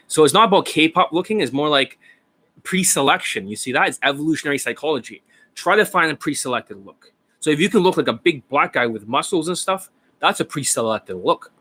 [0.08, 1.98] So it's not about K-pop looking, it's more like
[2.64, 3.48] pre-selection.
[3.48, 3.88] You see that?
[3.88, 5.24] It's evolutionary psychology.
[5.56, 7.14] Try to find a pre-selected look.
[7.40, 10.42] So if you can look like a big black guy with muscles and stuff, that's
[10.42, 11.54] a pre-selected look.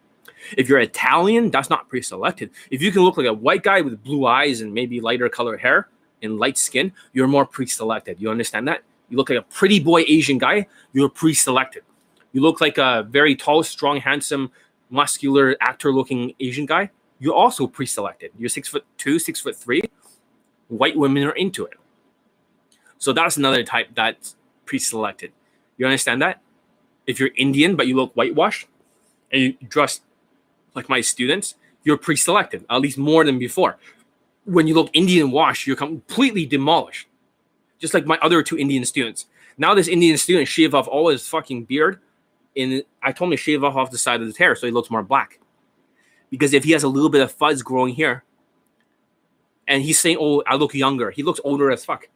[0.57, 2.51] If you're Italian, that's not pre-selected.
[2.70, 5.61] If you can look like a white guy with blue eyes and maybe lighter colored
[5.61, 5.89] hair
[6.23, 8.20] and light skin, you're more pre-selected.
[8.20, 8.83] You understand that?
[9.09, 11.83] You look like a pretty boy Asian guy, you're pre-selected.
[12.33, 14.51] You look like a very tall, strong, handsome,
[14.91, 18.31] muscular actor-looking Asian guy, you're also pre-selected.
[18.39, 19.83] You're six foot two, six foot three.
[20.69, 21.75] White women are into it.
[22.99, 25.33] So that's another type that's pre-selected.
[25.77, 26.43] You understand that?
[27.07, 28.66] If you're Indian but you look whitewashed
[29.33, 30.01] and you dress
[30.79, 33.79] like my students, you're pre-selected, at least more than before.
[34.45, 37.07] When you look Indian washed, you're completely demolished.
[37.79, 39.27] Just like my other two Indian students.
[39.59, 42.01] Now this Indian student shave off all his fucking beard,
[42.57, 44.73] and I told him to shave off off the side of his hair so he
[44.73, 45.39] looks more black.
[46.31, 48.25] Because if he has a little bit of fuzz growing here,
[49.67, 52.09] and he's saying, "Oh, I look younger," he looks older as fuck.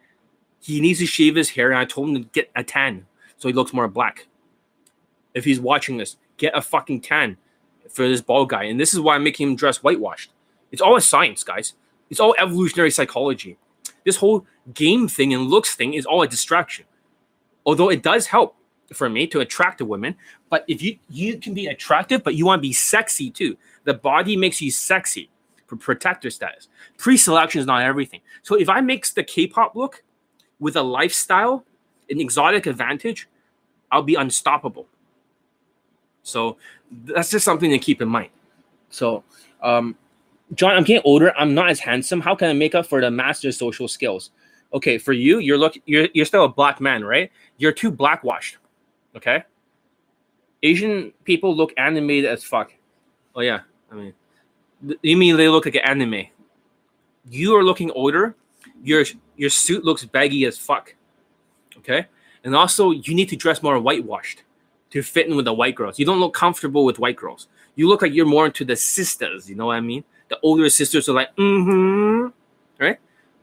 [0.60, 3.06] He needs to shave his hair, and I told him to get a tan
[3.36, 4.26] so he looks more black.
[5.34, 7.36] If he's watching this, get a fucking tan
[7.90, 8.64] for this bald guy.
[8.64, 10.32] And this is why I'm making him dress whitewashed.
[10.70, 11.74] It's all a science, guys.
[12.10, 13.56] It's all evolutionary psychology.
[14.04, 16.84] This whole game thing and looks thing is all a distraction.
[17.64, 18.56] Although it does help
[18.92, 20.14] for me to attract a woman,
[20.50, 23.56] but if you you can be attractive, but you want to be sexy too.
[23.84, 25.30] The body makes you sexy
[25.66, 26.68] for protector status.
[26.98, 28.20] Pre-selection is not everything.
[28.42, 30.02] So if I mix the K-pop look
[30.60, 31.64] with a lifestyle,
[32.10, 33.28] an exotic advantage,
[33.90, 34.86] I'll be unstoppable.
[36.22, 36.56] So
[37.04, 38.30] that's just something to keep in mind.
[38.90, 39.24] So,
[39.62, 39.96] um,
[40.54, 41.36] John, I'm getting older.
[41.36, 42.20] I'm not as handsome.
[42.20, 44.30] How can I make up for the master social skills?
[44.74, 47.30] Okay, for you, you're look you're you're still a black man, right?
[47.58, 48.56] You're too blackwashed.
[49.16, 49.44] Okay.
[50.62, 52.72] Asian people look animated as fuck.
[53.34, 54.14] Oh yeah, I mean,
[55.02, 56.26] you mean they look like an anime?
[57.28, 58.34] You are looking older.
[58.82, 59.04] Your
[59.36, 60.94] your suit looks baggy as fuck.
[61.78, 62.06] Okay,
[62.44, 64.42] and also, you need to dress more whitewashed
[64.92, 65.98] to fit in with the white girls.
[65.98, 67.48] You don't look comfortable with white girls.
[67.74, 69.48] You look like you're more into the sisters.
[69.48, 70.04] You know what I mean?
[70.28, 72.28] The older sisters are like, mm-hmm,
[72.78, 72.98] right?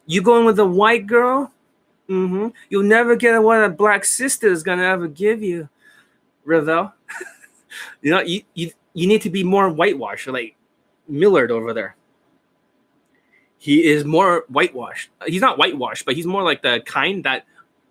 [0.06, 1.52] You going with a white girl?
[2.08, 2.50] Mm-hmm.
[2.70, 5.70] You'll never get what a black sister is gonna ever give you,
[6.46, 6.94] Ravel.
[8.02, 10.56] you know, you, you you need to be more whitewashed, like
[11.08, 11.96] Millard over there.
[13.58, 15.10] He is more whitewashed.
[15.26, 17.46] He's not whitewashed, but he's more like the kind that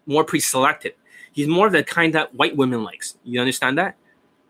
[0.07, 0.95] more pre-selected.
[1.39, 3.17] He's more of the kind that white women likes.
[3.23, 3.95] You understand that?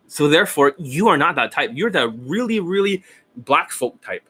[0.07, 1.73] So therefore, you are not that type.
[1.75, 3.05] You're the really, really
[3.37, 4.27] black folk type.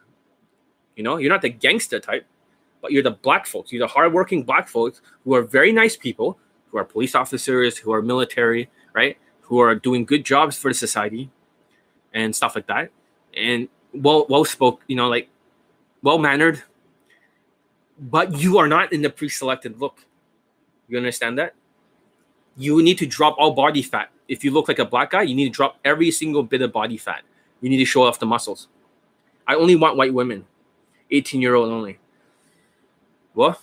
[0.96, 2.26] You know, you're not the gangster type,
[2.82, 3.70] but you're the black folks.
[3.70, 6.36] You're the hardworking black folks who are very nice people,
[6.66, 9.16] who are police officers, who are military, right?
[9.42, 11.30] Who are doing good jobs for the society
[12.12, 12.90] and stuff like that.
[13.36, 15.28] And well well spoke, you know, like
[16.02, 16.60] well mannered.
[18.00, 20.04] But you are not in the pre-selected look.
[20.88, 21.54] You understand that?
[22.58, 24.10] You need to drop all body fat.
[24.28, 26.72] If you look like a black guy, you need to drop every single bit of
[26.72, 27.22] body fat.
[27.60, 28.68] You need to show off the muscles.
[29.46, 30.44] I only want white women,
[31.10, 31.98] 18 year old only.
[33.34, 33.60] Well,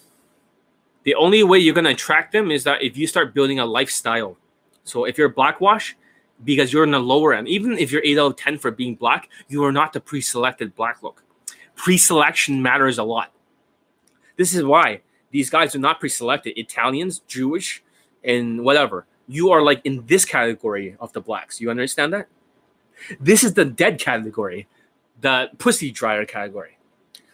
[1.03, 3.65] the only way you're going to attract them is that if you start building a
[3.65, 4.37] lifestyle.
[4.85, 5.95] So if you're blackwash,
[6.43, 8.95] because you're in the lower end, even if you're 8 out of 10 for being
[8.95, 11.21] black, you are not the pre selected black look.
[11.75, 13.31] Pre selection matters a lot.
[14.37, 15.01] This is why
[15.31, 16.57] these guys are not pre-selected.
[16.57, 17.83] Italians, Jewish,
[18.25, 19.05] and whatever.
[19.27, 21.59] You are like in this category of the blacks.
[21.59, 22.27] You understand that?
[23.19, 24.67] This is the dead category,
[25.21, 26.77] the pussy dryer category.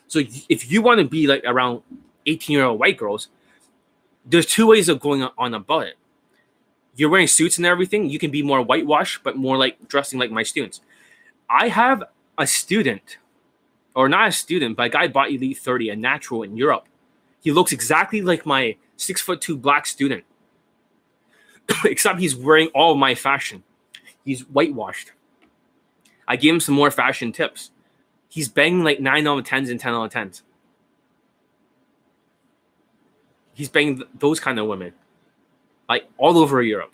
[0.07, 0.19] So
[0.49, 1.83] if you want to be like around
[2.25, 3.29] 18 year old white girls,
[4.25, 5.95] there's two ways of going on about it.
[6.95, 8.09] You're wearing suits and everything.
[8.09, 10.81] You can be more whitewashed, but more like dressing like my students.
[11.49, 12.03] I have
[12.37, 13.17] a student,
[13.95, 16.87] or not a student, but a guy bought Elite 30, a natural in Europe.
[17.41, 20.23] He looks exactly like my six foot two black student,
[21.85, 23.63] except he's wearing all my fashion.
[24.23, 25.11] He's whitewashed.
[26.27, 27.71] I gave him some more fashion tips.
[28.29, 30.43] He's banging like nine out of tens and ten out of tens.
[33.53, 34.93] He's banging those kind of women,
[35.89, 36.93] like all over Europe.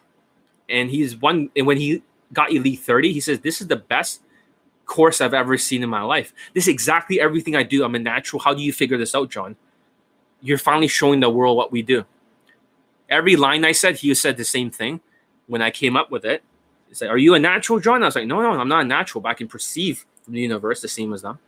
[0.69, 1.51] And he's one.
[1.55, 2.01] And when he
[2.33, 4.21] got Elite 30, he says, This is the best
[4.85, 6.33] course I've ever seen in my life.
[6.53, 7.83] This is exactly everything I do.
[7.83, 8.41] I'm a natural.
[8.41, 9.55] How do you figure this out, John?
[10.41, 12.05] You're finally showing the world what we do.
[13.09, 14.99] Every line I said, he said the same thing
[15.47, 16.43] when I came up with it.
[16.89, 18.03] He said, Are you a natural, John?
[18.03, 20.41] I was like, No, no, I'm not a natural, but I can perceive from the
[20.41, 21.39] universe the same as them.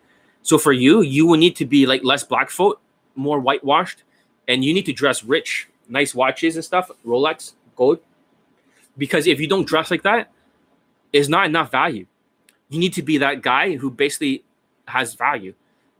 [0.41, 2.79] So for you, you will need to be like less blackfoot,
[3.15, 4.03] more whitewashed,
[4.47, 7.99] and you need to dress rich, nice watches and stuff, Rolex, gold.
[8.97, 10.31] Because if you don't dress like that,
[11.11, 12.05] it's not enough value.
[12.69, 14.43] You need to be that guy who basically
[14.87, 15.53] has value.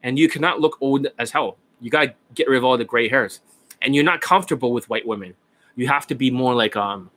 [0.04, 1.58] And you cannot look old as hell.
[1.82, 3.42] You gotta get rid of all the gray hairs.
[3.82, 5.36] And you're not comfortable with white women.
[5.76, 7.10] You have to be more like um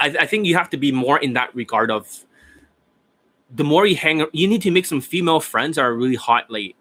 [0.00, 2.24] I, I think you have to be more in that regard of
[3.54, 6.50] the more you hang you need to make some female friends that are really hot
[6.50, 6.74] like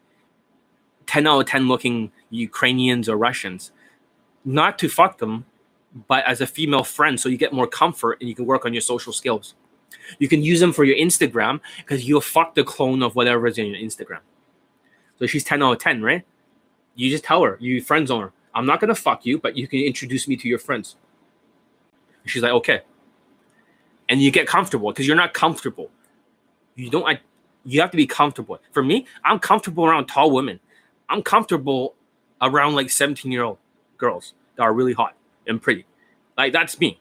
[1.05, 3.71] 10 out of 10 looking ukrainians or russians.
[4.43, 5.45] Not to fuck them
[6.07, 8.73] but as a female friend so you get more comfort and you can work on
[8.73, 9.55] your social skills.
[10.19, 13.57] You can use them for your instagram because you'll fuck the clone of whatever is
[13.57, 14.21] in your instagram.
[15.19, 16.25] So she's 10 out of 10 right?
[16.95, 19.67] You just tell her you friend zone her i'm not gonna fuck you but you
[19.67, 20.95] can introduce me to your friends.
[22.25, 22.81] She's like okay.
[24.09, 25.89] And you get comfortable because you're not comfortable.
[26.75, 27.19] You don't I,
[27.63, 28.59] you have to be comfortable.
[28.71, 30.59] For me i'm comfortable around tall women.
[31.09, 31.95] I'm comfortable
[32.41, 33.57] around like 17 year old
[33.97, 35.15] girls that are really hot
[35.47, 35.85] and pretty.
[36.37, 36.99] Like that's me.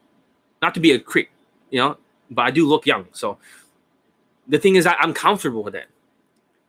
[0.62, 1.30] Not to be a creep
[1.70, 1.96] you know
[2.30, 3.38] but i do look young so.
[4.48, 5.86] The thing is that i'm comfortable with it.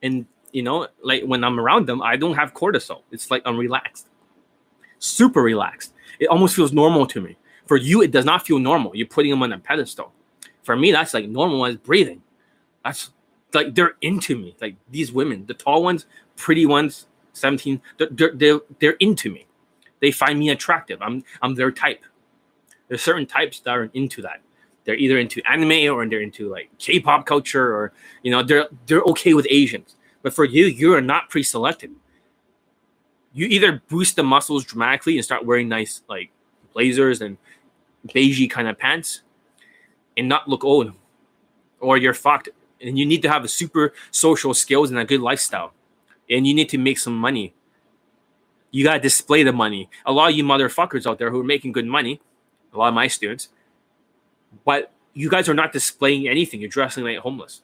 [0.03, 3.03] And you know like when i'm around them i don't have cortisol.
[3.11, 4.07] It's like i'm relaxed
[5.01, 8.95] super relaxed it almost feels normal to me for you it does not feel normal
[8.95, 10.13] you're putting them on a pedestal
[10.63, 12.21] for me that's like normal as breathing
[12.83, 13.11] that's
[13.53, 14.55] like they're into me.
[14.61, 16.05] Like these women, the tall ones,
[16.35, 19.47] pretty ones, 17, they're, they're, they're into me.
[19.99, 20.99] They find me attractive.
[21.01, 22.03] I'm I'm their type.
[22.87, 24.41] There's certain types that are into that.
[24.83, 29.03] They're either into anime or they're into like K-pop culture or you know they're they're
[29.03, 29.95] okay with Asians.
[30.23, 31.91] But for you, you are not pre-selected.
[33.33, 36.31] You either boost the muscles dramatically and start wearing nice like
[36.73, 37.37] blazers and
[38.09, 39.21] beigey kind of pants
[40.17, 40.93] and not look old,
[41.79, 42.49] or you're fucked
[42.81, 45.73] and you need to have a super social skills and a good lifestyle
[46.29, 47.53] and you need to make some money.
[48.71, 49.89] You got to display the money.
[50.05, 52.21] A lot of you motherfuckers out there who are making good money
[52.73, 53.49] a lot of my students
[54.65, 56.61] but you guys are not displaying anything.
[56.61, 57.61] You're dressing like homeless.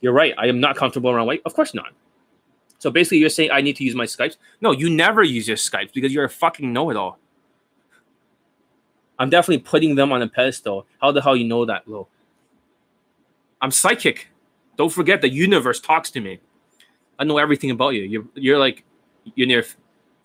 [0.00, 0.34] You're right.
[0.38, 1.42] I am not comfortable around white.
[1.44, 1.92] Of course not
[2.78, 5.56] so basically you're saying i need to use my skypes no you never use your
[5.56, 7.18] skypes because you're a fucking know-it-all
[9.18, 12.08] i'm definitely putting them on a pedestal how the hell you know that low
[13.60, 14.28] i'm psychic
[14.78, 16.38] don't forget the universe talks to me.
[17.18, 18.02] I know everything about you.
[18.04, 18.84] You're you're like
[19.34, 19.64] you're near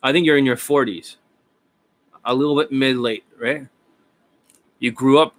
[0.01, 1.17] I think you're in your 40s.
[2.23, 3.67] A little bit mid late, right?
[4.79, 5.35] You grew up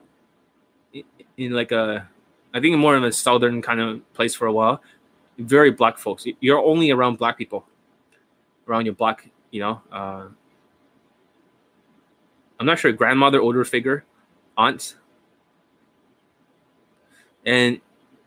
[0.92, 2.08] in like a
[2.52, 4.82] I think more of a southern kind of place for a while.
[5.38, 6.26] Very black folks.
[6.40, 7.66] You're only around black people.
[8.68, 10.28] Around your black, you know, uh,
[12.58, 14.04] I'm not sure grandmother, older figure,
[14.56, 14.94] aunts.
[17.44, 17.80] And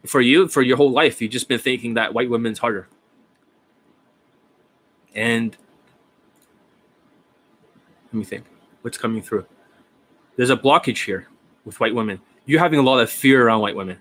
[0.07, 2.87] for you for your whole life you've just been thinking that white women's harder
[5.15, 5.57] and
[8.05, 8.45] let me think
[8.81, 9.45] what's coming through
[10.35, 11.27] there's a blockage here
[11.65, 13.97] with white women you're having a lot of fear around white women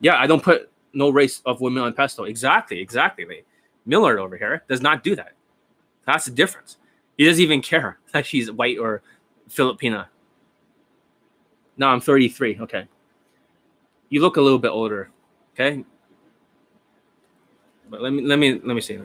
[0.00, 3.24] yeah i don't put no race of women on pesto exactly exactly
[3.84, 5.32] Millard over here does not do that
[6.06, 6.76] that's the difference
[7.16, 9.02] he doesn't even care that she's white or
[9.48, 10.06] filipina
[11.76, 12.88] no i'm 33 okay
[14.08, 15.10] you look a little bit older.
[15.54, 15.84] Okay.
[17.88, 18.98] But let me let me let me see.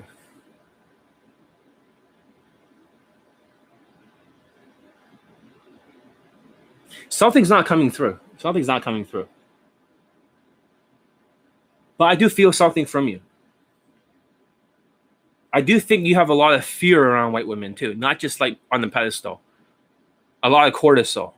[7.09, 8.19] Something's not coming through.
[8.37, 9.27] Something's not coming through.
[12.01, 13.21] But I do feel something from you.
[15.53, 18.41] I do think you have a lot of fear around white women too, not just
[18.41, 19.39] like on the pedestal.
[20.41, 21.33] A lot of cortisol.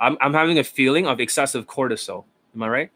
[0.00, 2.24] I'm, I'm having a feeling of excessive cortisol.
[2.52, 2.90] Am I right?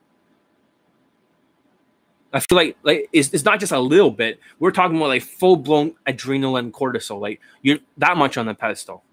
[2.33, 4.41] I feel like like it's, it's not just a little bit.
[4.59, 7.21] We're talking about like full blown adrenaline cortisol.
[7.21, 9.05] Like you're that much on the pedestal.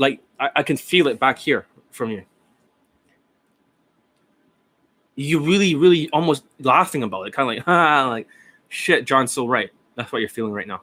[0.00, 2.24] Like I, I can feel it back here from you.
[5.22, 8.28] You really, really almost laughing about it, kind of like, ah, like,
[8.68, 9.70] shit, John's so right.
[9.94, 10.82] That's what you're feeling right now.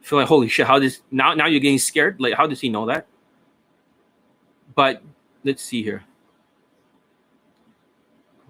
[0.00, 2.20] Feel like, holy shit, how does now now you're getting scared?
[2.20, 3.06] Like, how does he know that?
[4.74, 5.02] But
[5.44, 6.04] let's see here.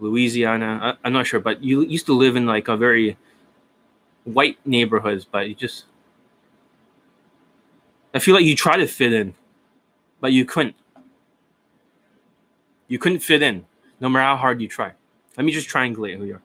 [0.00, 3.16] Louisiana, I, am not sure, but you used to live in like a very
[4.24, 5.86] white neighborhoods, but you just
[8.14, 9.34] I feel like you try to fit in,
[10.20, 10.76] but you couldn't.
[12.88, 13.64] You couldn't fit in,
[14.00, 14.92] no matter how hard you try.
[15.36, 16.42] Let me just triangulate who you are.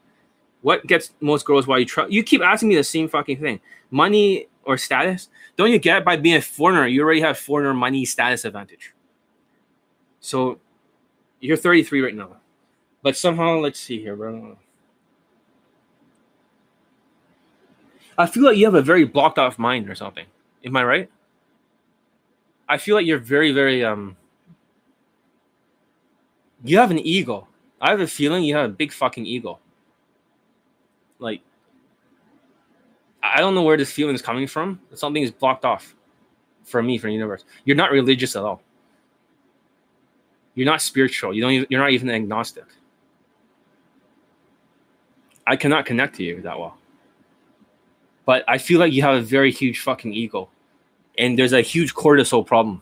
[0.61, 2.07] What gets most girls while you try?
[2.07, 3.59] You keep asking me the same fucking thing.
[3.91, 5.29] Money or status?
[5.57, 6.87] Don't you get by being a foreigner?
[6.87, 8.93] You already have foreigner money status advantage.
[10.19, 10.59] So
[11.39, 12.37] you're 33 right now.
[13.01, 14.57] But somehow, let's see here, bro.
[18.17, 20.25] I feel like you have a very blocked off mind or something.
[20.63, 21.09] Am I right?
[22.69, 24.15] I feel like you're very, very um
[26.64, 27.48] you have an ego.
[27.81, 29.60] I have a feeling you have a big fucking ego.
[31.19, 31.41] Like
[33.22, 34.80] I don't know where this feeling is coming from.
[34.94, 35.95] Something is blocked off
[36.64, 37.45] for me from the universe.
[37.65, 38.61] You're not religious at all.
[40.56, 41.34] You're not spiritual.
[41.34, 41.52] You don't.
[41.52, 42.65] Even, you're not even agnostic.
[45.45, 46.77] I cannot connect to you that well.
[48.26, 50.49] But I feel like you have a very huge fucking ego.
[51.18, 52.81] And there's a huge cortisol problem.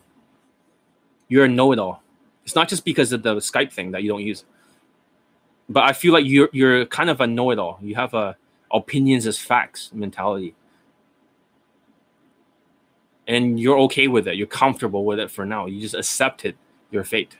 [1.28, 2.01] You're a know it all.
[2.44, 4.44] It's not just because of the Skype thing that you don't use.
[5.68, 7.78] But I feel like you're you're kind of a know it all.
[7.80, 8.36] You have a
[8.72, 10.54] opinions as facts mentality.
[13.28, 14.36] And you're okay with it.
[14.36, 15.66] You're comfortable with it for now.
[15.66, 16.56] You just accepted
[16.90, 17.36] your fate.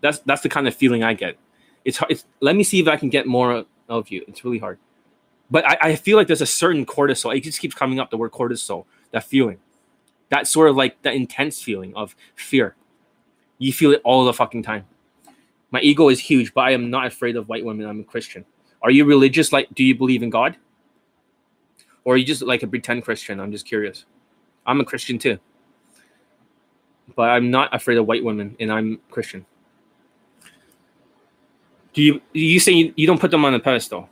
[0.00, 1.36] That's that's the kind of feeling I get.
[1.84, 4.24] It's, it's let me see if I can get more of you.
[4.26, 4.78] It's really hard.
[5.50, 7.36] But I, I feel like there's a certain cortisol.
[7.36, 9.58] It just keeps coming up the word cortisol, that feeling.
[10.28, 12.76] That sort of like that intense feeling of fear.
[13.60, 14.86] You feel it all the fucking time.
[15.70, 17.86] My ego is huge, but I am not afraid of white women.
[17.86, 18.44] I'm a Christian.
[18.82, 19.52] Are you religious?
[19.52, 20.56] Like, do you believe in God?
[22.04, 23.38] Or are you just like a pretend Christian?
[23.38, 24.06] I'm just curious.
[24.66, 25.38] I'm a Christian too.
[27.14, 29.44] But I'm not afraid of white women, and I'm Christian.
[31.92, 34.08] Do you you say you, you don't put them on a pedestal?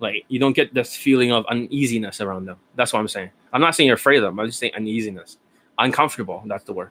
[0.00, 2.58] Like you don't get this feeling of uneasiness around them.
[2.74, 3.30] That's what I'm saying.
[3.52, 4.38] I'm not saying you're afraid of them.
[4.38, 5.38] I'm just saying uneasiness,
[5.78, 6.42] uncomfortable.
[6.46, 6.90] That's the word.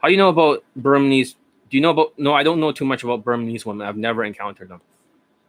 [0.00, 1.34] How do you know about Burmese?
[1.70, 2.18] Do you know about?
[2.18, 3.86] No, I don't know too much about Burmese women.
[3.86, 4.80] I've never encountered them.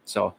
[0.06, 0.34] So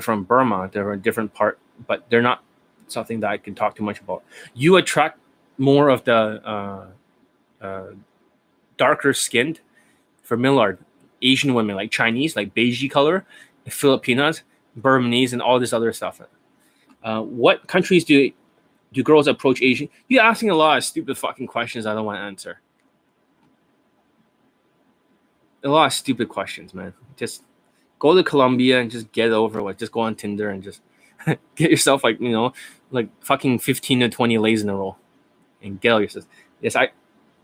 [0.00, 0.70] from Burma.
[0.72, 2.42] They're a different part, but they're not
[2.88, 4.22] something that I can talk too much about.
[4.54, 5.18] You attract
[5.58, 6.86] more of the uh,
[7.60, 7.86] uh,
[8.76, 9.60] darker skinned
[10.22, 10.78] for Millard
[11.20, 13.24] Asian women, like Chinese, like beige color,
[13.68, 14.42] Filipinas,
[14.76, 16.20] Burmese, and all this other stuff.
[17.02, 18.30] Uh, what countries do
[18.92, 19.88] do girls approach Asian?
[20.08, 22.60] You're asking a lot of stupid fucking questions I don't want to answer.
[25.64, 26.92] A lot of stupid questions, man.
[27.16, 27.42] Just
[27.98, 29.78] go to Colombia and just get over with.
[29.78, 30.80] Just go on Tinder and just
[31.54, 32.52] get yourself like you know,
[32.90, 34.96] like fucking fifteen to twenty lays in a row,
[35.62, 36.26] and get yourself.
[36.60, 36.90] Yes, I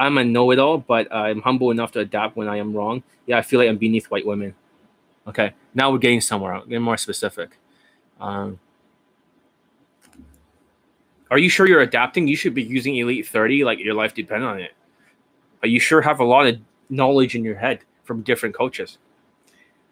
[0.00, 3.02] I'm a know-it-all, but I'm humble enough to adapt when I am wrong.
[3.26, 4.54] Yeah, I feel like I'm beneath white women.
[5.26, 6.60] Okay, now we're getting somewhere.
[6.60, 7.58] Getting more specific.
[8.20, 8.58] Um,
[11.30, 12.26] are you sure you're adapting?
[12.26, 14.72] You should be using Elite 30 like your life depends on it.
[15.60, 16.58] But you sure have a lot of
[16.88, 18.98] knowledge in your head from different coaches.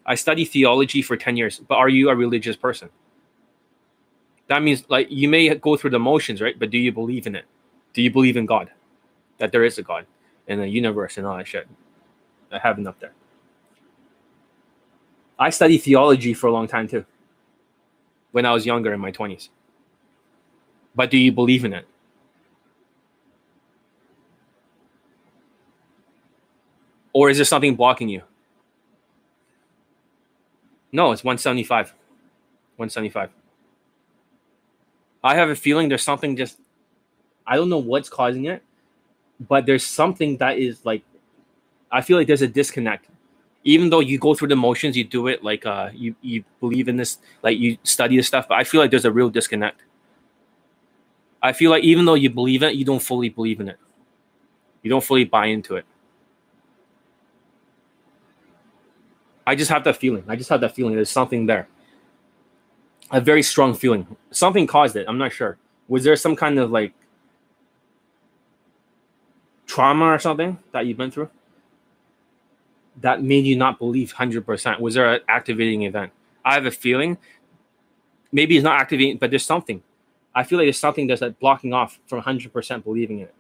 [0.05, 2.91] I studied theology for 10 years, but are you a religious person?
[4.49, 6.59] That means like you may go through the motions, right?
[6.59, 7.45] But do you believe in it?
[7.93, 8.71] Do you believe in God?
[9.39, 10.07] that there is a God
[10.49, 11.69] and a universe and all that shit.
[12.51, 13.13] I have enough there.
[15.39, 17.05] I studied theology for a long time too.
[18.33, 19.49] When I was younger in my 20s.
[20.95, 21.87] But do you believe in it?
[27.17, 28.21] Or is there something blocking you?
[30.93, 31.95] No, it's 175.
[32.77, 33.31] 175.
[35.25, 36.59] I have a feeling there's something just
[37.47, 38.63] I don't know what's causing it,
[39.41, 41.05] but there's something that is like
[41.91, 43.07] I feel like there's a disconnect.
[43.65, 46.87] Even though you go through the motions, you do it like uh you you believe
[46.87, 49.81] in this, like you study this stuff, but I feel like there's a real disconnect.
[51.43, 53.79] I feel like even though you believe it, you don't fully believe in it.
[54.83, 55.87] You don't fully buy into it.
[59.47, 60.25] I just have that feeling.
[60.29, 60.95] I just have that feeling.
[60.95, 61.69] There's something there.
[63.11, 64.17] A very strong feeling.
[64.31, 65.07] Something caused it.
[65.09, 65.57] I'm not sure.
[65.89, 66.93] Was there some kind of like
[69.67, 71.31] trauma or something that you've been through
[73.01, 74.81] that made you not believe 100%?
[74.81, 76.13] Was there an activating event?
[76.45, 77.19] I have a feeling
[78.33, 79.83] maybe it's not activating, but there's something.
[80.35, 83.35] I feel like there's something that's like blocking off from 100% believing in it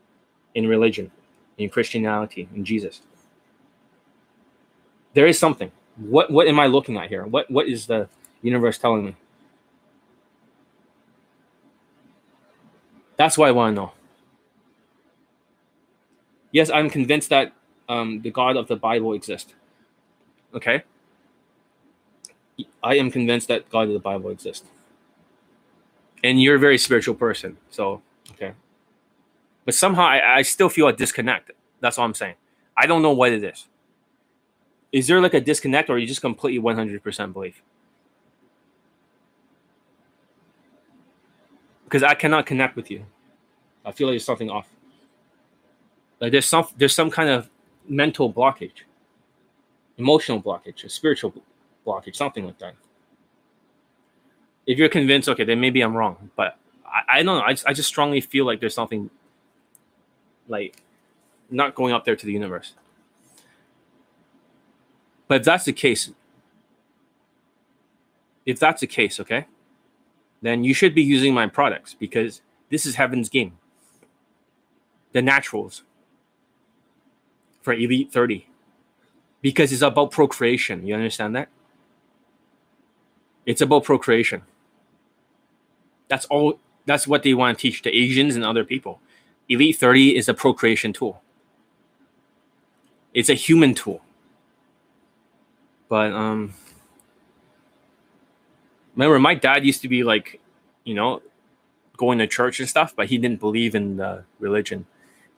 [0.55, 1.11] in religion,
[1.59, 3.03] in Christianity, in Jesus.
[5.13, 5.71] There is something.
[5.97, 7.25] What what am I looking at here?
[7.25, 8.09] What what is the
[8.43, 9.17] universe telling me?
[13.17, 13.93] That's what I want to know.
[16.53, 17.53] Yes, I'm convinced that
[17.89, 19.55] um, the God of the Bible exists.
[20.55, 20.85] Okay?
[22.83, 24.67] I am convinced that God of the Bible exists.
[26.25, 27.59] And you're a very spiritual person.
[27.71, 28.03] So,
[28.33, 28.53] okay.
[29.65, 31.51] But somehow I, I still feel a disconnect.
[31.81, 32.35] That's all I'm saying.
[32.77, 33.67] I don't know what it is.
[34.97, 37.61] Is there like a disconnect or you just completely 100% believe?
[41.85, 43.05] Because I cannot connect with you.
[43.85, 44.67] I feel like there's something off.
[46.19, 47.51] Like there's some there's some kind of
[47.87, 48.85] mental blockage,
[49.99, 51.35] emotional blockage, a spiritual
[51.87, 52.73] blockage, something like that.
[54.67, 56.31] If you're convinced, okay, then maybe I'm wrong.
[56.37, 56.57] But
[56.87, 57.45] I, I don't know.
[57.45, 59.11] I, I just strongly feel like there's something
[60.49, 60.75] like
[61.51, 62.73] not going up there to the universe.
[65.29, 66.11] But if that's the case,
[68.45, 69.47] if that's the case, okay,
[70.43, 73.59] then you should be using my products because this is heaven's game.
[75.13, 75.83] The naturals
[77.63, 78.47] for Elite 30
[79.41, 80.87] because it's about procreation.
[80.87, 81.49] You understand that?
[83.45, 84.43] It's about procreation.
[86.09, 86.59] That's all.
[86.85, 89.01] That's what they want to teach to Asians and other people.
[89.49, 91.23] Elite 30 is a procreation tool.
[93.15, 94.03] It's a human tool.
[95.89, 96.55] But um
[98.95, 100.41] remember my dad used to be like,
[100.85, 101.23] you know,
[101.97, 104.87] going to church and stuff, but he didn't believe in the religion.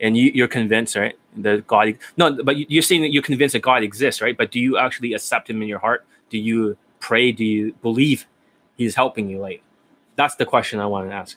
[0.00, 1.16] And you, are convinced, right?
[1.38, 4.36] That God, no, but you're saying that you're convinced that God exists, right?
[4.36, 6.06] But do you actually accept Him in your heart?
[6.30, 7.32] Do you pray?
[7.32, 8.26] Do you believe
[8.76, 9.38] He's helping you?
[9.38, 9.60] Like,
[10.14, 11.36] that's the question I want to ask.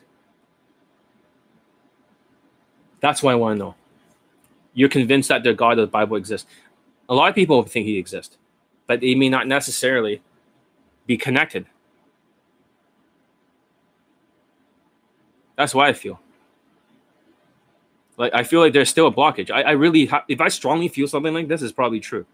[2.99, 3.75] That's what I want to know.
[4.75, 6.47] You're convinced that the God of the Bible exists.
[7.09, 8.37] A lot of people think He exists,
[8.91, 10.21] but they may not necessarily
[11.07, 11.65] be connected.
[15.55, 16.19] That's why I feel.
[18.17, 19.49] Like I feel like there's still a blockage.
[19.49, 22.25] I, I really, ha- if I strongly feel something like this, is probably true.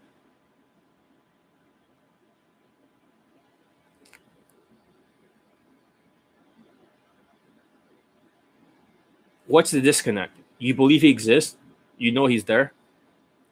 [9.46, 10.36] What's the disconnect?
[10.58, 11.56] You believe he exists,
[11.98, 12.72] you know he's there,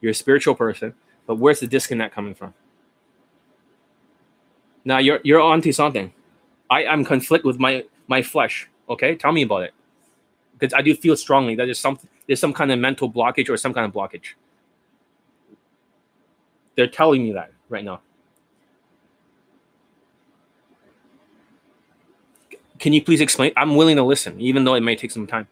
[0.00, 2.52] you're a spiritual person, but where's the disconnect coming from?
[4.86, 6.12] Now you're you're onto something.
[6.70, 8.70] I am conflict with my my flesh.
[8.88, 9.74] Okay, tell me about it,
[10.52, 13.56] because I do feel strongly that there's some there's some kind of mental blockage or
[13.56, 14.34] some kind of blockage.
[16.76, 18.00] They're telling me that right now.
[22.78, 23.52] Can you please explain?
[23.56, 25.48] I'm willing to listen, even though it may take some time.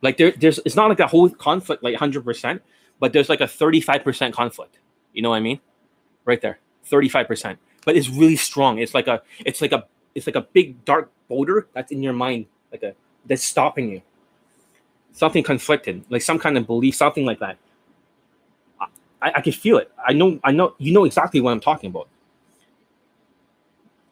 [0.00, 2.60] Like there, there's it's not like a whole conflict like 100%,
[2.98, 4.78] but there's like a 35% conflict.
[5.12, 5.60] You know what I mean?
[6.30, 6.60] Right there.
[6.88, 7.56] 35%.
[7.84, 8.78] But it's really strong.
[8.78, 9.84] It's like a it's like a
[10.14, 12.94] it's like a big dark boulder that's in your mind like a
[13.26, 14.02] that's stopping you.
[15.10, 17.56] Something conflicted, like some kind of belief, something like that.
[18.80, 19.90] I, I can feel it.
[20.06, 22.06] I know I know you know exactly what I'm talking about.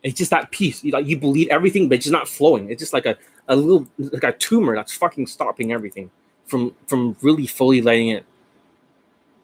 [0.03, 0.83] It's just that peace.
[0.83, 2.69] You, like you believe everything, but it's just not flowing.
[2.69, 3.17] It's just like a
[3.47, 6.11] a little like a tumor that's fucking stopping everything
[6.47, 8.25] from from really fully letting it.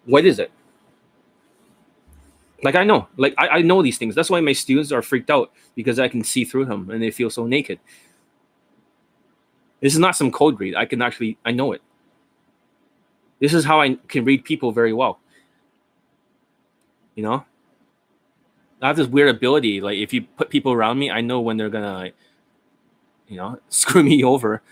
[0.06, 0.50] What is it?
[2.64, 4.14] Like I know, like I, I know these things.
[4.14, 7.10] That's why my students are freaked out because I can see through them and they
[7.10, 7.78] feel so naked.
[9.80, 10.74] This is not some code read.
[10.74, 11.82] I can actually I know it.
[13.38, 15.20] This is how I can read people very well.
[17.14, 17.44] You know,
[18.80, 19.82] I have this weird ability.
[19.82, 22.14] Like if you put people around me, I know when they're gonna like
[23.28, 24.62] you know, screw me over.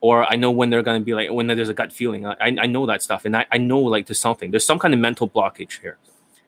[0.00, 2.26] Or I know when they're gonna be like when there's a gut feeling.
[2.26, 4.50] I, I know that stuff, and I, I know like there's something.
[4.50, 5.98] There's some kind of mental blockage here.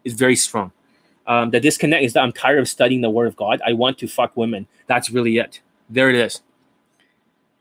[0.04, 0.72] It's very strong.
[1.26, 3.60] Um, the disconnect is that I'm tired of studying the word of God.
[3.66, 4.66] I want to fuck women.
[4.86, 5.60] That's really it.
[5.90, 6.42] There it is.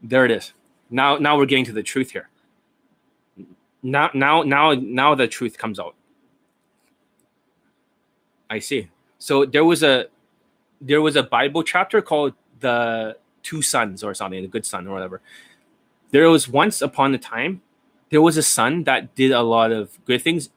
[0.01, 0.53] There it is.
[0.89, 2.29] Now now we're getting to the truth here.
[3.83, 5.95] Now now now now the truth comes out.
[8.49, 8.89] I see.
[9.19, 10.07] So there was a
[10.79, 14.93] there was a Bible chapter called the two sons or something, a good son or
[14.93, 15.21] whatever.
[16.11, 17.61] There was once upon a time,
[18.09, 20.49] there was a son that did a lot of good things,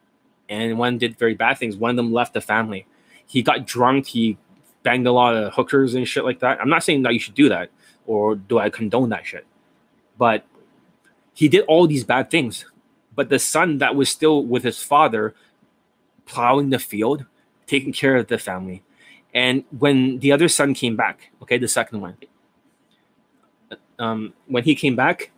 [0.51, 1.77] and one did very bad things.
[1.77, 2.85] One of them left the family.
[3.25, 4.07] He got drunk.
[4.07, 4.37] He
[4.83, 6.59] banged a lot of hookers and shit like that.
[6.59, 7.69] I'm not saying that you should do that
[8.05, 9.45] or do I condone that shit,
[10.17, 10.45] but
[11.33, 12.65] he did all these bad things.
[13.15, 15.33] But the son that was still with his father,
[16.25, 17.25] plowing the field,
[17.65, 18.83] taking care of the family,
[19.33, 22.17] and when the other son came back, okay, the second one,
[23.99, 25.31] um, when he came back,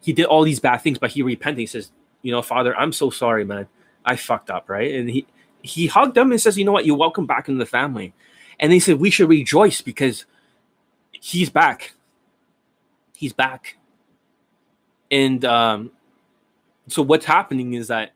[0.00, 1.58] he did all these bad things, but he repented.
[1.58, 1.90] He says,
[2.22, 3.66] you know, Father, I'm so sorry, man.
[4.08, 4.94] I fucked up, right?
[4.94, 5.26] And he
[5.62, 8.14] he hugged him and says, you know what, you're welcome back into the family.
[8.58, 10.24] And they said, we should rejoice because
[11.12, 11.92] he's back.
[13.14, 13.76] He's back.
[15.10, 15.90] And um,
[16.86, 18.12] so what's happening is that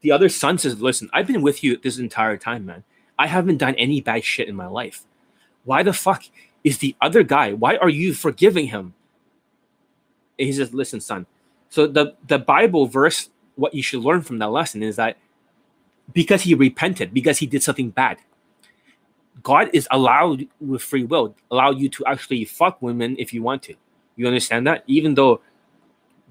[0.00, 2.84] the other son says, listen, I've been with you this entire time, man.
[3.18, 5.04] I haven't done any bad shit in my life.
[5.64, 6.24] Why the fuck
[6.64, 7.52] is the other guy?
[7.52, 8.94] Why are you forgiving him?
[10.38, 11.26] And he says, listen, son.
[11.70, 15.16] So the, the Bible verse, what you should learn from that lesson is that
[16.12, 18.18] because he repented, because he did something bad,
[19.42, 23.62] God is allowed with free will, allow you to actually fuck women if you want
[23.64, 23.74] to.
[24.16, 24.84] You understand that?
[24.86, 25.40] Even though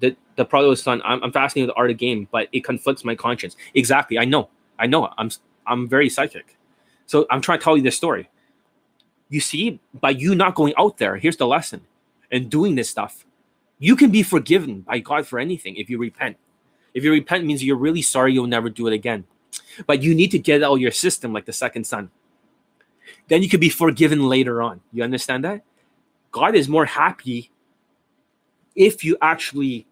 [0.00, 3.04] the the prodigal son, I'm, I'm fascinated with the art of game, but it conflicts
[3.04, 3.56] my conscience.
[3.74, 4.18] Exactly.
[4.18, 4.50] I know.
[4.78, 5.12] I know.
[5.18, 5.30] I'm
[5.66, 6.56] I'm very psychic.
[7.06, 8.28] So I'm trying to tell you this story.
[9.28, 11.82] You see, by you not going out there, here's the lesson,
[12.30, 13.24] and doing this stuff,
[13.78, 16.36] you can be forgiven by God for anything if you repent.
[16.96, 19.24] If you repent means you're really sorry you'll never do it again.
[19.86, 22.10] But you need to get out your system like the second son.
[23.28, 24.80] Then you could be forgiven later on.
[24.94, 25.62] You understand that?
[26.32, 27.50] God is more happy
[28.74, 29.86] if you actually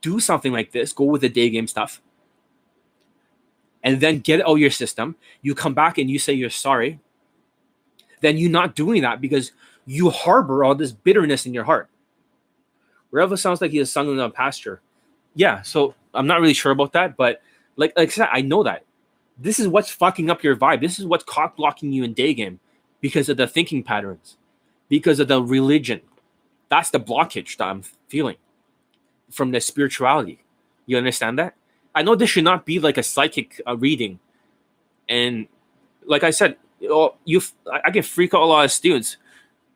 [0.00, 2.02] do something like this, go with the day game stuff,
[3.84, 5.14] and then get out your system.
[5.42, 6.98] You come back and you say you're sorry.
[8.20, 9.52] Then you're not doing that because
[9.86, 11.88] you harbor all this bitterness in your heart.
[13.12, 14.80] Revel sounds like he is sung in a pasture.
[15.36, 17.40] Yeah, so I'm not really sure about that, but
[17.76, 18.84] like like I said, I know that.
[19.38, 20.80] This is what's fucking up your vibe.
[20.80, 22.58] This is what's cock blocking you in day game
[23.00, 24.36] because of the thinking patterns,
[24.88, 26.00] because of the religion.
[26.68, 28.36] That's the blockage that I'm feeling
[29.30, 30.42] from the spirituality.
[30.86, 31.54] You understand that?
[31.94, 34.18] I know this should not be like a psychic uh, reading,
[35.08, 35.46] and
[36.04, 39.16] like I said, you, I can freak out a lot of students.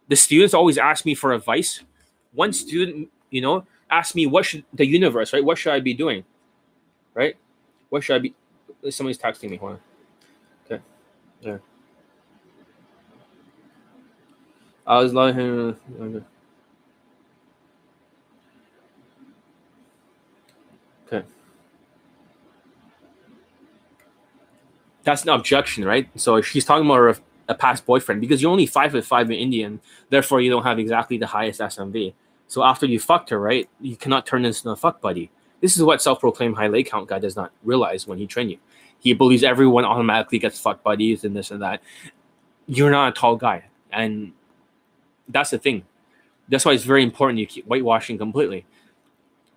[0.08, 1.82] The students always ask me for advice.
[2.32, 5.44] One student, you know, asked me, "What should the universe, right?
[5.44, 6.24] What should I be doing,
[7.14, 7.36] right?
[7.90, 8.34] What should I be?"
[8.90, 9.56] Somebody's texting me.
[9.56, 9.78] Hold.
[10.66, 10.82] Okay.
[11.40, 11.58] Yeah.
[14.86, 16.24] I was letting him.
[21.06, 21.26] Okay.
[25.04, 26.08] That's an objection, right?
[26.16, 29.36] So she's talking about a, a past boyfriend because you're only five foot five in
[29.36, 29.80] Indian,
[30.10, 32.14] therefore you don't have exactly the highest SMV.
[32.48, 35.30] So after you fucked her, right, you cannot turn this into a fuck buddy.
[35.62, 38.58] This is what self-proclaimed high leg count guy does not realize when he train you.
[38.98, 41.80] He believes everyone automatically gets fuck buddies and this and that.
[42.66, 44.32] You're not a tall guy, and
[45.28, 45.84] that's the thing.
[46.48, 48.66] That's why it's very important you keep whitewashing completely.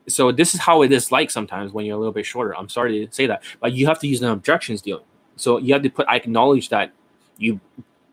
[0.08, 2.56] So this is how it is like sometimes when you're a little bit shorter.
[2.56, 5.04] I'm sorry to say that, but you have to use an objections deal.
[5.36, 6.92] So you have to put I acknowledge that
[7.38, 7.60] you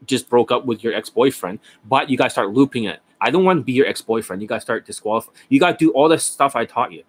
[0.06, 3.01] just broke up with your ex-boyfriend, but you guys start looping it.
[3.20, 4.43] I don't want to be your ex-boyfriend.
[4.43, 5.36] You guys start disqualifying.
[5.48, 7.05] You to do all the stuff I taught you.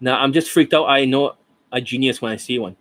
[0.00, 0.86] Now I'm just freaked out.
[0.86, 1.36] I know
[1.72, 2.76] a genius when I see one.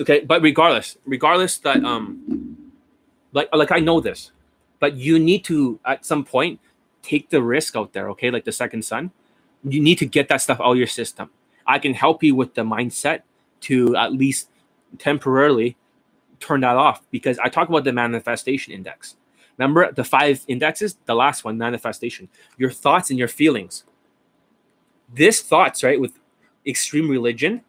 [0.00, 2.56] Okay, but regardless, regardless that um
[3.32, 4.32] like like I know this,
[4.80, 6.60] but you need to at some point
[7.02, 8.08] take the risk out there.
[8.10, 9.10] Okay, like the second son,
[9.64, 11.30] you need to get that stuff out of your system.
[11.66, 13.22] I can help you with the mindset
[13.62, 14.48] to at least
[14.98, 15.76] temporarily
[16.40, 19.16] turn that off because I talk about the manifestation index.
[19.58, 20.96] Remember the five indexes?
[21.06, 22.28] The last one, manifestation.
[22.58, 23.84] Your thoughts and your feelings.
[25.14, 26.18] This thoughts, right, with
[26.66, 27.62] extreme religion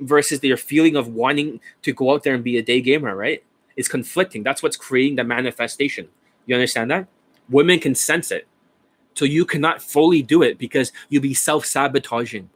[0.00, 3.42] versus your feeling of wanting to go out there and be a day gamer, right?
[3.76, 4.42] is conflicting.
[4.42, 6.08] That's what's creating the manifestation.
[6.46, 7.06] You understand that?
[7.48, 8.46] Women can sense it.
[9.14, 12.48] So you cannot fully do it because you'll be self sabotaging,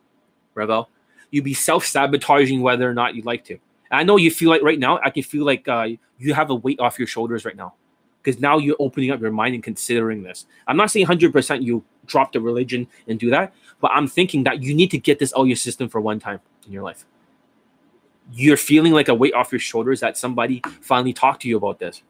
[0.54, 0.88] Rebel.
[1.30, 3.58] You'll be self sabotaging whether or not you'd like to.
[3.90, 5.88] I know you feel like right now, I can feel like uh,
[6.18, 7.74] you have a weight off your shoulders right now
[8.22, 10.46] because now you're opening up your mind and considering this.
[10.66, 14.62] I'm not saying 100% you drop the religion and do that, but I'm thinking that
[14.62, 17.04] you need to get this out of your system for one time in your life
[18.32, 21.78] you're feeling like a weight off your shoulders that somebody finally talked to you about
[21.78, 22.02] this.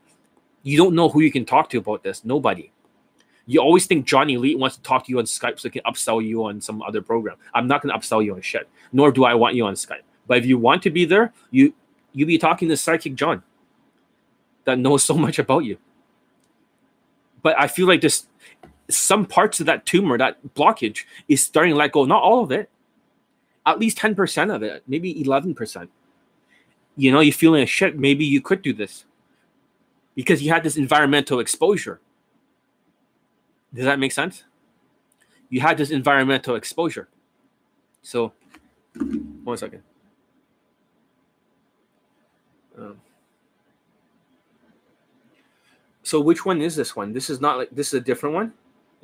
[0.63, 2.25] You don't know who you can talk to about this.
[2.25, 2.73] Nobody.
[3.47, 5.83] You always think Johnny Elite wants to talk to you on Skype so he can
[5.83, 7.37] upsell you on some other program.
[7.55, 10.03] I'm not going to upsell you on shit, nor do I want you on Skype.
[10.27, 11.73] But if you want to be there, you
[12.13, 13.43] you be talking to Psychic John
[14.65, 15.77] that knows so much about you.
[17.43, 18.27] But I feel like this
[18.89, 22.05] some parts of that tumor, that blockage, is starting to let go.
[22.05, 22.71] Not all of it,
[23.65, 25.89] at least 10% of it, maybe 11%
[26.97, 29.05] you know, you're feeling a shit, maybe you could do this
[30.15, 32.01] because you had this environmental exposure.
[33.73, 34.45] Does that make sense?
[35.51, 37.09] You had this environmental exposure.
[38.01, 38.33] So,
[39.45, 39.83] one second.
[42.79, 43.01] Um,
[46.03, 47.13] so, which one is this one?
[47.13, 48.55] This is not like this is a different one.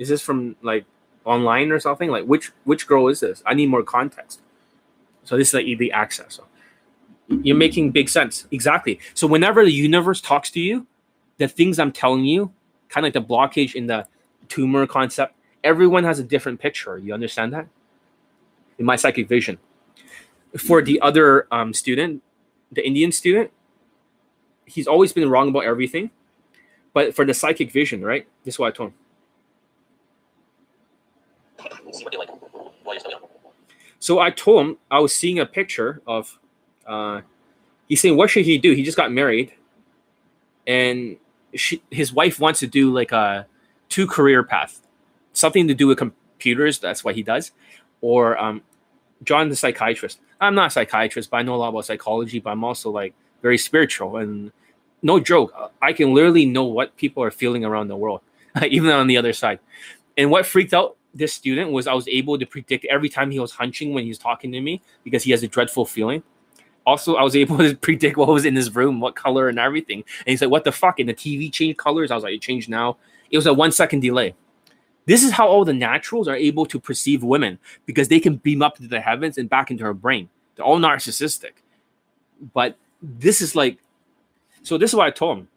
[0.03, 0.85] Is this from like
[1.24, 2.11] online or something?
[2.11, 3.41] Like which which girl is this?
[3.47, 4.41] I need more context.
[5.23, 6.35] So this is like elite access.
[6.35, 6.45] So
[7.29, 8.49] you're making big sense.
[8.51, 8.99] Exactly.
[9.15, 10.89] So whenever the universe talks to you,
[11.39, 12.53] the things I'm telling you,
[12.89, 14.09] kind of like the blockage in the
[14.49, 16.99] tumor concept, everyone has a different picture.
[16.99, 17.69] You understand that?
[18.79, 19.59] In my psychic vision.
[20.59, 22.23] For the other um, student,
[22.73, 23.53] the Indian student,
[24.66, 26.11] he's always been wrong about everything.
[26.93, 28.27] But for the psychic vision, right?
[28.45, 28.95] This is what I told him.
[34.03, 36.37] So I told him I was seeing a picture of.
[36.85, 37.20] Uh,
[37.89, 39.53] he's saying, "What should he do?" He just got married,
[40.66, 41.19] and
[41.55, 43.47] she, his wife wants to do like a
[43.89, 44.81] two career path,
[45.35, 46.81] something to do with computers.
[46.81, 47.53] That's what he does,
[48.01, 48.62] or um,
[49.23, 50.19] John the psychiatrist.
[50.41, 52.41] I'm not a psychiatrist, but I know a lot about psychology.
[52.41, 54.51] But I'm also like very spiritual, and
[55.03, 58.23] no joke, I can literally know what people are feeling around the world,
[58.69, 59.61] even on the other side.
[60.16, 63.39] And what freaked out this student was I was able to predict every time he
[63.39, 66.22] was hunching when he was talking to me because he has a dreadful feeling.
[66.86, 70.05] Also, I was able to predict what was in his room, what color and everything.
[70.20, 72.10] And he's like, "What the fuck?" And the TV changed colors.
[72.10, 72.97] I was like, "It changed now."
[73.30, 74.34] It was a one second delay.
[75.06, 78.62] This is how all the naturals are able to perceive women because they can beam
[78.62, 80.28] up into the heavens and back into her brain.
[80.55, 81.52] They're all narcissistic.
[82.55, 83.78] But this is like,
[84.62, 85.48] so this is what I told him.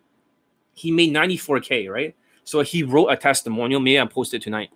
[0.74, 2.16] He made 94K, right?
[2.44, 3.80] So he wrote a testimonial.
[3.80, 4.72] Maybe I post it tonight.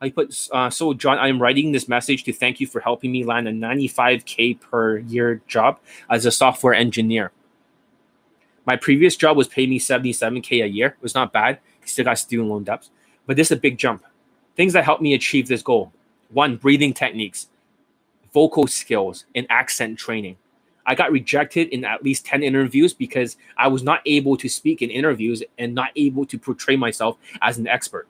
[0.00, 3.24] I put uh, so John, I'm writing this message to thank you for helping me
[3.24, 7.32] land a 95k per year job as a software engineer.
[8.66, 10.88] My previous job was paying me 77k a year.
[10.88, 11.60] It was not bad.
[11.84, 12.90] Still got student loan debts,
[13.26, 14.04] but this is a big jump.
[14.56, 15.92] Things that helped me achieve this goal:
[16.30, 17.48] one, breathing techniques,
[18.34, 20.36] vocal skills, and accent training.
[20.84, 24.82] I got rejected in at least 10 interviews because I was not able to speak
[24.82, 28.06] in interviews and not able to portray myself as an expert.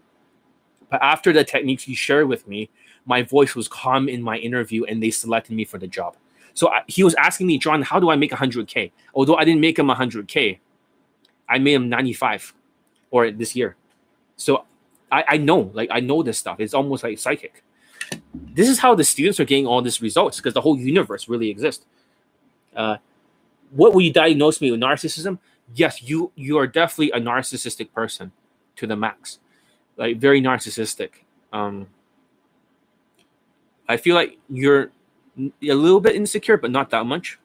[0.91, 2.71] But after the techniques he shared with me,
[3.05, 6.17] my voice was calm in my interview and they selected me for the job.
[6.55, 8.91] So I, he was asking me, John, how do I make 100K?
[9.15, 10.59] Although I didn't make him 100K,
[11.49, 12.55] I made him 95
[13.11, 13.77] or this year.
[14.37, 14.65] So
[15.11, 16.59] I, I know, like, I know this stuff.
[16.61, 17.63] It's almost like psychic.
[18.35, 21.51] This is how the students are getting all these results because the whole universe really
[21.51, 21.85] exists.
[22.75, 22.97] Uh,
[23.71, 25.39] what will you diagnose me with narcissism?
[25.75, 28.31] Yes, you you are definitely a narcissistic person
[28.77, 29.41] to the max
[29.97, 31.11] like very narcissistic.
[31.53, 31.87] Um,
[33.89, 34.91] I feel like you're
[35.39, 37.39] a little bit insecure, but not that much.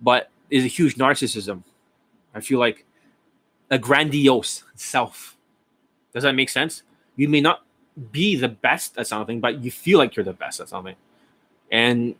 [0.00, 1.62] But is a huge narcissism.
[2.34, 2.84] I feel like
[3.70, 5.36] a grandiose self.
[6.12, 6.82] Does that make sense?
[7.16, 7.64] You may not
[8.12, 10.96] be the best at something, but you feel like you're the best at something,
[11.70, 12.14] and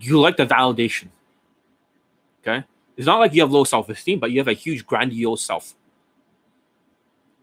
[0.00, 1.08] you like the validation.
[2.42, 2.64] Okay,
[2.96, 5.74] it's not like you have low self esteem, but you have a huge grandiose self,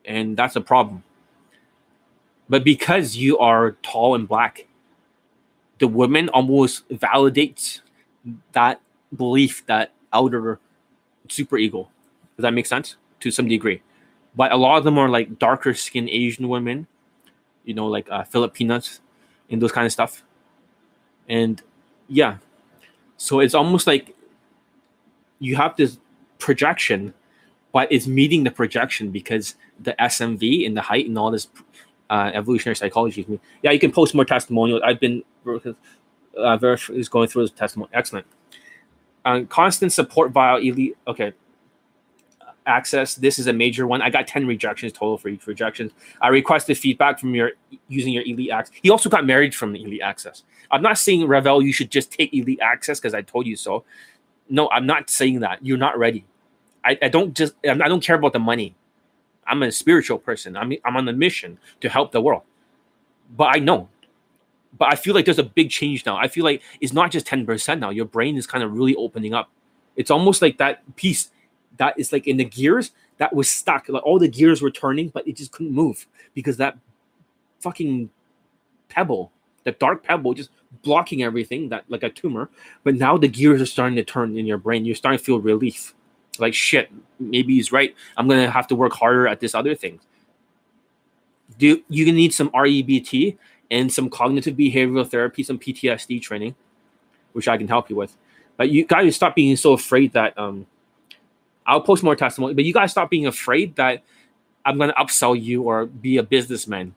[0.05, 1.03] and that's a problem.
[2.49, 4.67] But because you are tall and black,
[5.77, 7.81] the woman almost validates
[8.53, 8.81] that
[9.15, 10.59] belief, that outer
[11.29, 11.89] super ego.
[12.35, 12.95] Does that make sense?
[13.21, 13.81] To some degree.
[14.35, 16.87] But a lot of them are like darker skinned Asian women,
[17.65, 18.99] you know, like uh, Filipinas
[19.49, 20.23] and those kind of stuff.
[21.27, 21.61] And
[22.07, 22.37] yeah,
[23.17, 24.15] so it's almost like
[25.39, 25.97] you have this
[26.39, 27.13] projection,
[27.71, 31.47] but it's meeting the projection because the SMV and the height and all this
[32.09, 33.39] uh, evolutionary psychology.
[33.61, 34.81] Yeah, you can post more testimonials.
[34.83, 35.23] I've been
[36.37, 37.89] uh, is going through his testimony.
[37.93, 38.25] Excellent.
[39.25, 40.97] Um, constant support via elite.
[41.07, 41.33] Okay.
[42.65, 43.15] Access.
[43.15, 44.01] This is a major one.
[44.01, 45.91] I got 10 rejections total for each rejection.
[46.21, 47.51] I requested feedback from your
[47.87, 48.77] using your elite access.
[48.81, 50.43] He also got married from the elite access.
[50.71, 53.83] I'm not saying Revel, you should just take elite access because I told you so.
[54.49, 55.65] No, I'm not saying that.
[55.65, 56.25] You're not ready.
[56.83, 58.75] I, I don't just I don't care about the money.
[59.49, 60.55] I'm a spiritual person.
[60.55, 62.43] I'm I'm on a mission to help the world.
[63.35, 63.89] But I know.
[64.77, 66.17] But I feel like there's a big change now.
[66.17, 67.89] I feel like it's not just 10% now.
[67.89, 69.49] Your brain is kind of really opening up.
[69.95, 71.31] It's almost like that piece
[71.77, 73.89] that is like in the gears that was stuck.
[73.89, 76.77] Like all the gears were turning, but it just couldn't move because that
[77.59, 78.09] fucking
[78.89, 79.31] pebble,
[79.63, 80.51] that dark pebble, just
[80.83, 82.49] blocking everything, that like a tumor.
[82.83, 84.85] But now the gears are starting to turn in your brain.
[84.85, 85.95] You're starting to feel relief
[86.39, 87.95] like shit maybe he's right.
[88.17, 89.99] I'm gonna have to work harder at this other thing.
[91.57, 93.37] Do you need some rebt
[93.71, 96.55] and some cognitive behavioral therapy some ptsd training
[97.33, 98.15] which i can help you with.
[98.57, 100.65] But you guys stop being so afraid that um
[101.65, 104.03] i'll post more testimony but you guys stop being afraid that
[104.65, 106.95] i'm gonna upsell you or be a businessman.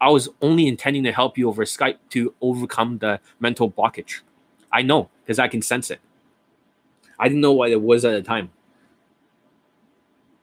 [0.00, 4.20] I was only intending to help you over skype to overcome the mental blockage.
[4.72, 6.00] I know because i can sense it
[7.18, 8.50] I didn't know what it was at the time.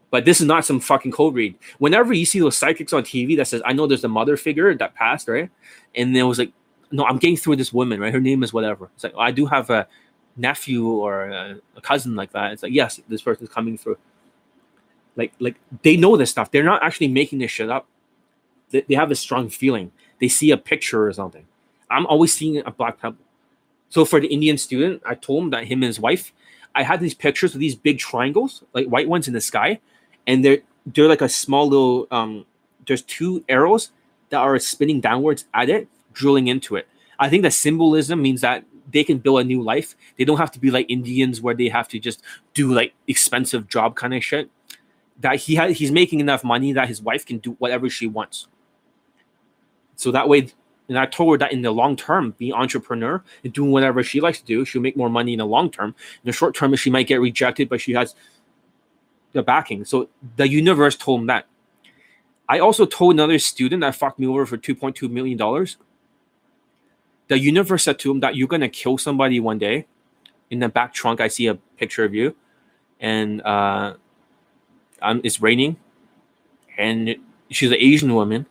[0.10, 1.56] But this is not some fucking cold read.
[1.80, 4.76] Whenever you see those psychics on TV that says, I know there's a mother figure
[4.76, 5.50] that passed, right?
[5.96, 6.52] And it was like,
[6.92, 8.14] no, I'm getting through this woman, right?
[8.14, 8.90] Her name is whatever.
[8.96, 9.88] It's like, oh, I do have a
[10.36, 12.52] nephew or a, cousin like that.
[12.52, 13.98] It's like, yes, this person's coming through.
[15.16, 16.52] Like, like they know this stuff.
[16.52, 17.88] They're not actually making this shit up.
[18.70, 19.92] They, they have a strong feeling.
[20.20, 21.46] They see a picture or something.
[21.90, 23.18] I'm always seeing a black pebble.
[23.90, 26.32] So for the Indian student, I told him that him and his wife,
[26.76, 29.80] I had these pictures of these big triangles, like white ones in the sky,
[30.28, 32.46] and they're they're like a small little um
[32.88, 33.92] there's two arrows
[34.30, 36.88] that are spinning downwards at it, drilling into it.
[37.20, 39.96] I think the symbolism means that they can build a new life.
[40.18, 42.22] They don't have to be like Indians where they have to just
[42.54, 44.50] do like expensive job kind of shit.
[45.20, 48.48] That he had he's making enough money that his wife can do whatever she wants.
[49.96, 50.48] So that way
[50.92, 54.20] and I told her that in the long term, being entrepreneur and doing whatever she
[54.20, 55.96] likes to do, she'll make more money in the long term.
[56.22, 58.14] In the short term, she might get rejected, but she has
[59.32, 59.86] the backing.
[59.86, 61.48] So the universe told him that.
[62.50, 65.38] I also told another student that fucked me over for $2.2 million.
[67.30, 69.86] The universe said to him that you're going to kill somebody one day.
[70.50, 72.36] In the back trunk, I see a picture of you,
[73.00, 73.94] and uh,
[75.02, 75.78] um, it's raining,
[76.78, 77.16] and
[77.50, 78.46] she's an Asian woman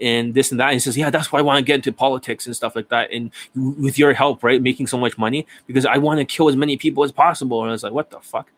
[0.00, 0.66] and this and that.
[0.66, 2.88] And he says, Yeah, that's why I want to get into politics and stuff like
[2.88, 3.12] that.
[3.12, 6.56] And with your help, right, making so much money because I want to kill as
[6.56, 7.62] many people as possible.
[7.62, 8.50] And I was like, What the fuck?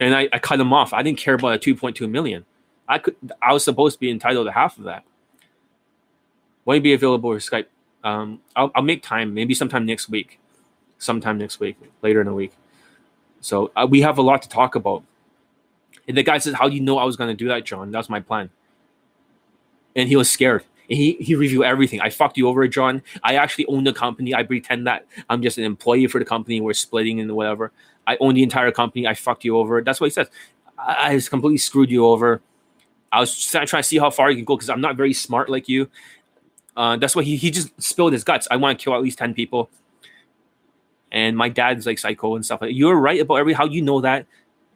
[0.00, 0.92] And I, I cut him off.
[0.92, 2.44] I didn't care about a 2.2 million.
[2.88, 5.04] I could I was supposed to be entitled to half of that.
[6.66, 7.66] You be available for Skype?
[8.04, 10.38] Um, I'll, I'll make time, maybe sometime next week.
[10.98, 12.52] Sometime next week, later in the week.
[13.40, 15.02] So uh, we have a lot to talk about.
[16.06, 17.90] And the guy says, How do you know I was going to do that, John?
[17.90, 18.50] That's my plan
[19.98, 20.64] and he was scared.
[20.88, 22.00] And he he reviewed everything.
[22.00, 23.02] I fucked you over, John.
[23.22, 24.34] I actually own the company.
[24.34, 26.60] I pretend that I'm just an employee for the company.
[26.60, 27.72] We're splitting and whatever.
[28.06, 29.06] I own the entire company.
[29.06, 29.82] I fucked you over.
[29.82, 30.28] That's what he says.
[30.78, 32.40] I, just completely screwed you over.
[33.12, 35.50] I was trying to see how far you can go because I'm not very smart
[35.50, 35.90] like you.
[36.76, 38.46] Uh, that's why he, he just spilled his guts.
[38.50, 39.68] I want to kill at least 10 people.
[41.10, 42.62] And my dad's like psycho and stuff.
[42.62, 44.26] Like, You're right about every how you know that.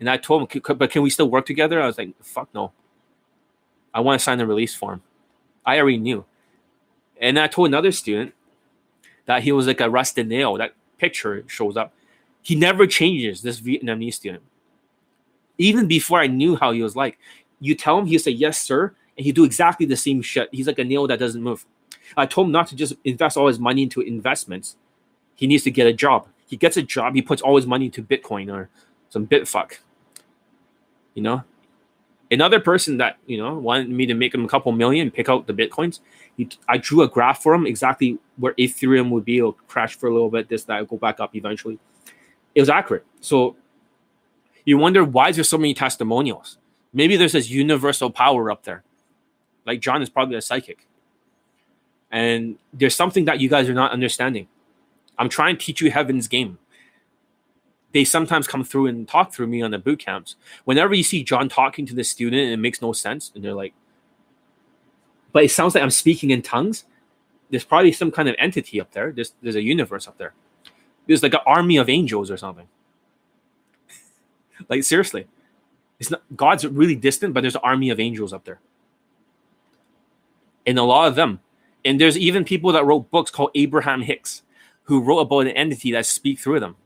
[0.01, 1.81] And I told him, but can we still work together?
[1.81, 2.73] I was like, fuck no.
[3.95, 5.03] I want to sign the release form.
[5.65, 6.25] I already knew.
[7.21, 8.35] And I told another student
[9.27, 10.57] that he was like a rusted nail.
[10.59, 11.95] That picture shows up.
[12.43, 14.43] He never changes, this Vietnamese student.
[15.59, 17.19] Even before I knew how he was like,
[17.61, 18.95] you tell him, he'll say, yes, sir.
[19.17, 20.49] And he'd do exactly the same shit.
[20.51, 21.65] He's like a nail that doesn't move.
[22.17, 24.77] I told him not to just invest all his money into investments.
[25.37, 26.27] He needs to get a job.
[26.47, 27.15] He gets a job.
[27.15, 28.69] He puts all his money into Bitcoin or
[29.11, 29.79] some Bitfuck.
[31.15, 31.45] You know,
[32.33, 35.47] Another person that you know wanted me to make him a couple million, pick out
[35.47, 36.01] the bitcoins.
[36.37, 39.39] He, I drew a graph for him exactly where Ethereum would be.
[39.39, 40.49] It'll crash for a little bit.
[40.49, 41.79] This that go back up eventually.
[42.55, 43.05] It was accurate.
[43.21, 43.57] So
[44.65, 46.57] you wonder why is there so many testimonials?
[46.95, 48.83] Maybe there's this universal power up there.
[49.67, 50.87] Like John is probably a psychic.
[52.11, 54.49] And there's something that you guys are not understanding.
[55.19, 56.59] I'm trying to teach you heaven's game
[57.93, 60.37] they sometimes come through and talk through me on the boot camps.
[60.65, 63.55] Whenever you see John talking to the student and it makes no sense, and they're
[63.55, 63.75] like,
[65.33, 66.85] but it sounds like I'm speaking in tongues.
[67.51, 69.13] There's probably some kind of entity up there.
[69.13, 70.33] There's there's a universe up there.
[71.07, 72.69] There's like an army of angels or something.
[74.69, 75.27] like seriously,
[76.01, 78.61] it's not God's really distant, but there's an army of angels up there,
[80.67, 81.41] and a lot of them.
[81.85, 84.43] And there's even people that wrote books called Abraham Hicks,
[84.85, 86.77] who wrote about an entity that speak through them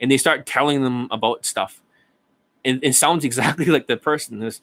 [0.00, 1.80] and they start telling them about stuff.
[2.64, 4.60] And it sounds exactly like the person is.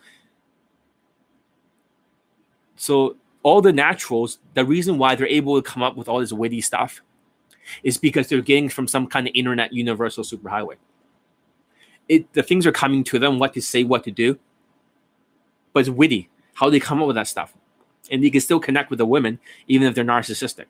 [2.75, 6.33] So all the naturals, the reason why they're able to come up with all this
[6.33, 7.01] witty stuff
[7.83, 10.75] is because they're getting from some kind of internet universal superhighway.
[12.09, 14.39] It the things are coming to them, what to say, what to do.
[15.73, 17.53] But it's witty how they come up with that stuff.
[18.09, 20.65] And they can still connect with the women, even if they're narcissistic.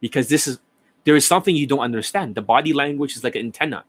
[0.00, 0.58] Because this is
[1.04, 2.34] there is something you don't understand.
[2.34, 3.84] The body language is like an antenna.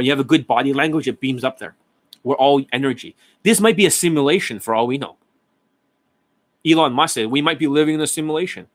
[0.00, 1.74] When you have a good body language, it beams up there.
[2.22, 3.14] We're all energy.
[3.42, 5.18] This might be a simulation for all we know.
[6.66, 8.66] Elon Musk said we might be living in a simulation.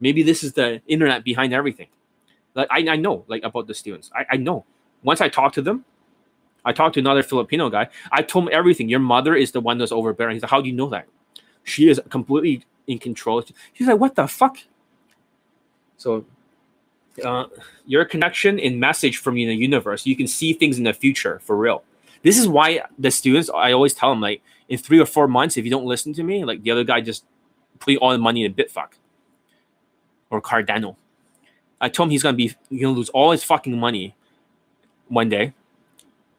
[0.00, 1.86] Maybe this is the internet behind everything.
[2.56, 4.10] Like I, I know like about the students.
[4.12, 4.64] I, I know.
[5.04, 5.84] Once I talk to them,
[6.64, 7.86] I talked to another Filipino guy.
[8.10, 8.88] I told him everything.
[8.88, 10.34] Your mother is the one that's overbearing.
[10.34, 11.06] He's like, How do you know that?
[11.62, 13.44] She is completely in control.
[13.72, 14.58] He's like, What the fuck?
[15.96, 16.24] So
[17.24, 17.46] uh,
[17.86, 20.06] your connection and message from the universe.
[20.06, 21.84] You can see things in the future for real.
[22.22, 25.56] This is why the students, I always tell them, like, in three or four months,
[25.56, 27.24] if you don't listen to me, like the other guy just
[27.78, 28.92] put all the money in Bitfuck
[30.30, 30.96] or Cardano.
[31.80, 34.14] I told him he's gonna be, he's gonna lose all his fucking money
[35.08, 35.52] one day,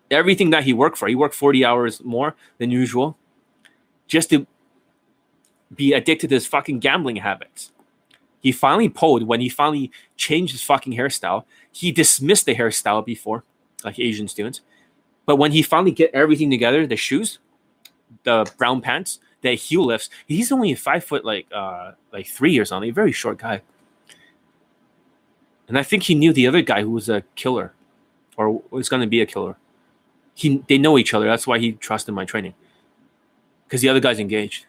[0.09, 1.07] everything that he worked for.
[1.07, 3.17] He worked 40 hours more than usual
[4.07, 4.47] just to
[5.75, 7.72] be addicted to his fucking gambling habits.
[8.43, 11.45] He finally pulled when he finally changed his fucking hairstyle.
[11.71, 13.45] He dismissed the hairstyle before,
[13.85, 14.59] like Asian students.
[15.25, 17.39] But when he finally get everything together, the shoes,
[18.23, 22.65] the brown pants, the heel lifts, he's only five foot like uh like three or
[22.65, 23.61] something, a very short guy.
[25.69, 27.73] And I think he knew the other guy who was a killer
[28.35, 29.55] or was gonna be a killer.
[30.35, 31.27] He they know each other.
[31.27, 32.55] That's why he trusted my training.
[33.65, 34.65] Because the other guy's engaged.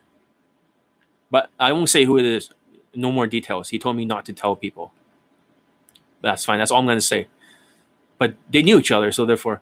[1.28, 2.50] But I won't say who it is.
[2.94, 3.68] No more details.
[3.70, 4.92] He told me not to tell people.
[6.20, 6.58] That's fine.
[6.58, 7.28] That's all I'm going to say.
[8.18, 9.60] But they knew each other, so therefore,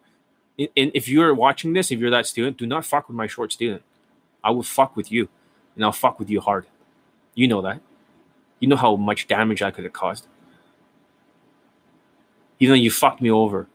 [0.58, 3.52] and if you're watching this, if you're that student, do not fuck with my short
[3.52, 3.82] student.
[4.44, 5.28] I will fuck with you,
[5.74, 6.66] and I'll fuck with you hard.
[7.34, 7.80] You know that.
[8.60, 10.26] You know how much damage I could have caused.
[12.60, 13.66] Even though you fucked me over,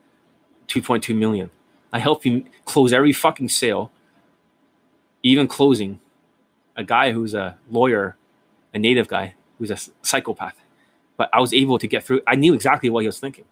[0.68, 1.50] 2.2 million.
[1.92, 3.92] I helped you close every fucking sale,
[5.24, 6.00] even closing
[6.76, 8.16] a guy who's a lawyer,
[8.74, 10.56] a native guy who's a psychopath.
[11.18, 12.22] But I was able to get through.
[12.28, 13.46] I knew exactly what he was thinking.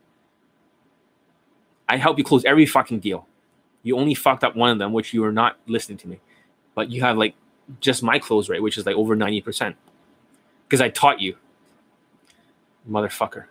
[1.87, 3.27] I helped you close every fucking deal.
[3.83, 6.19] You only fucked up one of them, which you were not listening to me.
[6.73, 7.35] But you have like
[7.79, 9.75] just my close rate, which is like over 90%.
[10.67, 11.37] Because I taught you.
[12.89, 13.45] Motherfucker.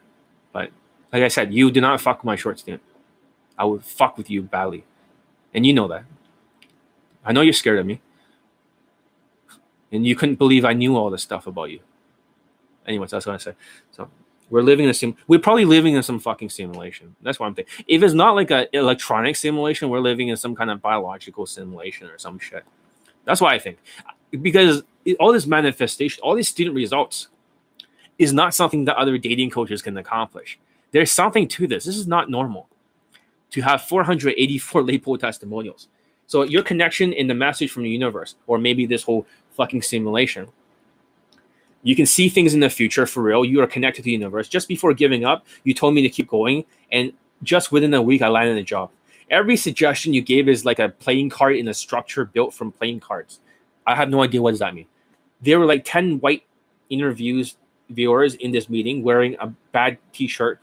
[0.53, 0.71] But
[1.13, 2.81] like I said, you did not fuck with my short stint.
[3.59, 4.85] I would fuck with you badly.
[5.53, 6.05] And you know that.
[7.25, 8.01] I know you're scared of me
[9.95, 11.79] and you couldn't believe I knew all this stuff about you.
[12.87, 13.55] Anyways, that's what I say.
[13.91, 14.09] So
[14.51, 15.17] we're living in a sim.
[15.27, 17.17] We're probably living in some fucking simulation.
[17.23, 17.85] That's what I'm thinking.
[17.87, 22.09] If it's not like an electronic simulation, we're living in some kind of biological simulation
[22.09, 22.65] or some shit.
[23.25, 23.79] That's what I think.
[24.31, 24.83] Because
[25.19, 27.29] all this manifestation, all these student results,
[28.19, 30.59] is not something that other dating coaches can accomplish.
[30.93, 31.85] There's something to this.
[31.85, 32.69] This is not normal
[33.51, 35.89] to have 484 LAPO testimonials.
[36.27, 40.49] So your connection in the message from the universe, or maybe this whole fucking simulation.
[41.85, 43.45] You can see things in the future for real.
[43.45, 44.49] You are connected to the universe.
[44.49, 47.13] Just before giving up, you told me to keep going, and
[47.43, 48.91] just within a week, I landed a job.
[49.31, 53.01] Every suggestion you gave is like a playing card in a structure built from playing
[53.01, 53.41] cards.
[53.87, 54.87] I have no idea what does that mean.
[55.43, 56.45] There were like 10 white
[56.89, 57.57] interviews
[57.91, 60.61] viewers in this meeting wearing a bad t-shirt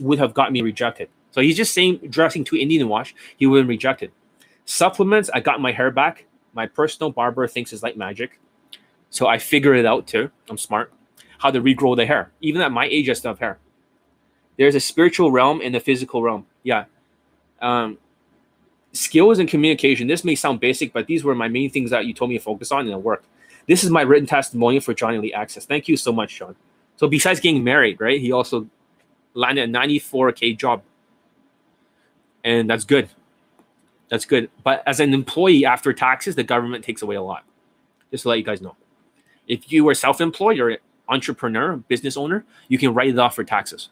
[0.00, 1.08] would have got me rejected.
[1.32, 4.10] So he's just saying dressing too Indian wash, he would have rejected.
[4.64, 6.26] Supplements, I got my hair back.
[6.54, 8.38] My personal barber thinks it's like magic.
[9.12, 10.30] So I figured it out too.
[10.48, 10.90] I'm smart.
[11.38, 12.32] How to regrow the hair.
[12.40, 13.58] Even at my age, I still have hair.
[14.56, 16.46] There's a spiritual realm and the physical realm.
[16.62, 16.86] Yeah.
[17.60, 17.98] Um,
[18.92, 20.06] skills and communication.
[20.06, 22.42] This may sound basic, but these were my main things that you told me to
[22.42, 23.26] focus on, and it worked.
[23.68, 25.66] This is my written testimonial for Johnny Elite Access.
[25.66, 26.56] Thank you so much, John.
[26.96, 28.66] So besides getting married, right, he also
[29.34, 30.82] landed a 94k job,
[32.42, 33.10] and that's good.
[34.08, 34.48] That's good.
[34.64, 37.44] But as an employee after taxes, the government takes away a lot.
[38.10, 38.76] Just to let you guys know.
[39.52, 40.78] If you are self-employed or
[41.10, 43.90] entrepreneur, business owner, you can write it off for taxes.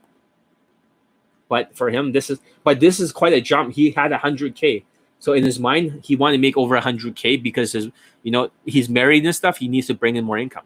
[1.51, 3.75] But for him, this is but this is quite a jump.
[3.75, 4.87] He had hundred K.
[5.19, 7.91] So in his mind, he wanted to make over hundred K because his
[8.23, 10.65] you know, he's married and stuff, he needs to bring in more income.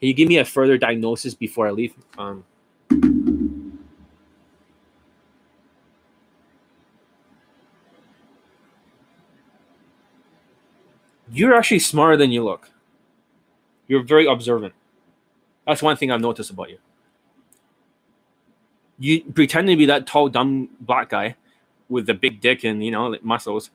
[0.00, 1.94] Can you give me a further diagnosis before I leave?
[2.16, 2.44] Um,
[11.30, 12.70] you're actually smarter than you look.
[13.88, 14.74] You're very observant.
[15.66, 16.78] That's one thing I've noticed about you.
[18.98, 21.36] You pretend to be that tall, dumb black guy
[21.88, 23.70] with the big dick and you know like muscles.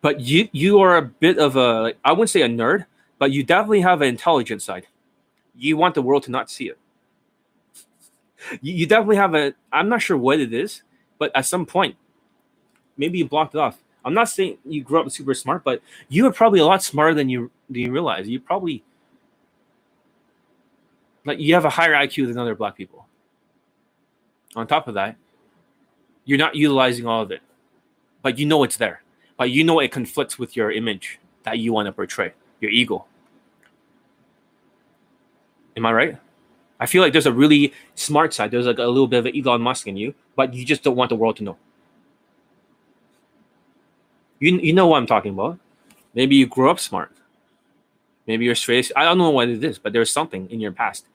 [0.00, 2.86] But you you are a bit of a like, I wouldn't say a nerd,
[3.18, 4.86] but you definitely have an intelligent side.
[5.56, 6.78] You want the world to not see it.
[8.60, 10.82] You, you definitely have a I'm not sure what it is,
[11.18, 11.96] but at some point,
[12.96, 16.26] maybe you blocked it off I'm not saying you grew up super smart, but you
[16.26, 18.28] are probably a lot smarter than you than you realize.
[18.28, 18.82] You probably
[21.24, 23.06] like you have a higher IQ than other black people.
[24.56, 25.16] On top of that,
[26.24, 27.40] you're not utilizing all of it,
[28.22, 29.02] but you know it's there.
[29.36, 33.04] But you know it conflicts with your image that you want to portray, your ego.
[35.76, 36.18] Am I right?
[36.78, 38.50] I feel like there's a really smart side.
[38.50, 40.96] There's like a little bit of an Elon Musk in you, but you just don't
[40.96, 41.56] want the world to know.
[44.40, 45.58] You you know what I'm talking about.
[46.14, 47.12] Maybe you grew up smart.
[48.26, 48.90] Maybe you're straight.
[48.96, 51.06] I don't know what it is, but there's something in your past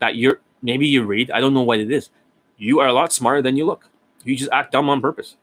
[0.00, 1.30] that you're maybe you read.
[1.30, 2.10] I don't know what it is.
[2.58, 3.88] You are a lot smarter than you look.
[4.24, 5.36] You just act dumb on purpose.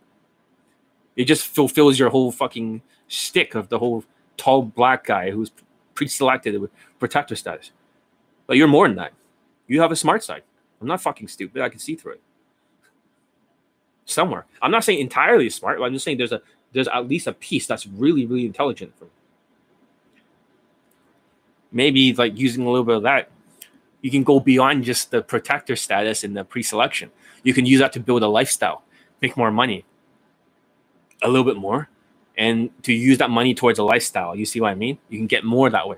[1.15, 4.03] It just fulfills your whole fucking stick of the whole
[4.37, 5.51] tall black guy who's
[5.95, 7.71] pre-selected with protector status.
[8.47, 9.13] But you're more than that.
[9.67, 10.43] You have a smart side.
[10.79, 11.61] I'm not fucking stupid.
[11.63, 12.21] I can see through it.
[14.05, 14.45] somewhere.
[14.61, 16.41] I'm not saying entirely smart, I'm just saying there's a
[16.73, 19.11] there's at least a piece that's really, really intelligent for me.
[21.71, 23.29] Maybe like using a little bit of that,
[24.01, 27.11] you can go beyond just the protector status in the pre-selection.
[27.43, 28.83] You can use that to build a lifestyle,
[29.21, 29.85] make more money,
[31.21, 31.89] a little bit more,
[32.37, 34.35] and to use that money towards a lifestyle.
[34.35, 34.97] You see what I mean?
[35.09, 35.97] You can get more that way.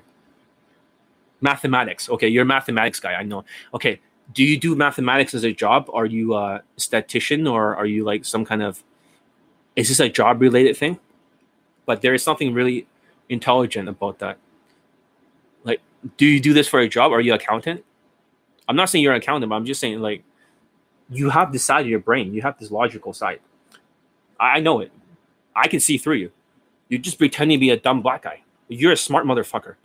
[1.41, 2.09] Mathematics.
[2.09, 3.13] Okay, you're a mathematics guy.
[3.13, 3.45] I know.
[3.73, 3.99] Okay,
[4.33, 5.89] do you do mathematics as a job?
[5.93, 8.83] Are you a statistician or are you like some kind of
[9.79, 10.99] is this a job related thing?
[11.85, 12.85] But there is something really
[13.29, 14.37] intelligent about that.
[15.63, 15.79] Like,
[16.17, 17.13] do you do this for a job?
[17.13, 17.85] Are you an accountant?
[18.67, 20.23] I'm not saying you're an accountant, but I'm just saying like
[21.09, 22.33] you have this side of your brain.
[22.33, 23.39] You have this logical side.
[24.37, 24.91] I know it.
[25.55, 26.31] I can see through you.
[26.89, 28.41] You're just pretending to be a dumb black guy.
[28.67, 29.75] You're a smart motherfucker.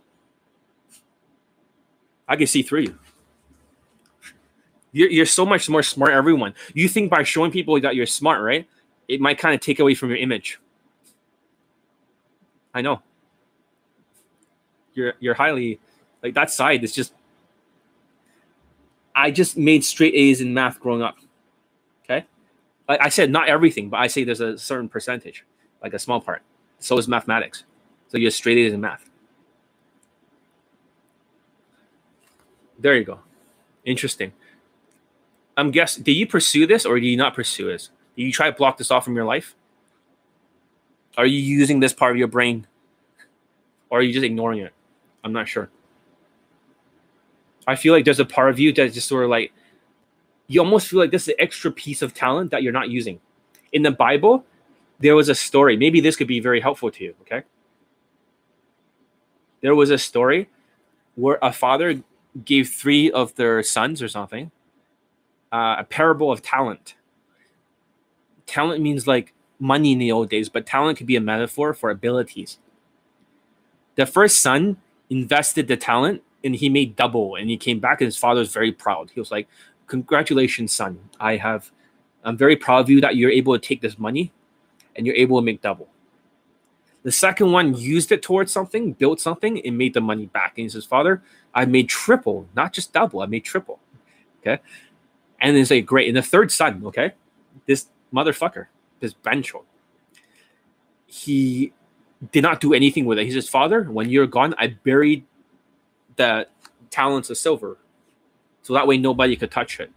[2.27, 2.99] I can see through you.
[4.91, 6.53] You're, you're so much more smart, everyone.
[6.73, 8.67] You think by showing people that you're smart, right?
[9.07, 10.59] It might kind of take away from your image.
[12.73, 13.01] I know.
[14.93, 15.79] You're you're highly
[16.23, 17.13] like that side is just
[19.15, 21.17] I just made straight A's in math growing up.
[22.03, 22.25] Okay.
[22.89, 25.45] I, I said not everything, but I say there's a certain percentage,
[25.81, 26.41] like a small part.
[26.79, 27.63] So is mathematics.
[28.09, 29.09] So you're straight A's in math.
[32.77, 33.19] There you go.
[33.85, 34.33] Interesting.
[35.57, 35.95] I'm guess.
[35.95, 37.89] Did you pursue this or did you not pursue this?
[38.15, 39.55] Did you try to block this off from your life?
[41.17, 42.67] Are you using this part of your brain,
[43.89, 44.73] or are you just ignoring it?
[45.23, 45.69] I'm not sure.
[47.67, 49.51] I feel like there's a part of you that's just sort of like
[50.47, 53.19] you almost feel like this is an extra piece of talent that you're not using.
[53.71, 54.45] In the Bible,
[54.99, 55.75] there was a story.
[55.75, 57.15] Maybe this could be very helpful to you.
[57.21, 57.43] Okay.
[59.61, 60.47] There was a story
[61.15, 62.03] where a father
[62.43, 64.51] gave three of their sons or something
[65.51, 66.95] uh, a parable of talent.
[68.45, 71.89] Talent means like money in the old days, but talent could be a metaphor for
[71.89, 72.57] abilities.
[73.95, 74.77] The first son
[75.09, 78.51] invested the talent and he made double and he came back and his father was
[78.51, 79.11] very proud.
[79.11, 79.47] He was like,
[79.87, 80.99] Congratulations, son.
[81.19, 81.71] I have
[82.23, 84.33] I'm very proud of you that you're able to take this money
[84.95, 85.87] and you're able to make double.
[87.03, 90.53] The second one used it towards something, built something, and made the money back.
[90.57, 91.21] And he says, Father,
[91.53, 93.79] I made triple, not just double, I made triple.
[94.41, 94.59] Okay.
[95.39, 96.07] And it's like great.
[96.07, 97.13] And the third son, okay,
[98.15, 98.67] motherfucker,
[98.99, 99.63] this Bencho,
[101.05, 101.73] he
[102.31, 103.25] did not do anything with it.
[103.25, 105.25] He says, Father, when you're gone, I buried
[106.15, 106.47] the
[106.89, 107.77] talents of silver.
[108.61, 109.91] So that way nobody could touch it.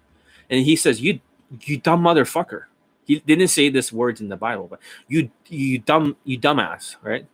[0.50, 1.20] And he says, You
[1.62, 2.64] you dumb motherfucker.
[3.04, 7.26] He didn't say this words in the Bible, but you you dumb you dumbass, right?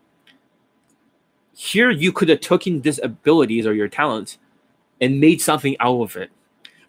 [1.56, 4.38] Here you could have taken these abilities or your talents
[5.00, 6.30] and made something out of it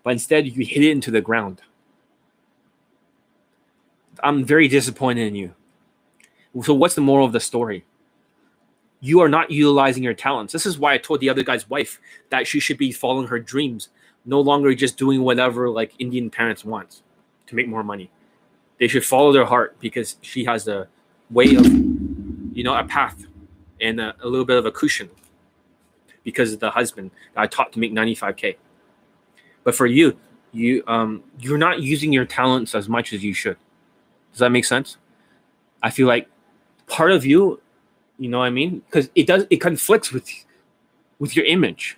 [0.06, 1.64] but instead you hit it into the ground.
[4.24, 5.54] I'm very disappointed in you.
[6.64, 7.86] So, what's the moral of the story?
[9.02, 10.54] You are not utilizing your talents.
[10.54, 13.40] This is why I told the other guy's wife that she should be following her
[13.40, 13.90] dreams,
[14.26, 17.02] no longer just doing whatever like Indian parents want
[17.48, 18.10] to make more money.
[18.80, 20.88] They should follow their heart because she has a
[21.30, 23.26] way of, you know, a path
[23.80, 25.10] and a, a little bit of a cushion
[26.24, 28.56] because of the husband I taught to make 95k.
[29.64, 30.18] But for you,
[30.52, 33.58] you um you're not using your talents as much as you should.
[34.36, 34.98] Does that make sense?
[35.82, 36.28] I feel like
[36.88, 37.62] part of you,
[38.20, 38.82] you know what I mean?
[38.82, 40.30] Because it does it conflicts with
[41.20, 41.98] with your image.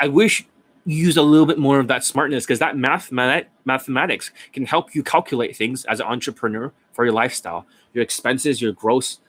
[0.00, 0.46] I wish
[0.86, 4.94] you use a little bit more of that smartness because that math mathematics can help
[4.94, 9.20] you calculate things as an entrepreneur for your lifestyle, your expenses, your gross,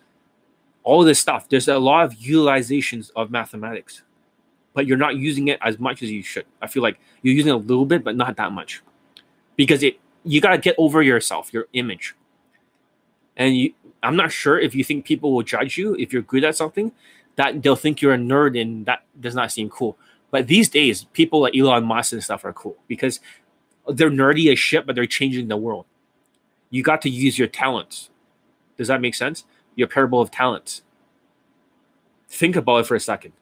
[0.86, 1.50] all this stuff.
[1.50, 4.04] There's a lot of utilizations of mathematics
[4.74, 6.46] but you're not using it as much as you should.
[6.62, 8.82] I feel like you're using a little bit, but not that much,
[9.58, 12.16] because it you gotta get over yourself, your image,
[13.38, 13.74] and you.
[14.02, 16.94] I'm not sure if you think people will judge you if you're good at something,
[17.36, 19.98] that they'll think you're a nerd and that does not seem cool.
[20.32, 23.20] But these days, people like Elon Musk and stuff are cool because
[23.88, 25.86] they're nerdy as shit, but they're changing the world.
[26.70, 28.10] You got to use your talents.
[28.78, 29.44] Does that make sense?
[29.76, 30.82] Your parable of talents.
[32.30, 33.34] Think about it for a second.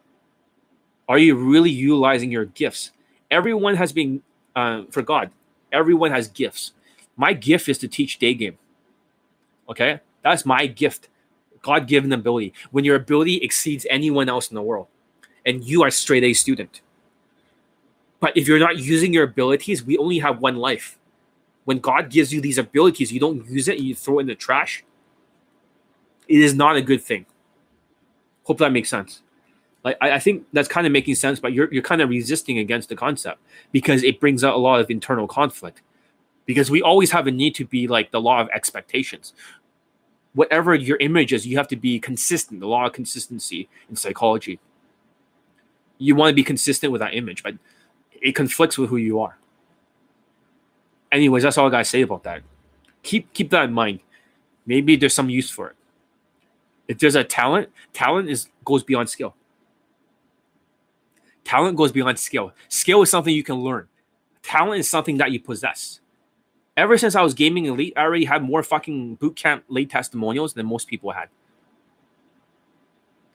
[1.10, 2.92] Are you really utilizing your gifts?
[3.30, 4.24] Everyone has been,
[4.56, 5.30] uh, for God,
[5.72, 6.74] everyone has gifts.
[7.16, 8.58] My gift is to teach day game.
[9.70, 10.00] Okay?
[10.24, 11.10] That's my gift,
[11.62, 12.54] God given ability.
[12.72, 14.88] When your ability exceeds anyone else in the world,
[15.46, 16.82] and you are straight A student.
[18.20, 20.98] But if you're not using your abilities, we only have one life.
[21.66, 24.36] When God gives you these abilities, you don't use it, you throw it in the
[24.36, 24.84] trash.
[26.28, 27.26] It is not a good thing.
[28.44, 29.22] Hope that makes sense.
[29.88, 32.58] Like I, I think that's kind of making sense, but you're you're kind of resisting
[32.60, 33.40] against the concept
[33.72, 35.82] because it brings out a lot of internal conflict.
[36.48, 39.34] because we always have a need to be like the law of expectations.
[40.34, 42.60] Whatever your image is, you have to be consistent.
[42.62, 44.60] The law of consistency in psychology.
[46.00, 47.56] You want to be consistent with that image, but
[48.12, 49.38] it conflicts with who you are.
[51.12, 52.44] Anyways, that's all I gotta say about that.
[53.04, 54.02] Keep keep that in mind.
[54.66, 55.76] Maybe there's some use for it.
[56.88, 59.36] If there's a talent, talent is goes beyond skill.
[61.48, 62.52] Talent goes beyond skill.
[62.68, 63.88] Skill is something you can learn.
[64.44, 66.02] Talent is something that you possess.
[66.76, 70.54] Ever since I was gaming elite, I already had more fucking boot camp late testimonials
[70.54, 71.30] than most people had.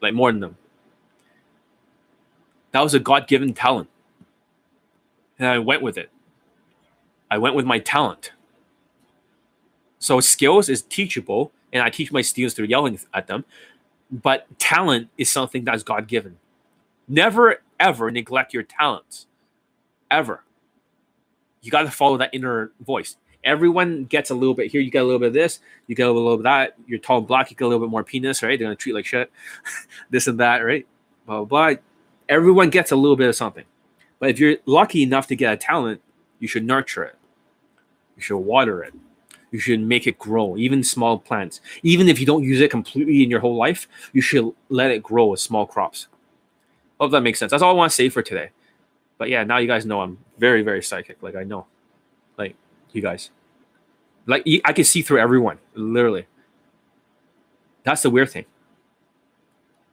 [0.02, 0.58] Like more than them.
[2.72, 3.88] That was a God given talent.
[5.38, 6.10] And I went with it.
[7.30, 8.32] I went with my talent.
[10.00, 13.46] So skills is teachable, and I teach my students through yelling at them.
[14.10, 16.36] But talent is something that's God given.
[17.08, 19.26] Never ever neglect your talents.
[20.10, 20.44] Ever.
[21.60, 23.16] You got to follow that inner voice.
[23.44, 24.80] Everyone gets a little bit here.
[24.80, 25.58] You get a little bit of this.
[25.88, 26.76] You get a little bit of that.
[26.86, 27.50] You're tall and black.
[27.50, 28.58] You get a little bit more penis, right?
[28.58, 29.30] They're gonna treat like shit.
[30.10, 30.86] this and that, right?
[31.26, 31.80] Blah, blah blah.
[32.28, 33.64] Everyone gets a little bit of something.
[34.20, 36.00] But if you're lucky enough to get a talent,
[36.38, 37.16] you should nurture it.
[38.16, 38.94] You should water it.
[39.50, 41.60] You should make it grow, even small plants.
[41.82, 45.02] Even if you don't use it completely in your whole life, you should let it
[45.02, 46.08] grow as small crops.
[47.02, 47.50] Hope that makes sense.
[47.50, 48.50] That's all I want to say for today.
[49.18, 51.20] But yeah, now you guys know I'm very, very psychic.
[51.20, 51.66] Like I know,
[52.38, 52.54] like
[52.92, 53.30] you guys,
[54.26, 55.58] like I can see through everyone.
[55.74, 56.26] Literally,
[57.82, 58.44] that's the weird thing.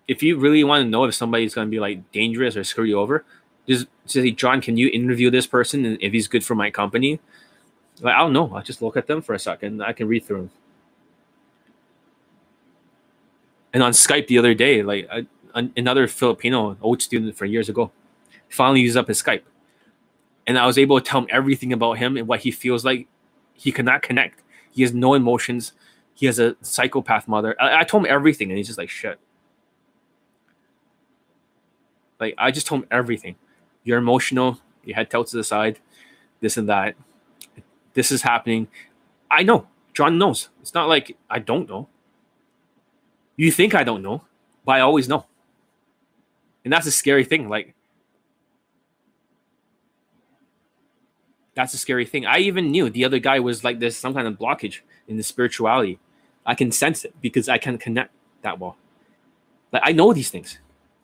[0.07, 2.83] If you really want to know if somebody's going to be like dangerous or screw
[2.83, 3.25] you over,
[3.67, 7.19] just say, John, can you interview this person and if he's good for my company?
[8.01, 8.53] Like, I don't know.
[8.53, 9.81] I'll just look at them for a second.
[9.81, 10.51] I can read through them.
[13.73, 17.91] And on Skype the other day, like I, another Filipino old student from years ago,
[18.49, 19.43] finally used up his Skype,
[20.47, 23.07] and I was able to tell him everything about him and what he feels like.
[23.53, 24.41] He cannot connect.
[24.71, 25.73] He has no emotions.
[26.13, 27.55] He has a psychopath mother.
[27.59, 29.19] I, I told him everything, and he's just like shit.
[32.19, 33.35] Like I just told him everything.
[33.83, 34.59] You're emotional.
[34.83, 35.79] Your head tilts to the side.
[36.41, 36.95] This and that
[37.93, 38.67] this is happening.
[39.29, 39.67] I know.
[39.93, 40.49] John knows.
[40.61, 41.87] It's not like I don't know.
[43.35, 44.23] You think I don't know,
[44.65, 45.25] but I always know.
[46.63, 47.49] And that's a scary thing.
[47.49, 47.73] Like,
[51.55, 52.25] that's a scary thing.
[52.25, 55.23] I even knew the other guy was like there's some kind of blockage in the
[55.23, 55.99] spirituality.
[56.45, 58.11] I can sense it because I can connect
[58.43, 58.77] that well.
[59.71, 60.59] Like I know these things.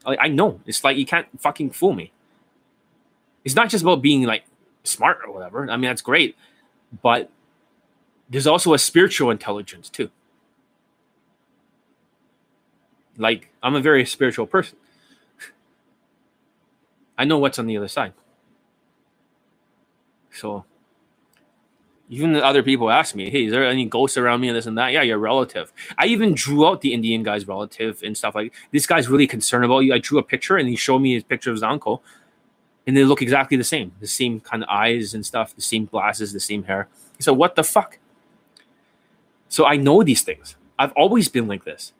[0.05, 0.61] Like I know.
[0.65, 2.11] It's like you can't fucking fool me.
[3.43, 4.45] It's not just about being like
[4.83, 5.69] smart or whatever.
[5.69, 6.35] I mean that's great
[7.01, 7.29] but
[8.29, 10.09] there's also a spiritual intelligence too.
[13.17, 14.77] Like I'm a very spiritual person.
[17.17, 18.13] I know what's on the other side.
[20.31, 20.65] So
[22.09, 24.65] even the other people ask me, "Hey, is there any ghosts around me and this
[24.65, 25.71] and that?" Yeah, your relative.
[25.97, 28.53] I even drew out the Indian guy's relative and stuff like.
[28.71, 29.93] This guy's really concerned about you.
[29.93, 32.03] I drew a picture and he showed me his picture of his uncle,
[32.87, 35.85] and they look exactly the same the same kind of eyes and stuff the same
[35.85, 36.87] glasses the same hair
[37.17, 37.99] he said what the fuck
[39.49, 41.93] so i know these things i've always been like this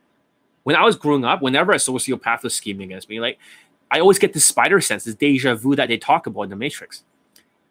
[0.64, 3.40] when i was growing up whenever a sociopath was scheming against me like
[3.92, 6.56] i always get this spider sense this deja vu that they talk about in the
[6.56, 7.04] matrix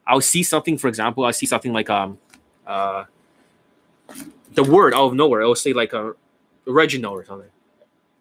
[0.07, 2.19] i'll see something for example i see something like um
[2.67, 3.05] uh
[4.55, 6.15] the word out of nowhere I'll say like a
[6.67, 7.49] Reginald or something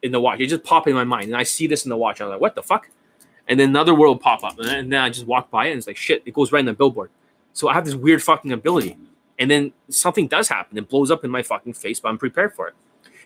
[0.02, 1.98] in the watch it just pop in my mind and i see this in the
[1.98, 2.90] watch i'm like what the fuck
[3.48, 5.88] and then another world pop up, and then I just walk by it, and it's
[5.88, 6.24] like shit.
[6.26, 7.10] It goes right in the billboard.
[7.52, 8.98] So I have this weird fucking ability,
[9.38, 10.78] and then something does happen.
[10.78, 12.76] It blows up in my fucking face, but I'm prepared for it.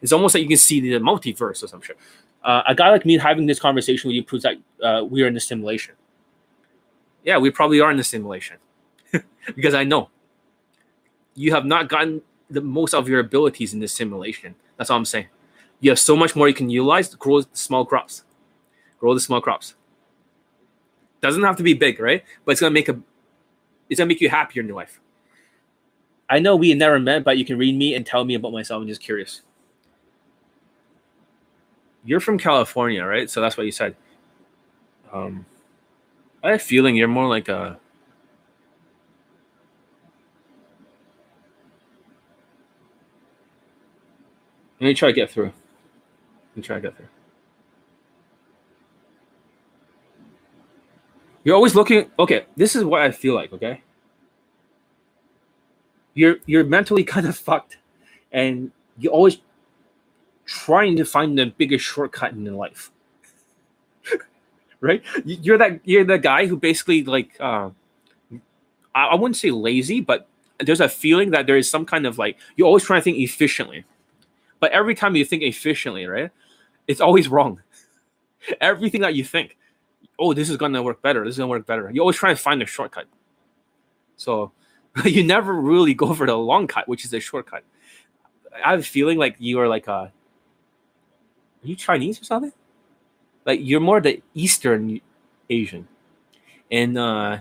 [0.01, 1.97] It's almost like you can see the multiverse or some shit.
[2.43, 5.27] Uh, a guy like me having this conversation with you proves that uh, we are
[5.27, 5.95] in the simulation.
[7.23, 8.57] Yeah, we probably are in the simulation
[9.55, 10.09] because I know
[11.35, 14.55] you have not gotten the most of your abilities in this simulation.
[14.77, 15.27] That's all I'm saying.
[15.79, 17.13] You have so much more you can utilize.
[17.13, 18.23] Grow the small crops.
[18.99, 19.75] Grow the small crops.
[21.21, 22.23] Doesn't have to be big, right?
[22.45, 22.99] But it's gonna make a
[23.89, 24.99] it's gonna make you happier in your life.
[26.29, 28.81] I know we never met, but you can read me and tell me about myself.
[28.81, 29.41] I'm just curious.
[32.07, 33.29] You're from California, right?
[33.29, 33.93] So that's what you said.
[35.11, 35.45] Um,
[36.41, 37.77] I have a feeling you're more like a.
[44.79, 45.47] Let me try to get through.
[45.47, 47.09] Let me try to get through.
[51.43, 52.09] You're always looking.
[52.17, 53.51] Okay, this is what I feel like.
[53.51, 53.81] Okay,
[56.13, 57.79] you're you're mentally kind of fucked,
[58.31, 59.39] and you're always
[60.47, 62.91] trying to find the biggest shortcut in life.
[64.81, 65.03] right?
[65.23, 67.69] You're that you're the guy who basically like uh,
[68.95, 70.27] I, I wouldn't say lazy, but
[70.59, 73.17] there's a feeling that there is some kind of like you're always trying to think
[73.17, 73.85] efficiently,
[74.59, 76.31] but every time you think efficiently, right,
[76.87, 77.61] it's always wrong.
[78.61, 79.57] Everything that you think,
[80.17, 81.23] oh, this is gonna work better.
[81.23, 81.91] This is gonna work better.
[81.93, 83.05] You always try to find a shortcut.
[84.15, 84.51] So
[85.05, 87.63] you never really go for the long cut, which is a shortcut.
[88.65, 90.11] I have a feeling like you are like a.
[91.67, 92.53] You Chinese or something?
[93.45, 95.01] Like you're more the Eastern
[95.49, 95.87] Asian,
[96.71, 97.39] and uh,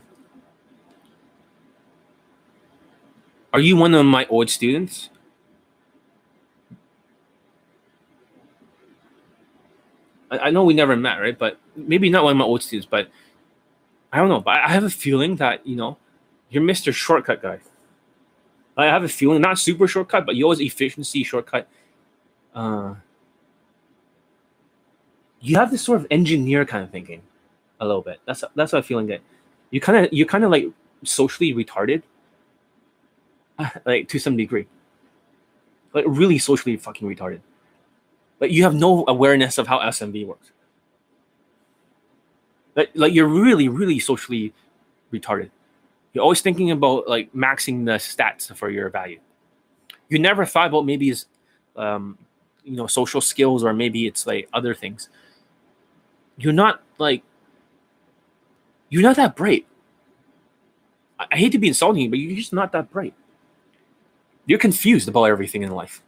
[3.53, 5.11] are you one of my old students?
[10.31, 11.39] I, I know we never met, right?
[11.39, 13.09] But maybe not one of my old students, but
[14.13, 14.41] I don't know.
[14.41, 15.99] But I have a feeling that you know
[16.51, 16.93] you're Mr.
[16.93, 17.61] Shortcut guy.
[18.77, 21.67] I have a feeling, not super shortcut, but you always efficiency shortcut.
[22.55, 22.97] Uh,
[25.47, 27.23] you have this sort of engineer kind of thinking,
[27.81, 28.21] a little bit.
[28.27, 29.21] That's that's what I'm feeling that
[29.71, 30.67] you kind of you're kind of like
[31.05, 32.03] socially retarded,
[33.85, 34.67] like to some degree,
[35.93, 37.41] like really socially fucking retarded.
[38.41, 40.51] Like you have no awareness of how SMV works.
[42.75, 44.53] Like, like you're really really socially
[45.13, 45.51] retarded.
[46.13, 49.21] You're always thinking about like maxing the stats for your value.
[50.09, 51.27] You never thought about maybe it's,
[51.77, 52.17] um,
[52.65, 55.11] you know, social skills or maybe it's like other things.
[56.39, 57.23] You're not like,
[58.89, 59.67] you're not that bright.
[61.19, 63.15] I, I hate to be insulting, you, but you're just not that bright.
[64.47, 66.03] You're confused about everything in life.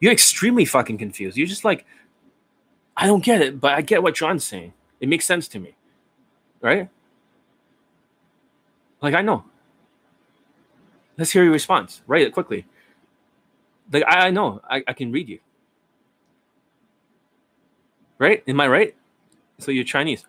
[0.00, 1.36] You're extremely fucking confused.
[1.36, 1.84] You're just like,
[2.96, 4.72] I don't get it, but I get what John's saying.
[5.00, 5.74] It makes sense to me.
[6.60, 6.88] Right?
[9.02, 9.44] Like, I know.
[11.18, 12.02] Let's hear your response.
[12.06, 12.66] Write it quickly.
[13.92, 14.60] Like, I, I know.
[14.68, 15.40] I, I can read you.
[18.24, 18.42] Right?
[18.46, 18.94] Am I right?
[19.58, 20.24] So you're Chinese.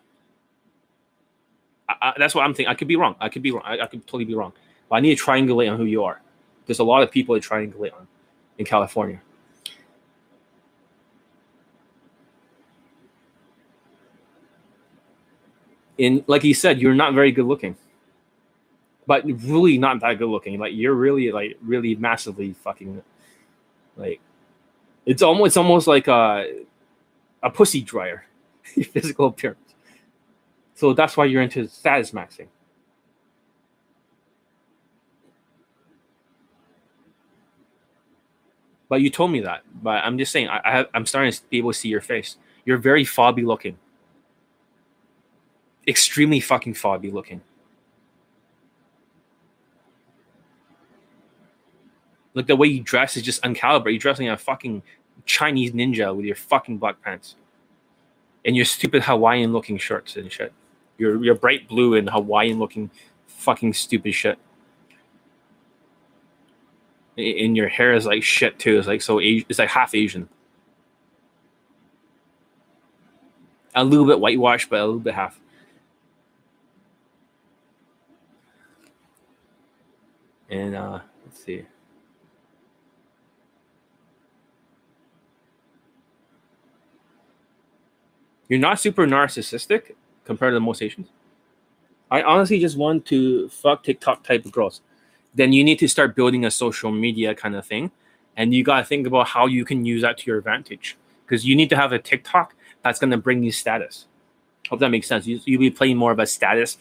[1.88, 2.70] I, I, that's what I'm thinking.
[2.70, 3.16] I could be wrong.
[3.20, 3.62] I could be wrong.
[3.64, 4.52] I, I could totally be wrong.
[4.88, 6.20] But I need to triangulate on who you are.
[6.66, 8.06] There's a lot of people to triangulate on
[8.58, 9.22] in California.
[15.98, 17.76] And like you said, you're not very good looking
[19.06, 20.58] but really not that good looking.
[20.58, 23.02] Like you're really like really massively fucking
[23.96, 24.20] like
[25.06, 26.64] it's almost it's almost like a
[27.46, 28.26] a pussy dryer
[28.74, 29.74] your physical appearance.
[30.74, 32.48] So that's why you're into status maxing.
[38.88, 39.62] But you told me that.
[39.80, 42.00] But I'm just saying, I, I have, I'm starting to be able to see your
[42.00, 42.36] face.
[42.64, 43.78] You're very fobby looking.
[45.86, 47.40] Extremely fucking fobby looking.
[52.34, 53.92] Like the way you dress is just uncalibrated.
[53.92, 54.82] You're dressing like a fucking
[55.24, 57.36] Chinese ninja with your fucking black pants
[58.44, 60.52] and your stupid Hawaiian looking shirts and shit.
[60.98, 62.90] Your your bright blue and Hawaiian looking
[63.26, 64.38] fucking stupid shit.
[67.18, 68.78] And your hair is like shit too.
[68.78, 70.28] It's like so it's like half Asian.
[73.74, 75.38] A little bit whitewashed, but a little bit half.
[80.48, 81.66] And uh let's see.
[88.48, 89.92] You're not super narcissistic
[90.24, 91.08] compared to most Asians.
[92.10, 94.80] I honestly just want to fuck TikTok type of girls.
[95.34, 97.90] Then you need to start building a social media kind of thing.
[98.36, 100.96] And you got to think about how you can use that to your advantage.
[101.24, 104.06] Because you need to have a TikTok that's going to bring you status.
[104.68, 105.26] Hope that makes sense.
[105.26, 106.78] You, you'll be playing more of a status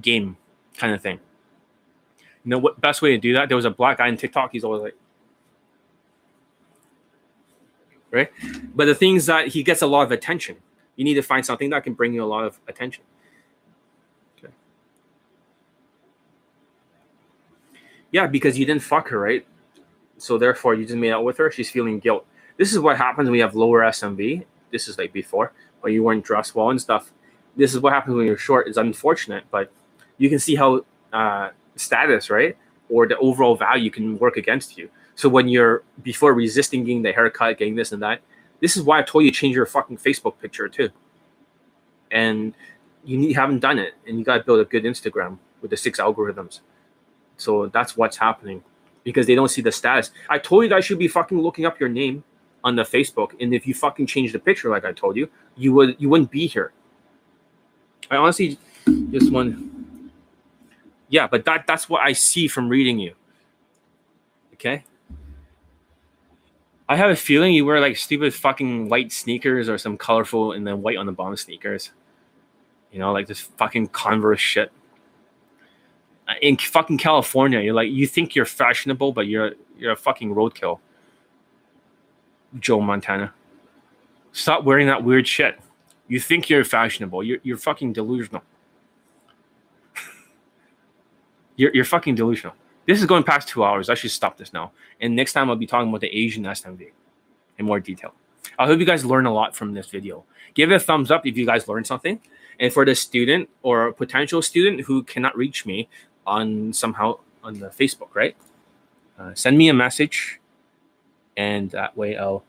[0.00, 0.36] game
[0.76, 1.20] kind of thing.
[2.44, 3.48] You know what best way to do that?
[3.48, 4.52] There was a black guy in TikTok.
[4.52, 4.96] He's always like,
[8.10, 8.30] right?
[8.74, 10.56] But the thing is that he gets a lot of attention
[10.98, 13.04] you need to find something that can bring you a lot of attention.
[14.36, 14.52] Okay.
[18.10, 19.46] Yeah, because you didn't fuck her, right?
[20.16, 21.52] So therefore, you just made out with her.
[21.52, 22.26] She's feeling guilt.
[22.56, 24.44] This is what happens when you have lower SMV.
[24.72, 25.52] This is like before
[25.82, 27.12] when you weren't dressed well and stuff.
[27.56, 28.66] This is what happens when you're short.
[28.66, 29.70] It's unfortunate, but
[30.18, 32.56] you can see how uh, status, right,
[32.88, 34.90] or the overall value can work against you.
[35.14, 38.20] So when you're before resisting getting the haircut, getting this and that,
[38.60, 40.90] this is why I told you to change your fucking Facebook picture too.
[42.10, 42.54] And
[43.04, 45.70] you, need, you haven't done it, and you got to build a good Instagram with
[45.70, 46.60] the six algorithms.
[47.36, 48.62] So that's what's happening
[49.04, 50.10] because they don't see the status.
[50.28, 52.24] I told you I should be fucking looking up your name
[52.64, 55.72] on the Facebook, and if you fucking change the picture like I told you, you
[55.74, 56.72] would you wouldn't be here.
[58.10, 58.58] I honestly
[59.10, 60.10] just one.
[61.08, 63.14] Yeah, but that that's what I see from reading you.
[64.54, 64.84] Okay.
[66.88, 70.66] I have a feeling you wear like stupid fucking white sneakers or some colorful and
[70.66, 71.90] then white on the bottom sneakers.
[72.90, 74.72] You know, like this fucking Converse shit.
[76.26, 80.34] Uh, in fucking California, you're like you think you're fashionable, but you're you're a fucking
[80.34, 80.80] roadkill.
[82.58, 83.34] Joe Montana.
[84.32, 85.58] Stop wearing that weird shit.
[86.06, 87.22] You think you're fashionable.
[87.22, 88.42] You're you're fucking delusional.
[91.56, 92.54] you're you're fucking delusional.
[92.88, 93.90] This is going past two hours.
[93.90, 94.72] I should stop this now.
[94.98, 96.88] And next time I'll be talking about the Asian SMV
[97.58, 98.14] in more detail.
[98.58, 100.24] I hope you guys learn a lot from this video.
[100.54, 102.18] Give it a thumbs up if you guys learned something.
[102.58, 105.86] And for the student or potential student who cannot reach me
[106.26, 108.34] on somehow on the Facebook, right?
[109.18, 110.40] Uh, send me a message,
[111.36, 112.42] and that way I'll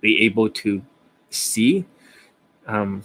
[0.00, 0.82] be able to
[1.30, 1.84] see.
[2.64, 3.02] Um,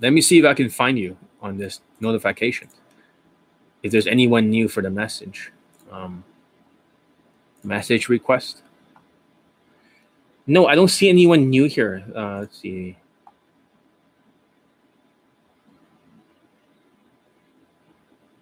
[0.00, 2.68] let me see if I can find you on this notification.
[3.84, 5.52] If there's anyone new for the message,
[5.92, 6.24] um,
[7.62, 8.62] message request.
[10.46, 12.02] No, I don't see anyone new here.
[12.16, 12.96] Uh, let's see.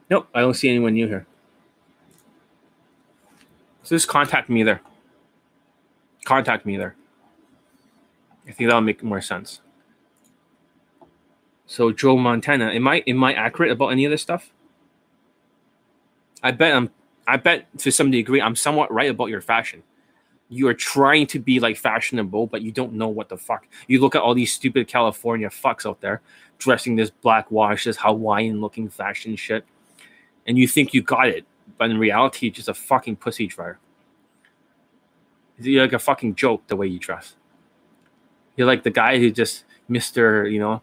[0.09, 1.27] Nope, I don't see anyone new here.
[3.83, 4.81] So just contact me there.
[6.25, 6.95] Contact me there.
[8.47, 9.61] I think that'll make more sense.
[11.67, 14.53] So Joe Montana, am I am I accurate about any of this stuff?
[16.43, 16.91] I bet I'm
[17.27, 19.83] I bet to some degree I'm somewhat right about your fashion.
[20.49, 23.67] You are trying to be like fashionable, but you don't know what the fuck.
[23.87, 26.21] You look at all these stupid California fucks out there
[26.59, 29.65] dressing this black wash, this Hawaiian looking fashion shit,
[30.47, 31.45] and you think you got it,
[31.79, 33.79] but in reality, just a fucking pussy dryer.
[35.59, 37.35] You're like a fucking joke the way you dress.
[38.57, 40.83] You're like the guy who just Mister, you know,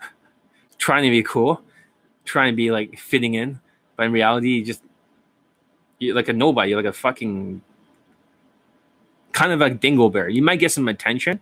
[0.78, 1.62] trying to be cool,
[2.24, 3.60] trying to be like fitting in,
[3.96, 4.82] but in reality, you just
[5.98, 6.70] you're like a nobody.
[6.70, 7.62] You're like a fucking
[9.32, 10.34] kind of like dingleberry.
[10.34, 11.40] You might get some attention,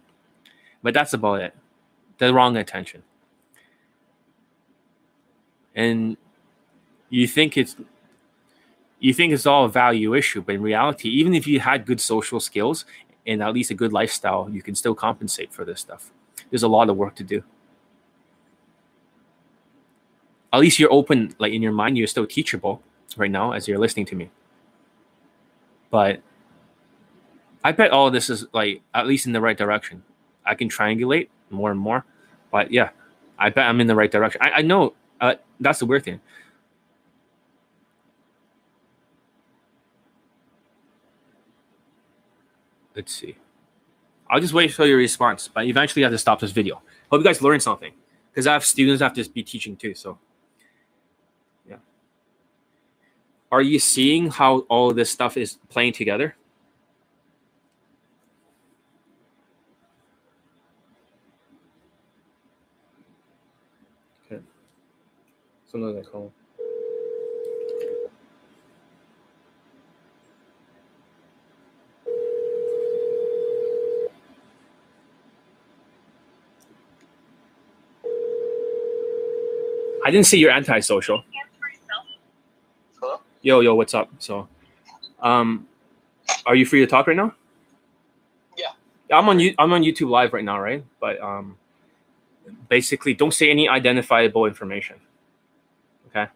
[0.82, 1.54] but that's about it.
[2.18, 3.02] The wrong attention.
[5.74, 6.16] And
[7.08, 7.76] you think it's
[8.98, 12.00] you think it's all a value issue, but in reality, even if you had good
[12.00, 12.84] social skills
[13.26, 16.12] and at least a good lifestyle, you can still compensate for this stuff.
[16.50, 17.42] There's a lot of work to do.
[20.52, 22.80] At least you're open, like in your mind, you're still teachable
[23.16, 24.30] right now as you're listening to me.
[25.92, 26.22] But
[27.62, 30.02] I bet all this is like at least in the right direction.
[30.44, 32.04] I can triangulate more and more,
[32.50, 32.90] but yeah,
[33.38, 34.40] I bet I'm in the right direction.
[34.42, 36.20] I, I know uh, that's the weird thing.
[42.96, 43.36] Let's see.
[44.28, 46.82] I'll just wait for your response, but eventually I have to stop this video.
[47.10, 47.92] Hope you guys learned something
[48.30, 49.94] because I have students I have to be teaching too.
[49.94, 50.18] So,
[51.68, 51.76] yeah.
[53.52, 56.34] Are you seeing how all this stuff is playing together?
[64.24, 64.40] Okay.
[65.70, 66.32] Sometimes I call.
[80.04, 81.22] I didn't see your antisocial.
[83.42, 84.08] Yo, yo, what's up?
[84.20, 84.46] So,
[85.20, 85.66] um,
[86.46, 87.34] are you free to talk right now?
[88.56, 88.68] Yeah.
[89.10, 89.52] I'm on you.
[89.58, 90.84] I'm on YouTube Live right now, right?
[91.00, 91.56] But um,
[92.68, 94.96] basically, don't say any identifiable information.
[96.08, 96.30] Okay.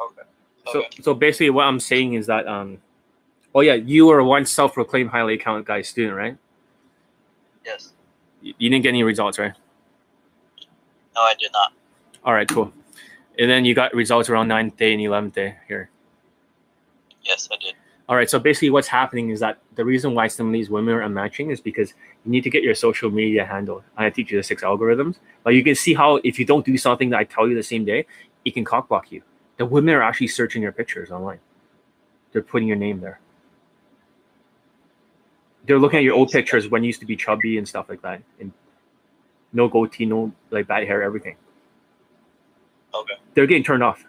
[0.00, 0.22] Okay.
[0.66, 1.02] So, Okay.
[1.02, 2.78] so basically, what I'm saying is that um,
[3.52, 6.36] oh yeah, you were one self-proclaimed highly account guy student, right?
[7.64, 7.92] Yes.
[8.40, 9.52] You, you didn't get any results, right?
[11.16, 11.72] No, I did not.
[12.24, 12.72] All right, cool.
[13.36, 15.90] And then you got results around 9th day and 11th day here.
[17.30, 17.74] Yes, I did.
[18.08, 18.28] All right.
[18.28, 21.52] So basically, what's happening is that the reason why some of these women are unmatching
[21.52, 21.94] is because
[22.24, 23.84] you need to get your social media handled.
[23.96, 26.76] I teach you the six algorithms, but you can see how if you don't do
[26.76, 28.06] something that I tell you the same day,
[28.44, 29.22] it can cockblock you.
[29.58, 31.38] The women are actually searching your pictures online.
[32.32, 33.20] They're putting your name there.
[35.66, 38.02] They're looking at your old pictures when you used to be chubby and stuff like
[38.02, 38.52] that, and
[39.52, 41.36] no goatee, no like bad hair, everything.
[42.92, 43.14] Okay.
[43.34, 44.04] They're getting turned off.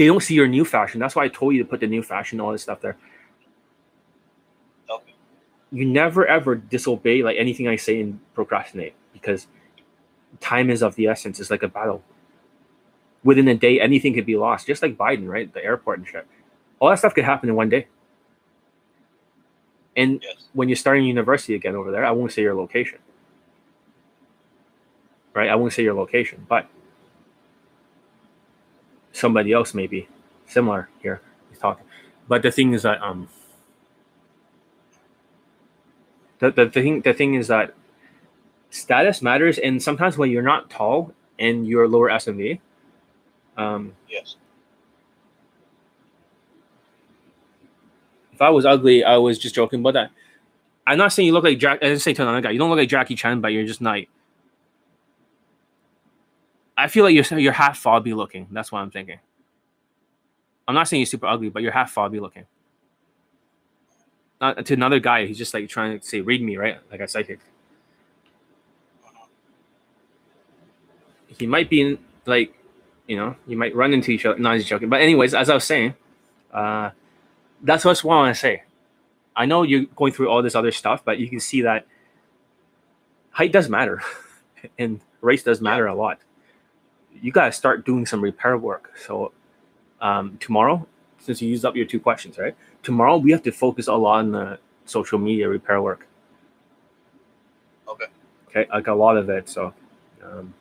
[0.00, 0.98] They don't see your new fashion.
[0.98, 2.96] That's why I told you to put the new fashion, all this stuff there.
[4.88, 5.12] Okay.
[5.70, 9.46] you never ever disobey like anything I say and procrastinate because
[10.40, 11.38] time is of the essence.
[11.38, 12.02] It's like a battle.
[13.24, 15.52] Within a day, anything could be lost, just like Biden, right?
[15.52, 16.26] The airport and shit.
[16.78, 17.86] All that stuff could happen in one day.
[19.98, 20.48] And Yes.
[20.54, 23.00] when you're starting university again over there, I won't say your location.
[25.34, 25.50] Right?
[25.50, 26.70] I won't say your location, but
[29.12, 30.08] somebody else maybe
[30.46, 31.20] similar here.
[31.50, 31.84] He's talking.
[32.28, 33.28] But the thing is that um
[36.38, 37.74] the, the, the thing the thing is that
[38.70, 42.60] status matters and sometimes when you're not tall and your lower SMV.
[43.56, 44.36] Um, Yes.
[48.32, 50.10] if I was ugly, I was just joking about that.
[50.86, 51.80] I'm not saying you look like Jack.
[51.82, 53.80] I didn't say to another guy, you don't look like Jackie Chan, but you're just
[53.82, 53.98] not.
[56.80, 58.48] I feel like you're you're half fobby looking.
[58.50, 59.18] That's what I'm thinking.
[60.66, 62.46] I'm not saying you're super ugly, but you're half fobby looking.
[64.40, 66.78] Not to another guy, he's just like trying to say, "Read me," right?
[66.90, 67.40] Like a psychic.
[71.38, 72.54] He might be in, like,
[73.06, 74.38] you know, you might run into each other.
[74.38, 74.88] No, he's joking.
[74.88, 75.94] But anyways, as I was saying,
[76.52, 76.90] uh,
[77.62, 78.62] that's what I want to say.
[79.36, 81.86] I know you're going through all this other stuff, but you can see that
[83.30, 84.02] height does matter,
[84.78, 86.18] and race does matter a lot.
[87.20, 88.92] You got to start doing some repair work.
[89.06, 89.32] So
[90.00, 90.86] um, tomorrow,
[91.18, 92.56] since you used up your two questions, right?
[92.82, 96.06] Tomorrow we have to focus a lot on the social media repair work.
[97.88, 98.06] Okay.
[98.48, 99.48] Okay, like a lot of it.
[99.48, 99.74] So.
[100.24, 100.54] Um,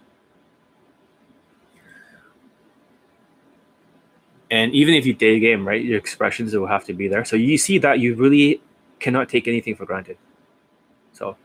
[4.52, 7.24] and even if you day game, right, your expressions will have to be there.
[7.24, 8.62] So you see that you really
[9.00, 10.18] cannot take anything for granted.
[11.14, 11.38] So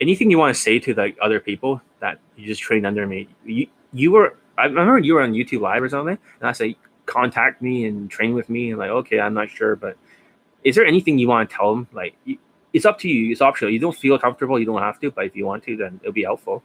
[0.00, 3.28] anything you want to say to like other people that you just trained under me,
[3.44, 6.76] you you were I remember you were on YouTube Live or something, and I say
[7.06, 9.96] contact me and train with me, and like okay, I'm not sure, but
[10.64, 11.88] is there anything you want to tell them?
[11.92, 12.14] Like
[12.72, 13.32] it's up to you.
[13.32, 13.70] It's optional.
[13.72, 16.12] You don't feel comfortable, you don't have to, but if you want to, then it'll
[16.12, 16.62] be helpful.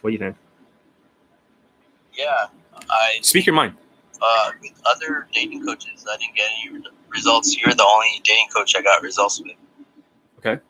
[0.00, 0.36] What do you think?
[2.14, 2.46] Yeah.
[2.90, 3.74] I Speak your mind.
[4.20, 7.56] uh, with other dating coaches, I didn't get any results.
[7.56, 9.56] You're the only dating coach I got results with.
[10.38, 10.60] Okay.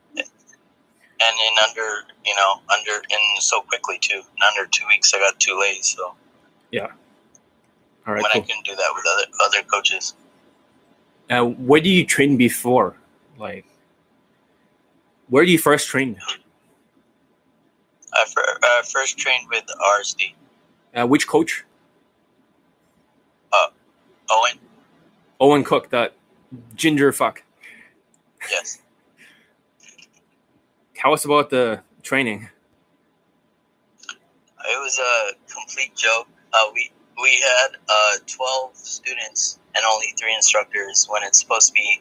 [1.25, 4.17] And in under, you know, under, in so quickly too.
[4.19, 5.95] In under two weeks, I got two ladies.
[5.97, 6.15] So
[6.71, 6.89] yeah,
[8.07, 8.43] All right, when cool.
[8.43, 10.15] I couldn't do that with other other coaches,
[11.31, 12.97] Uh, where do you train before?
[13.39, 13.65] Like,
[15.29, 16.19] where do you first train?
[18.15, 20.35] I fir- uh, first trained with RSD.
[20.95, 21.65] Uh, which coach?
[24.31, 24.59] Owen,
[25.41, 26.15] Owen Cook, that
[26.75, 27.43] ginger fuck.
[28.51, 28.79] yes.
[31.03, 32.49] Tell us about the training.
[34.09, 36.29] It was a complete joke.
[36.53, 41.73] Uh, we we had uh, twelve students and only three instructors when it's supposed to
[41.75, 42.01] be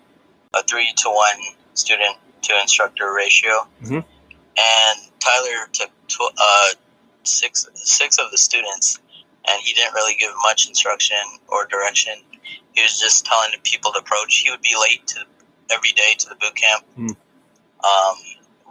[0.53, 1.39] a three to one
[1.73, 3.67] student to instructor ratio.
[3.81, 4.05] Mhm.
[4.57, 6.69] And Tyler took tw- uh,
[7.23, 8.99] six six of the students,
[9.47, 11.17] and he didn't really give much instruction
[11.47, 12.21] or direction.
[12.73, 14.37] He was just telling the people to approach.
[14.37, 15.25] He would be late to
[15.71, 17.07] every day to the boot camp, Hmm.
[17.83, 18.15] um,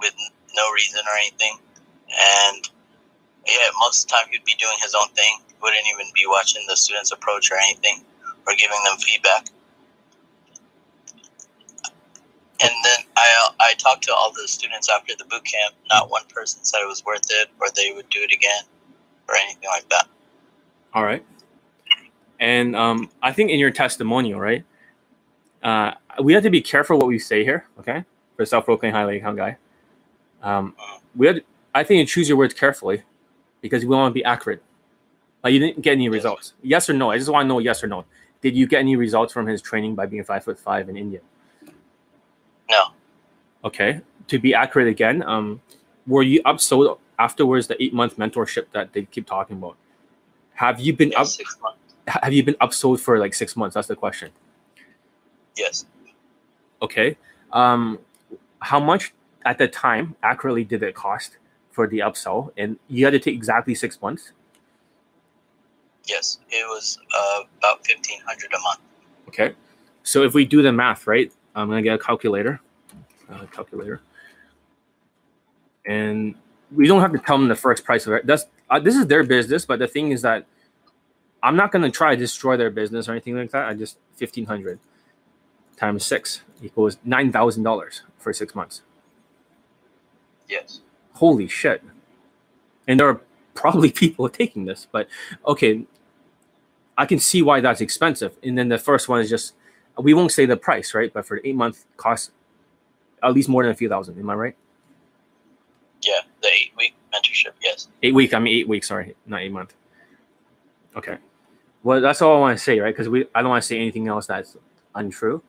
[0.01, 0.15] with
[0.57, 1.59] no reason or anything,
[2.09, 2.71] and
[3.47, 5.39] yeah, most of the time he'd be doing his own thing.
[5.49, 8.05] He wouldn't even be watching the students approach or anything
[8.47, 9.47] or giving them feedback.
[12.63, 15.75] And then I I talked to all the students after the boot camp.
[15.89, 18.65] Not one person said it was worth it or they would do it again
[19.29, 20.09] or anything like that.
[20.93, 21.25] All right.
[22.39, 24.65] And um, I think in your testimonial, right?
[25.63, 28.05] Uh, we have to be careful what we say here, okay?
[28.37, 29.59] For self-proclaimed highly account guy,
[30.43, 30.75] um,
[31.15, 31.43] we had.
[31.75, 33.03] I think you choose your words carefully
[33.61, 34.63] because we want to be accurate.
[35.45, 36.55] Like you didn't get any results.
[36.63, 37.11] Yes or no?
[37.11, 38.05] I just want to know yes or no.
[38.41, 41.21] Did you get any results from his training by being five foot five in India?
[42.71, 42.85] No.
[43.65, 44.01] Okay.
[44.29, 45.61] To be accurate again, um,
[46.07, 49.77] were you upsold afterwards the eight month mentorship that they keep talking about?
[50.55, 51.27] Have you been Yeah, up?
[51.27, 51.79] six months.
[52.07, 53.75] have you been upsold for like six months?
[53.75, 54.31] That's the question.
[55.57, 55.85] Yes.
[56.83, 57.17] Okay.
[57.53, 57.99] Um,
[58.61, 59.13] how much
[59.45, 61.39] at the time accurately did it cost
[61.71, 62.51] for the upsell?
[62.57, 64.33] And you had to take exactly six months.
[66.05, 66.39] Yes.
[66.51, 68.81] It was uh, about fifteen hundred a month.
[69.29, 69.55] Okay.
[70.03, 71.33] So if we do the math, right?
[71.55, 72.61] I'm gonna get a calculator.
[73.31, 74.01] Uh, calculator.
[75.87, 76.35] And
[76.73, 78.27] we don't have to tell them the first price of it.
[78.27, 80.47] That's uh, this is their business, but the thing is that
[81.43, 83.69] I'm not gonna try to destroy their business or anything like that.
[83.69, 84.79] I just fifteen hundred
[85.77, 88.83] times six equals nine thousand dollars for six months.
[90.51, 90.81] Yes.
[91.15, 91.83] holy shit
[92.89, 93.21] and there are
[93.55, 95.07] probably people taking this but
[95.47, 95.85] okay
[96.99, 99.55] i can see why that's expensive and then the first one is just
[99.99, 102.33] we won't say the price right but for the eight month cost
[103.23, 104.57] at least more than a few thousand am i right
[106.03, 106.21] Yeah.
[106.43, 107.53] The eight week mentorship.
[107.63, 107.89] Yes.
[108.03, 109.75] eight week i mean eight weeks sorry not eight month
[110.97, 111.19] okay
[111.83, 113.77] well that's all i want to say right because we i don't want to say
[113.79, 114.57] anything else that's
[114.95, 115.43] untrue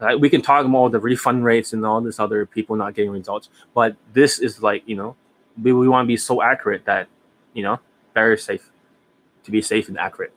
[0.00, 0.18] right?
[0.18, 3.48] we can talk about the refund rates and all this other people not getting results
[3.74, 5.16] but this is like you know
[5.62, 7.08] we, we want to be so accurate that
[7.52, 7.78] you know
[8.14, 8.70] very safe
[9.44, 10.32] to be safe and accurate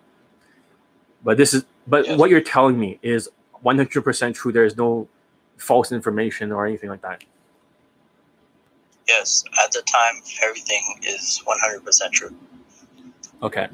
[1.23, 2.19] but this is but Yes.
[2.19, 3.29] what you're telling me is
[3.65, 5.07] 100% true there is no
[5.57, 7.23] false information or anything like that
[9.07, 9.45] Yes.
[9.63, 12.35] At the time, everything is one hundred percent true.
[13.41, 13.67] Okay.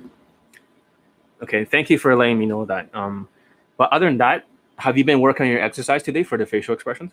[1.41, 1.65] Okay.
[1.65, 2.88] Thank you for letting me know that.
[2.93, 3.27] Um,
[3.76, 4.45] but other than that,
[4.78, 7.12] have you been working on your exercise today for the facial expressions?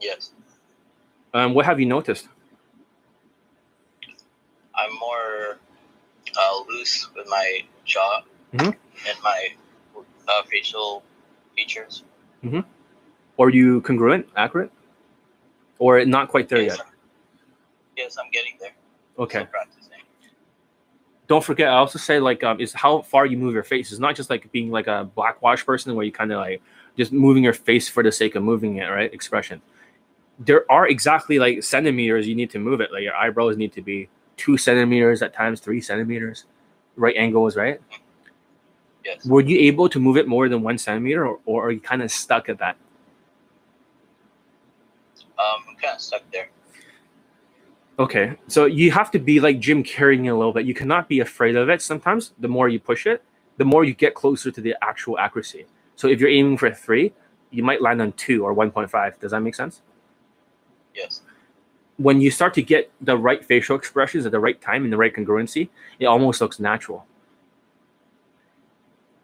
[0.00, 0.32] Yes.
[1.34, 2.28] Um, what have you noticed?
[4.74, 5.58] I'm more
[6.36, 8.22] uh, loose with my jaw
[8.52, 8.74] Mhm.
[9.08, 9.48] and my
[10.28, 11.02] uh, facial
[11.54, 12.04] features.
[13.36, 14.70] Or are you congruent, accurate,
[15.78, 16.86] or not quite there yes, yet?
[16.86, 16.92] I'm,
[17.96, 18.72] yes, I'm getting there.
[19.18, 19.46] Okay.
[21.32, 21.70] Don't forget.
[21.70, 23.90] I also say like um, is how far you move your face.
[23.90, 26.60] It's not just like being like a blackwash person where you kind of like
[26.94, 29.10] just moving your face for the sake of moving it, right?
[29.14, 29.62] Expression.
[30.38, 32.92] There are exactly like centimeters you need to move it.
[32.92, 36.44] Like your eyebrows need to be two centimeters at times, three centimeters,
[36.96, 37.80] right angles, right?
[39.02, 39.24] Yes.
[39.24, 42.02] Were you able to move it more than one centimeter, or, or are you kind
[42.02, 42.76] of stuck at that?
[45.38, 46.50] Um, I'm kind of stuck there.
[48.02, 50.66] Okay, so you have to be like Jim Carrey-ing it a little bit.
[50.66, 51.80] You cannot be afraid of it.
[51.80, 53.22] Sometimes the more you push it,
[53.58, 55.66] the more you get closer to the actual accuracy.
[55.94, 57.12] So if you're aiming for three,
[57.52, 59.20] you might land on two or 1.5.
[59.20, 59.82] Does that make sense?
[60.92, 61.22] Yes.
[61.96, 64.96] When you start to get the right facial expressions at the right time and the
[64.96, 65.68] right congruency,
[66.00, 67.06] it almost looks natural.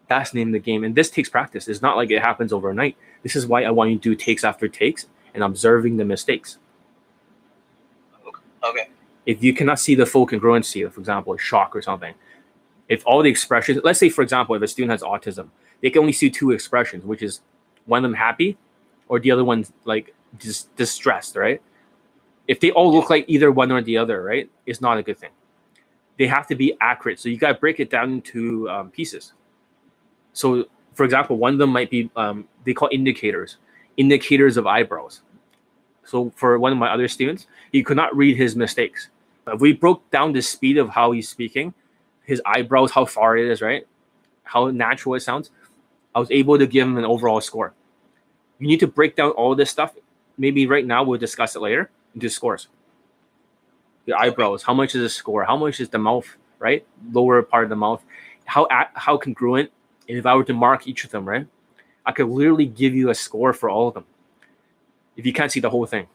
[0.07, 0.85] That's the name of the game.
[0.85, 1.67] And this takes practice.
[1.67, 2.97] It's not like it happens overnight.
[3.25, 6.59] This is why I want you to do takes after takes and observing the mistakes.
[9.29, 12.15] If you cannot see the full congruency, for example, a shock or something,
[12.89, 15.51] if all the expressions, let's say, for example, if a student has autism,
[15.83, 17.43] they can only see two expressions, which is
[17.85, 18.57] one of them happy
[19.07, 21.61] or the other one's like dis- distressed, right?
[22.47, 25.19] If they all look like either one or the other, right, it's not a good
[25.19, 25.33] thing.
[26.19, 27.21] They have to be accurate.
[27.21, 29.35] So you got to break it down into um, pieces.
[30.33, 33.59] So, for example, one of them might be, um, they call indicators,
[33.99, 35.21] indicators of eyebrows.
[36.05, 39.11] So for one of my other students, he could not read his mistakes.
[39.59, 41.75] We broke down the speed of how he's speaking,
[42.25, 43.87] his eyebrows, how far it is, right?
[44.45, 45.51] How natural it sounds,
[46.15, 47.75] I was able to give him an overall score.
[48.59, 49.95] You need to break down all this stuff.
[50.37, 52.69] Maybe right now we'll discuss it later into scores.
[54.07, 55.45] The eyebrows, how much is the score?
[55.45, 56.85] How much is the mouth, right?
[57.13, 58.03] Lower part of the mouth.
[58.47, 59.71] How how congruent?
[60.09, 61.47] And if I were to mark each of them, right?
[62.07, 64.07] I could literally give you a score for all of them
[65.17, 66.07] if you can't see the whole thing.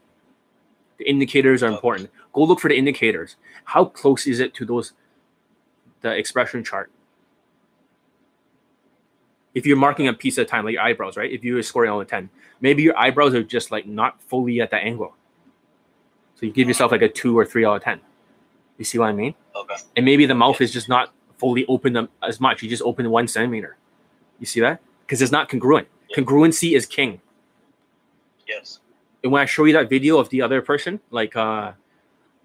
[1.03, 2.09] The indicators are important.
[2.31, 3.35] Go look for the indicators.
[3.65, 4.93] How close is it to those
[5.99, 6.89] the expression chart?
[9.53, 11.29] If you're marking a piece at a time, like your eyebrows, right?
[11.29, 12.29] If you're scoring on a 10,
[12.61, 15.13] maybe your eyebrows are just like not fully at that angle.
[16.35, 17.99] So you give yourself like a two or three out of 10.
[18.77, 19.35] You see what I mean?
[19.53, 19.75] Okay.
[19.97, 22.63] And maybe the mouth is just not fully open as much.
[22.63, 23.75] You just open one centimeter.
[24.39, 24.79] You see that?
[25.05, 25.89] Because it's not congruent.
[26.09, 26.23] Yeah.
[26.23, 27.19] Congruency is king.
[28.47, 28.79] Yes.
[29.23, 31.71] And when I show you that video of the other person, like uh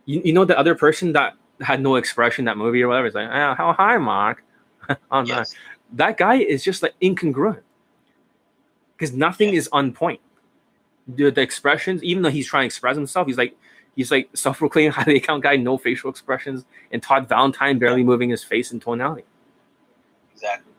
[0.07, 3.07] you, you know the other person that had no expression in that movie or whatever,
[3.07, 4.45] it's like, oh, how hi Mark.
[5.11, 5.25] oh, no.
[5.25, 5.55] Yes.
[5.93, 7.61] That guy is just like incongruent.
[8.97, 9.59] Because nothing Yeah.
[9.59, 10.21] is on point.
[11.09, 13.57] The, the expressions, even though he's trying to express himself, he's like
[13.97, 18.45] he's like self-proclaimed highly account guy, no facial expressions, and Todd Valentine barely moving his
[18.45, 19.25] face and tonality.
[20.35, 20.73] Exactly.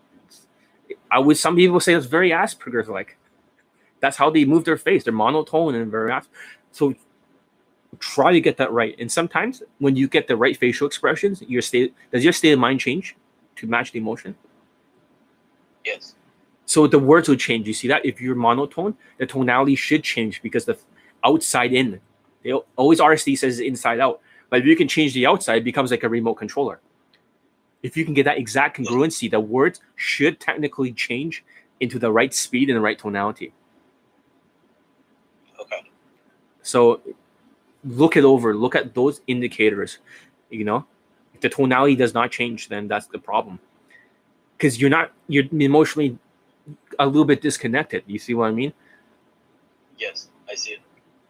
[1.11, 3.17] I would some people say it's very Asperger's like.
[3.99, 5.03] That's how they move their face.
[5.03, 6.27] They're monotone and very As-
[6.71, 6.93] so
[7.99, 8.95] try to get that right.
[8.99, 12.59] And sometimes when you get the right facial expressions, your state does your state of
[12.59, 13.15] mind change
[13.57, 14.35] to match the emotion?
[15.85, 16.15] Yes.
[16.65, 17.67] So the words will change.
[17.67, 18.05] You see that?
[18.05, 20.77] If you're monotone, the tonality should change because the
[21.23, 21.99] outside in.
[22.43, 24.21] They always RSD says inside out.
[24.49, 26.79] But if you can change the outside, it becomes like a remote controller.
[27.81, 31.43] If you can get that exact congruency, the words should technically change
[31.79, 33.53] into the right speed and the right tonality.
[35.59, 35.89] Okay.
[36.69, 37.01] So
[37.83, 38.55] look it over.
[38.55, 39.97] Look at those indicators.
[40.51, 40.85] You know,
[41.33, 43.59] if the tonality does not change, then that's the problem.
[44.55, 46.19] Because you're not you're emotionally
[46.99, 48.03] a little bit disconnected.
[48.05, 48.73] You see what I mean?
[49.97, 50.29] Yes.
[50.47, 50.79] I see it.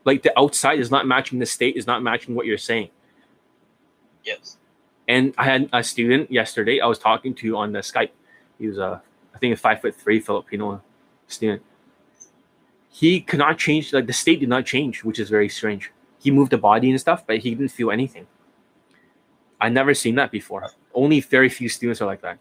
[0.04, 2.90] Like the outside is not matching the state, is not matching what you're saying.
[4.26, 4.58] Yes.
[5.08, 8.12] And I had a student yesterday I was talking to on the Skype.
[8.60, 9.02] He was a,
[9.34, 10.82] I think a five foot three Filipino
[11.28, 11.62] student.
[12.90, 15.92] He could not change, like the state did not change, which is very strange.
[16.20, 18.28] He moved the body and stuff, but he didn't feel anything.
[19.62, 20.70] I never seen that before.
[20.94, 22.40] Only very few students are like that.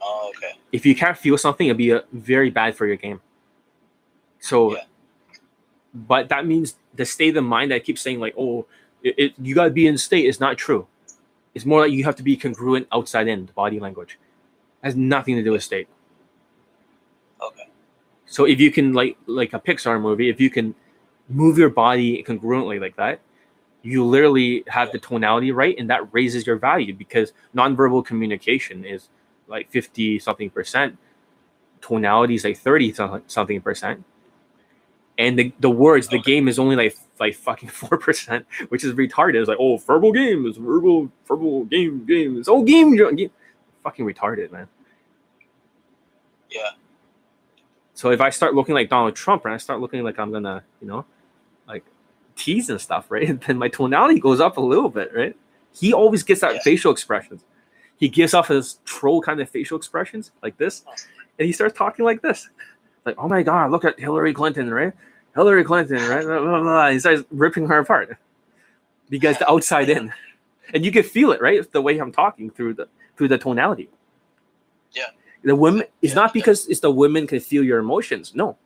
[0.00, 0.52] Oh, okay.
[0.72, 3.20] If you can't feel something, it'll be uh very bad for your game.
[4.38, 4.84] So, Yeah.
[5.94, 8.66] but that means the state of mind that I keep saying, like, oh,
[9.02, 10.86] it, it you gotta be in state is not true.
[11.54, 14.18] It's more like you have to be congruent outside in the body language.
[14.82, 15.88] has nothing to do with state.
[17.42, 17.68] Okay.
[18.26, 20.74] So if you can like like a Pixar movie, if you can
[21.28, 23.20] move your body congruently like that,
[23.82, 29.08] you literally have the tonality right, and that raises your value because nonverbal communication is
[29.48, 30.96] like 50 something percent,
[31.80, 32.94] tonality is like 30
[33.26, 34.04] something percent.
[35.18, 38.94] And the, the words, the game is only like like fucking four percent, which is
[38.94, 39.40] retarded.
[39.40, 42.38] It's like, oh, verbal game is verbal, verbal game, game.
[42.38, 43.30] It's oh game, game.
[43.82, 44.68] Fucking retarded, man.
[46.50, 46.70] Yeah.
[48.00, 50.64] So if I start looking like Donald Trump and I start looking like I'm gonna,
[50.80, 51.04] you know,
[51.68, 51.84] like
[52.34, 53.38] tease and stuff, right?
[53.42, 55.36] then my tonality goes up a little bit, right?
[55.74, 56.60] He always gets that yeah.
[56.62, 57.44] facial expressions.
[57.98, 60.82] He gives off his troll kind of facial expressions like this,
[61.38, 62.48] and he starts talking like this,
[63.04, 64.94] like, "Oh my God, look at Hillary Clinton, right?
[65.34, 66.88] Hillary Clinton, right?" Blah, blah, blah.
[66.88, 68.16] He starts ripping her apart
[69.10, 70.10] because the outside in,
[70.72, 71.70] and you can feel it, right?
[71.70, 72.88] The way I'm talking through the
[73.18, 73.90] through the tonality.
[74.92, 75.10] Yeah.
[75.42, 78.34] The women it's yeah, not because it's the women can feel your emotions.
[78.34, 78.56] No.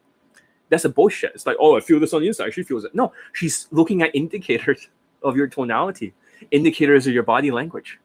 [0.71, 1.33] That's a bullshit.
[1.35, 2.53] It's like, oh, I feel this on the inside.
[2.55, 2.95] She feels it.
[2.95, 4.89] No, she's looking at indicators
[5.23, 6.15] of your tonality,
[6.51, 8.01] indicators of your body language.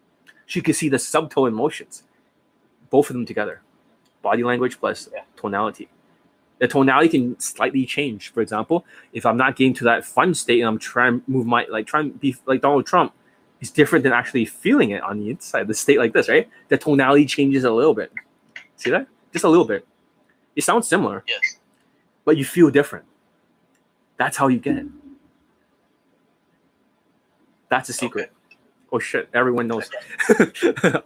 [0.45, 2.03] She can see the subtle emotions,
[2.89, 3.61] both of them together.
[4.21, 5.21] Body language plus yeah.
[5.37, 5.89] tonality.
[6.59, 8.33] The tonality can slightly change.
[8.33, 11.45] For example, if I'm not getting to that fun state and I'm trying to move
[11.45, 13.13] my like trying to be like Donald Trump,
[13.61, 15.67] is different than actually feeling it on the inside.
[15.67, 16.49] The state like this, right?
[16.67, 18.11] The tonality changes a little bit.
[18.79, 19.07] See that?
[19.33, 19.85] Just a little bit.
[20.55, 21.23] It sounds similar.
[21.27, 21.59] Yes.
[22.23, 23.05] But you feel different.
[24.17, 24.85] That's how you get it.
[27.69, 28.31] That's a secret.
[28.31, 28.57] Okay.
[28.91, 29.87] Oh shit, everyone knows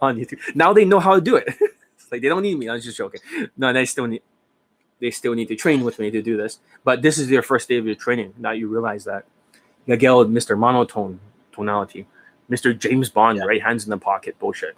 [0.00, 0.38] on YouTube.
[0.54, 1.46] Now they know how to do it.
[1.48, 2.68] it's like they don't need me.
[2.68, 3.20] I was just joking.
[3.56, 4.22] No, they still need
[5.00, 6.60] they still need to train with me to do this.
[6.84, 8.32] But this is their first day of your training.
[8.38, 9.26] Now you realize that.
[9.86, 10.56] Miguel, Mr.
[10.56, 11.20] Monotone
[11.52, 12.06] tonality.
[12.48, 12.78] Mr.
[12.78, 13.44] James Bond, yeah.
[13.44, 14.76] right hands in the pocket bullshit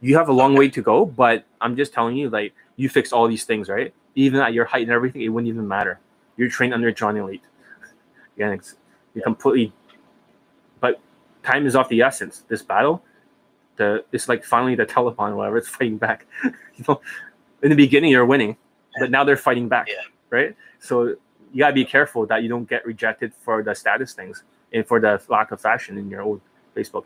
[0.00, 3.12] you have a long way to go, but I'm just telling you, like, you fix
[3.12, 3.92] all these things, right?
[4.14, 5.98] Even at your height and everything, it wouldn't even matter.
[6.36, 7.42] You're trained under Johnny Elite.
[8.36, 8.76] Again, it's,
[9.14, 9.72] you're completely.
[10.80, 11.00] But
[11.42, 12.44] time is of the essence.
[12.48, 13.02] This battle,
[13.76, 16.26] the it's like finally the Taliban, whatever, it's fighting back.
[16.44, 17.00] you know,
[17.62, 18.56] in the beginning you're winning,
[19.00, 20.02] but now they're fighting back, yeah.
[20.30, 20.56] right?
[20.78, 21.16] So
[21.52, 25.00] you gotta be careful that you don't get rejected for the status things and for
[25.00, 26.40] the lack of fashion in your old
[26.76, 27.04] Facebook.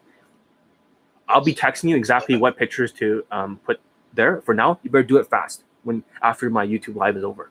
[1.33, 3.81] I'll be texting you exactly what pictures to um, put
[4.13, 4.43] there.
[4.43, 7.51] For now, you better do it fast when after my YouTube live is over.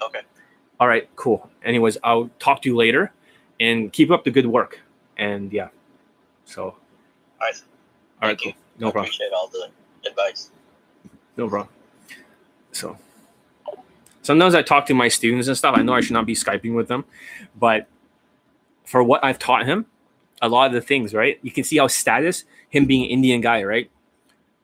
[0.00, 0.20] Okay.
[0.78, 1.50] All right, cool.
[1.64, 3.12] Anyways, I'll talk to you later
[3.60, 4.80] and keep up the good work.
[5.16, 5.68] And yeah,
[6.44, 6.62] so.
[6.64, 6.74] All
[7.40, 7.62] right.
[8.22, 8.52] All right, cool.
[8.78, 9.04] No I problem.
[9.04, 9.68] Appreciate all the
[10.08, 10.50] advice.
[11.36, 11.68] No problem.
[12.72, 12.96] So
[14.22, 15.76] sometimes I talk to my students and stuff.
[15.76, 17.04] I know I should not be Skyping with them,
[17.56, 17.88] but
[18.84, 19.86] for what I've taught him,
[20.44, 21.38] a lot of the things, right?
[21.42, 23.90] You can see how status, him being an Indian guy, right,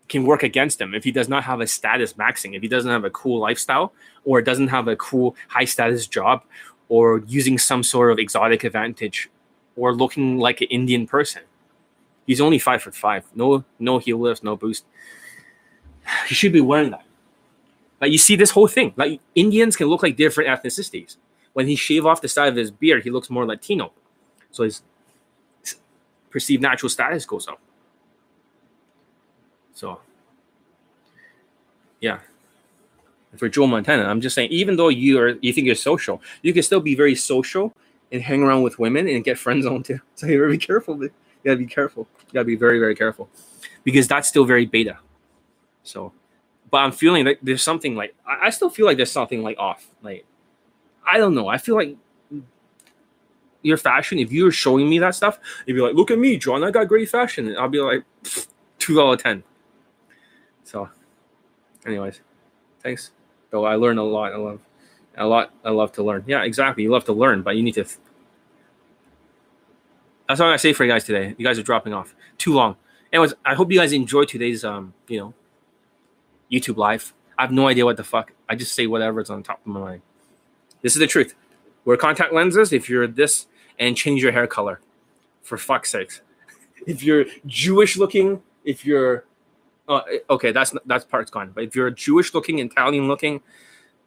[0.08, 2.90] can work against him if he does not have a status maxing, if he doesn't
[2.90, 3.92] have a cool lifestyle
[4.24, 6.42] or doesn't have a cool high status job
[6.88, 9.30] or using some sort of exotic advantage
[9.76, 11.42] or looking like an Indian person.
[12.26, 13.24] He's only five foot five.
[13.34, 14.84] No, no heel lifts, no boost.
[16.26, 17.04] He should be wearing that.
[18.00, 18.92] Like you see this whole thing.
[18.96, 21.16] Like Indians can look like different ethnicities.
[21.52, 23.92] When he shave off the side of his beard, he looks more Latino.
[24.50, 24.82] So his
[26.30, 27.60] perceived natural status goes up.
[29.74, 30.00] So,
[32.00, 32.20] yeah.
[33.36, 36.52] For Joe Montana, I'm just saying, even though you are you think you're social, you
[36.52, 37.72] can still be very social
[38.10, 40.00] and hang around with women and get friends on too.
[40.16, 41.02] So you gotta be careful.
[41.02, 41.10] You
[41.44, 42.08] gotta be careful.
[42.26, 43.28] You gotta be very, very careful.
[43.84, 44.98] Because that's still very beta.
[45.84, 46.12] So
[46.70, 49.58] but I'm feeling like there's something like I, I still feel like there's something like
[49.58, 49.88] off.
[50.02, 50.24] Like
[51.10, 51.48] I don't know.
[51.48, 51.96] I feel like
[53.62, 56.64] your fashion, if you're showing me that stuff, you'd be like, look at me, John,
[56.64, 57.48] I got great fashion.
[57.48, 58.04] And I'll be like,
[58.78, 59.42] two of 10.
[60.64, 60.88] So,
[61.86, 62.20] anyways,
[62.82, 63.10] thanks.
[63.50, 64.32] Though I learned a lot.
[64.32, 64.60] I love
[65.16, 65.52] a lot.
[65.64, 66.24] I love to learn.
[66.26, 66.84] Yeah, exactly.
[66.84, 67.84] You love to learn, but you need to.
[67.84, 67.98] Th-
[70.28, 71.34] That's all I say for you guys today.
[71.36, 72.76] You guys are dropping off too long.
[73.12, 75.34] Anyways, I hope you guys enjoyed today's um, you know,
[76.50, 77.12] YouTube live.
[77.36, 78.32] I have no idea what the fuck.
[78.48, 80.02] I just say whatever whatever's on top of my mind.
[80.82, 81.34] This is the truth.
[81.84, 83.46] Wear contact lenses if you're this
[83.80, 84.80] and change your hair color.
[85.42, 86.20] For fuck's sakes.
[86.86, 89.24] If you're Jewish looking, if you're
[89.88, 91.50] uh, okay, that's that's part's gone.
[91.52, 93.40] But if you're Jewish looking, Italian looking,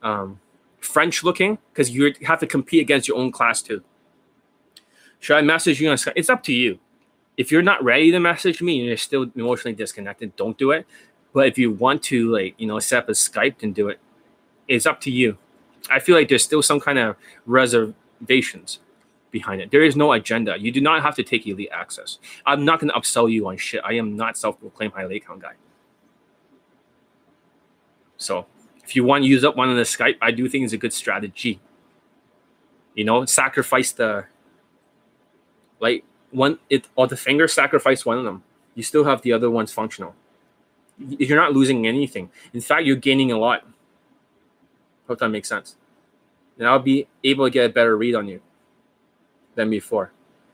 [0.02, 0.40] um,
[0.80, 3.84] French looking, because you have to compete against your own class too.
[5.20, 6.14] Should I message you on Skype?
[6.16, 6.80] It's up to you.
[7.36, 10.86] If you're not ready to message me and you're still emotionally disconnected, don't do it.
[11.34, 14.00] But if you want to, like, you know, set up a Skype and do it,
[14.68, 15.38] it's up to you.
[15.90, 18.80] I feel like there's still some kind of reservations
[19.34, 19.70] behind it.
[19.72, 20.56] There is no agenda.
[20.58, 22.20] You do not have to take elite access.
[22.46, 23.82] I'm not going to upsell you on shit.
[23.84, 25.56] I am not self-proclaimed high late guy.
[28.16, 28.46] So
[28.86, 30.78] if you want to use up one of the Skype, I do think it's a
[30.78, 31.60] good strategy.
[32.96, 34.26] You know, sacrifice the
[35.80, 38.44] Like one, it or the finger sacrifice one of them.
[38.74, 40.16] You still have the other ones functional.
[40.98, 42.30] You're not losing anything.
[42.54, 43.68] In fact, you're gaining a lot.
[45.08, 45.76] Hope that makes sense.
[46.58, 48.40] And I'll be able to get a better read on you
[49.56, 50.12] than before.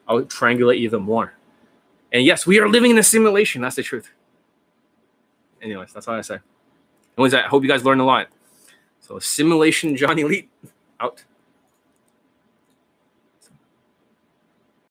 [0.07, 1.33] I'll triangulate even more.
[2.11, 3.61] And yes, we are living in a simulation.
[3.61, 4.09] That's the truth.
[5.61, 6.39] Anyways, that's all I say.
[7.17, 8.27] Anyways, I hope you guys learned a lot.
[8.99, 10.49] So simulation Johnny Elite
[10.99, 11.23] out.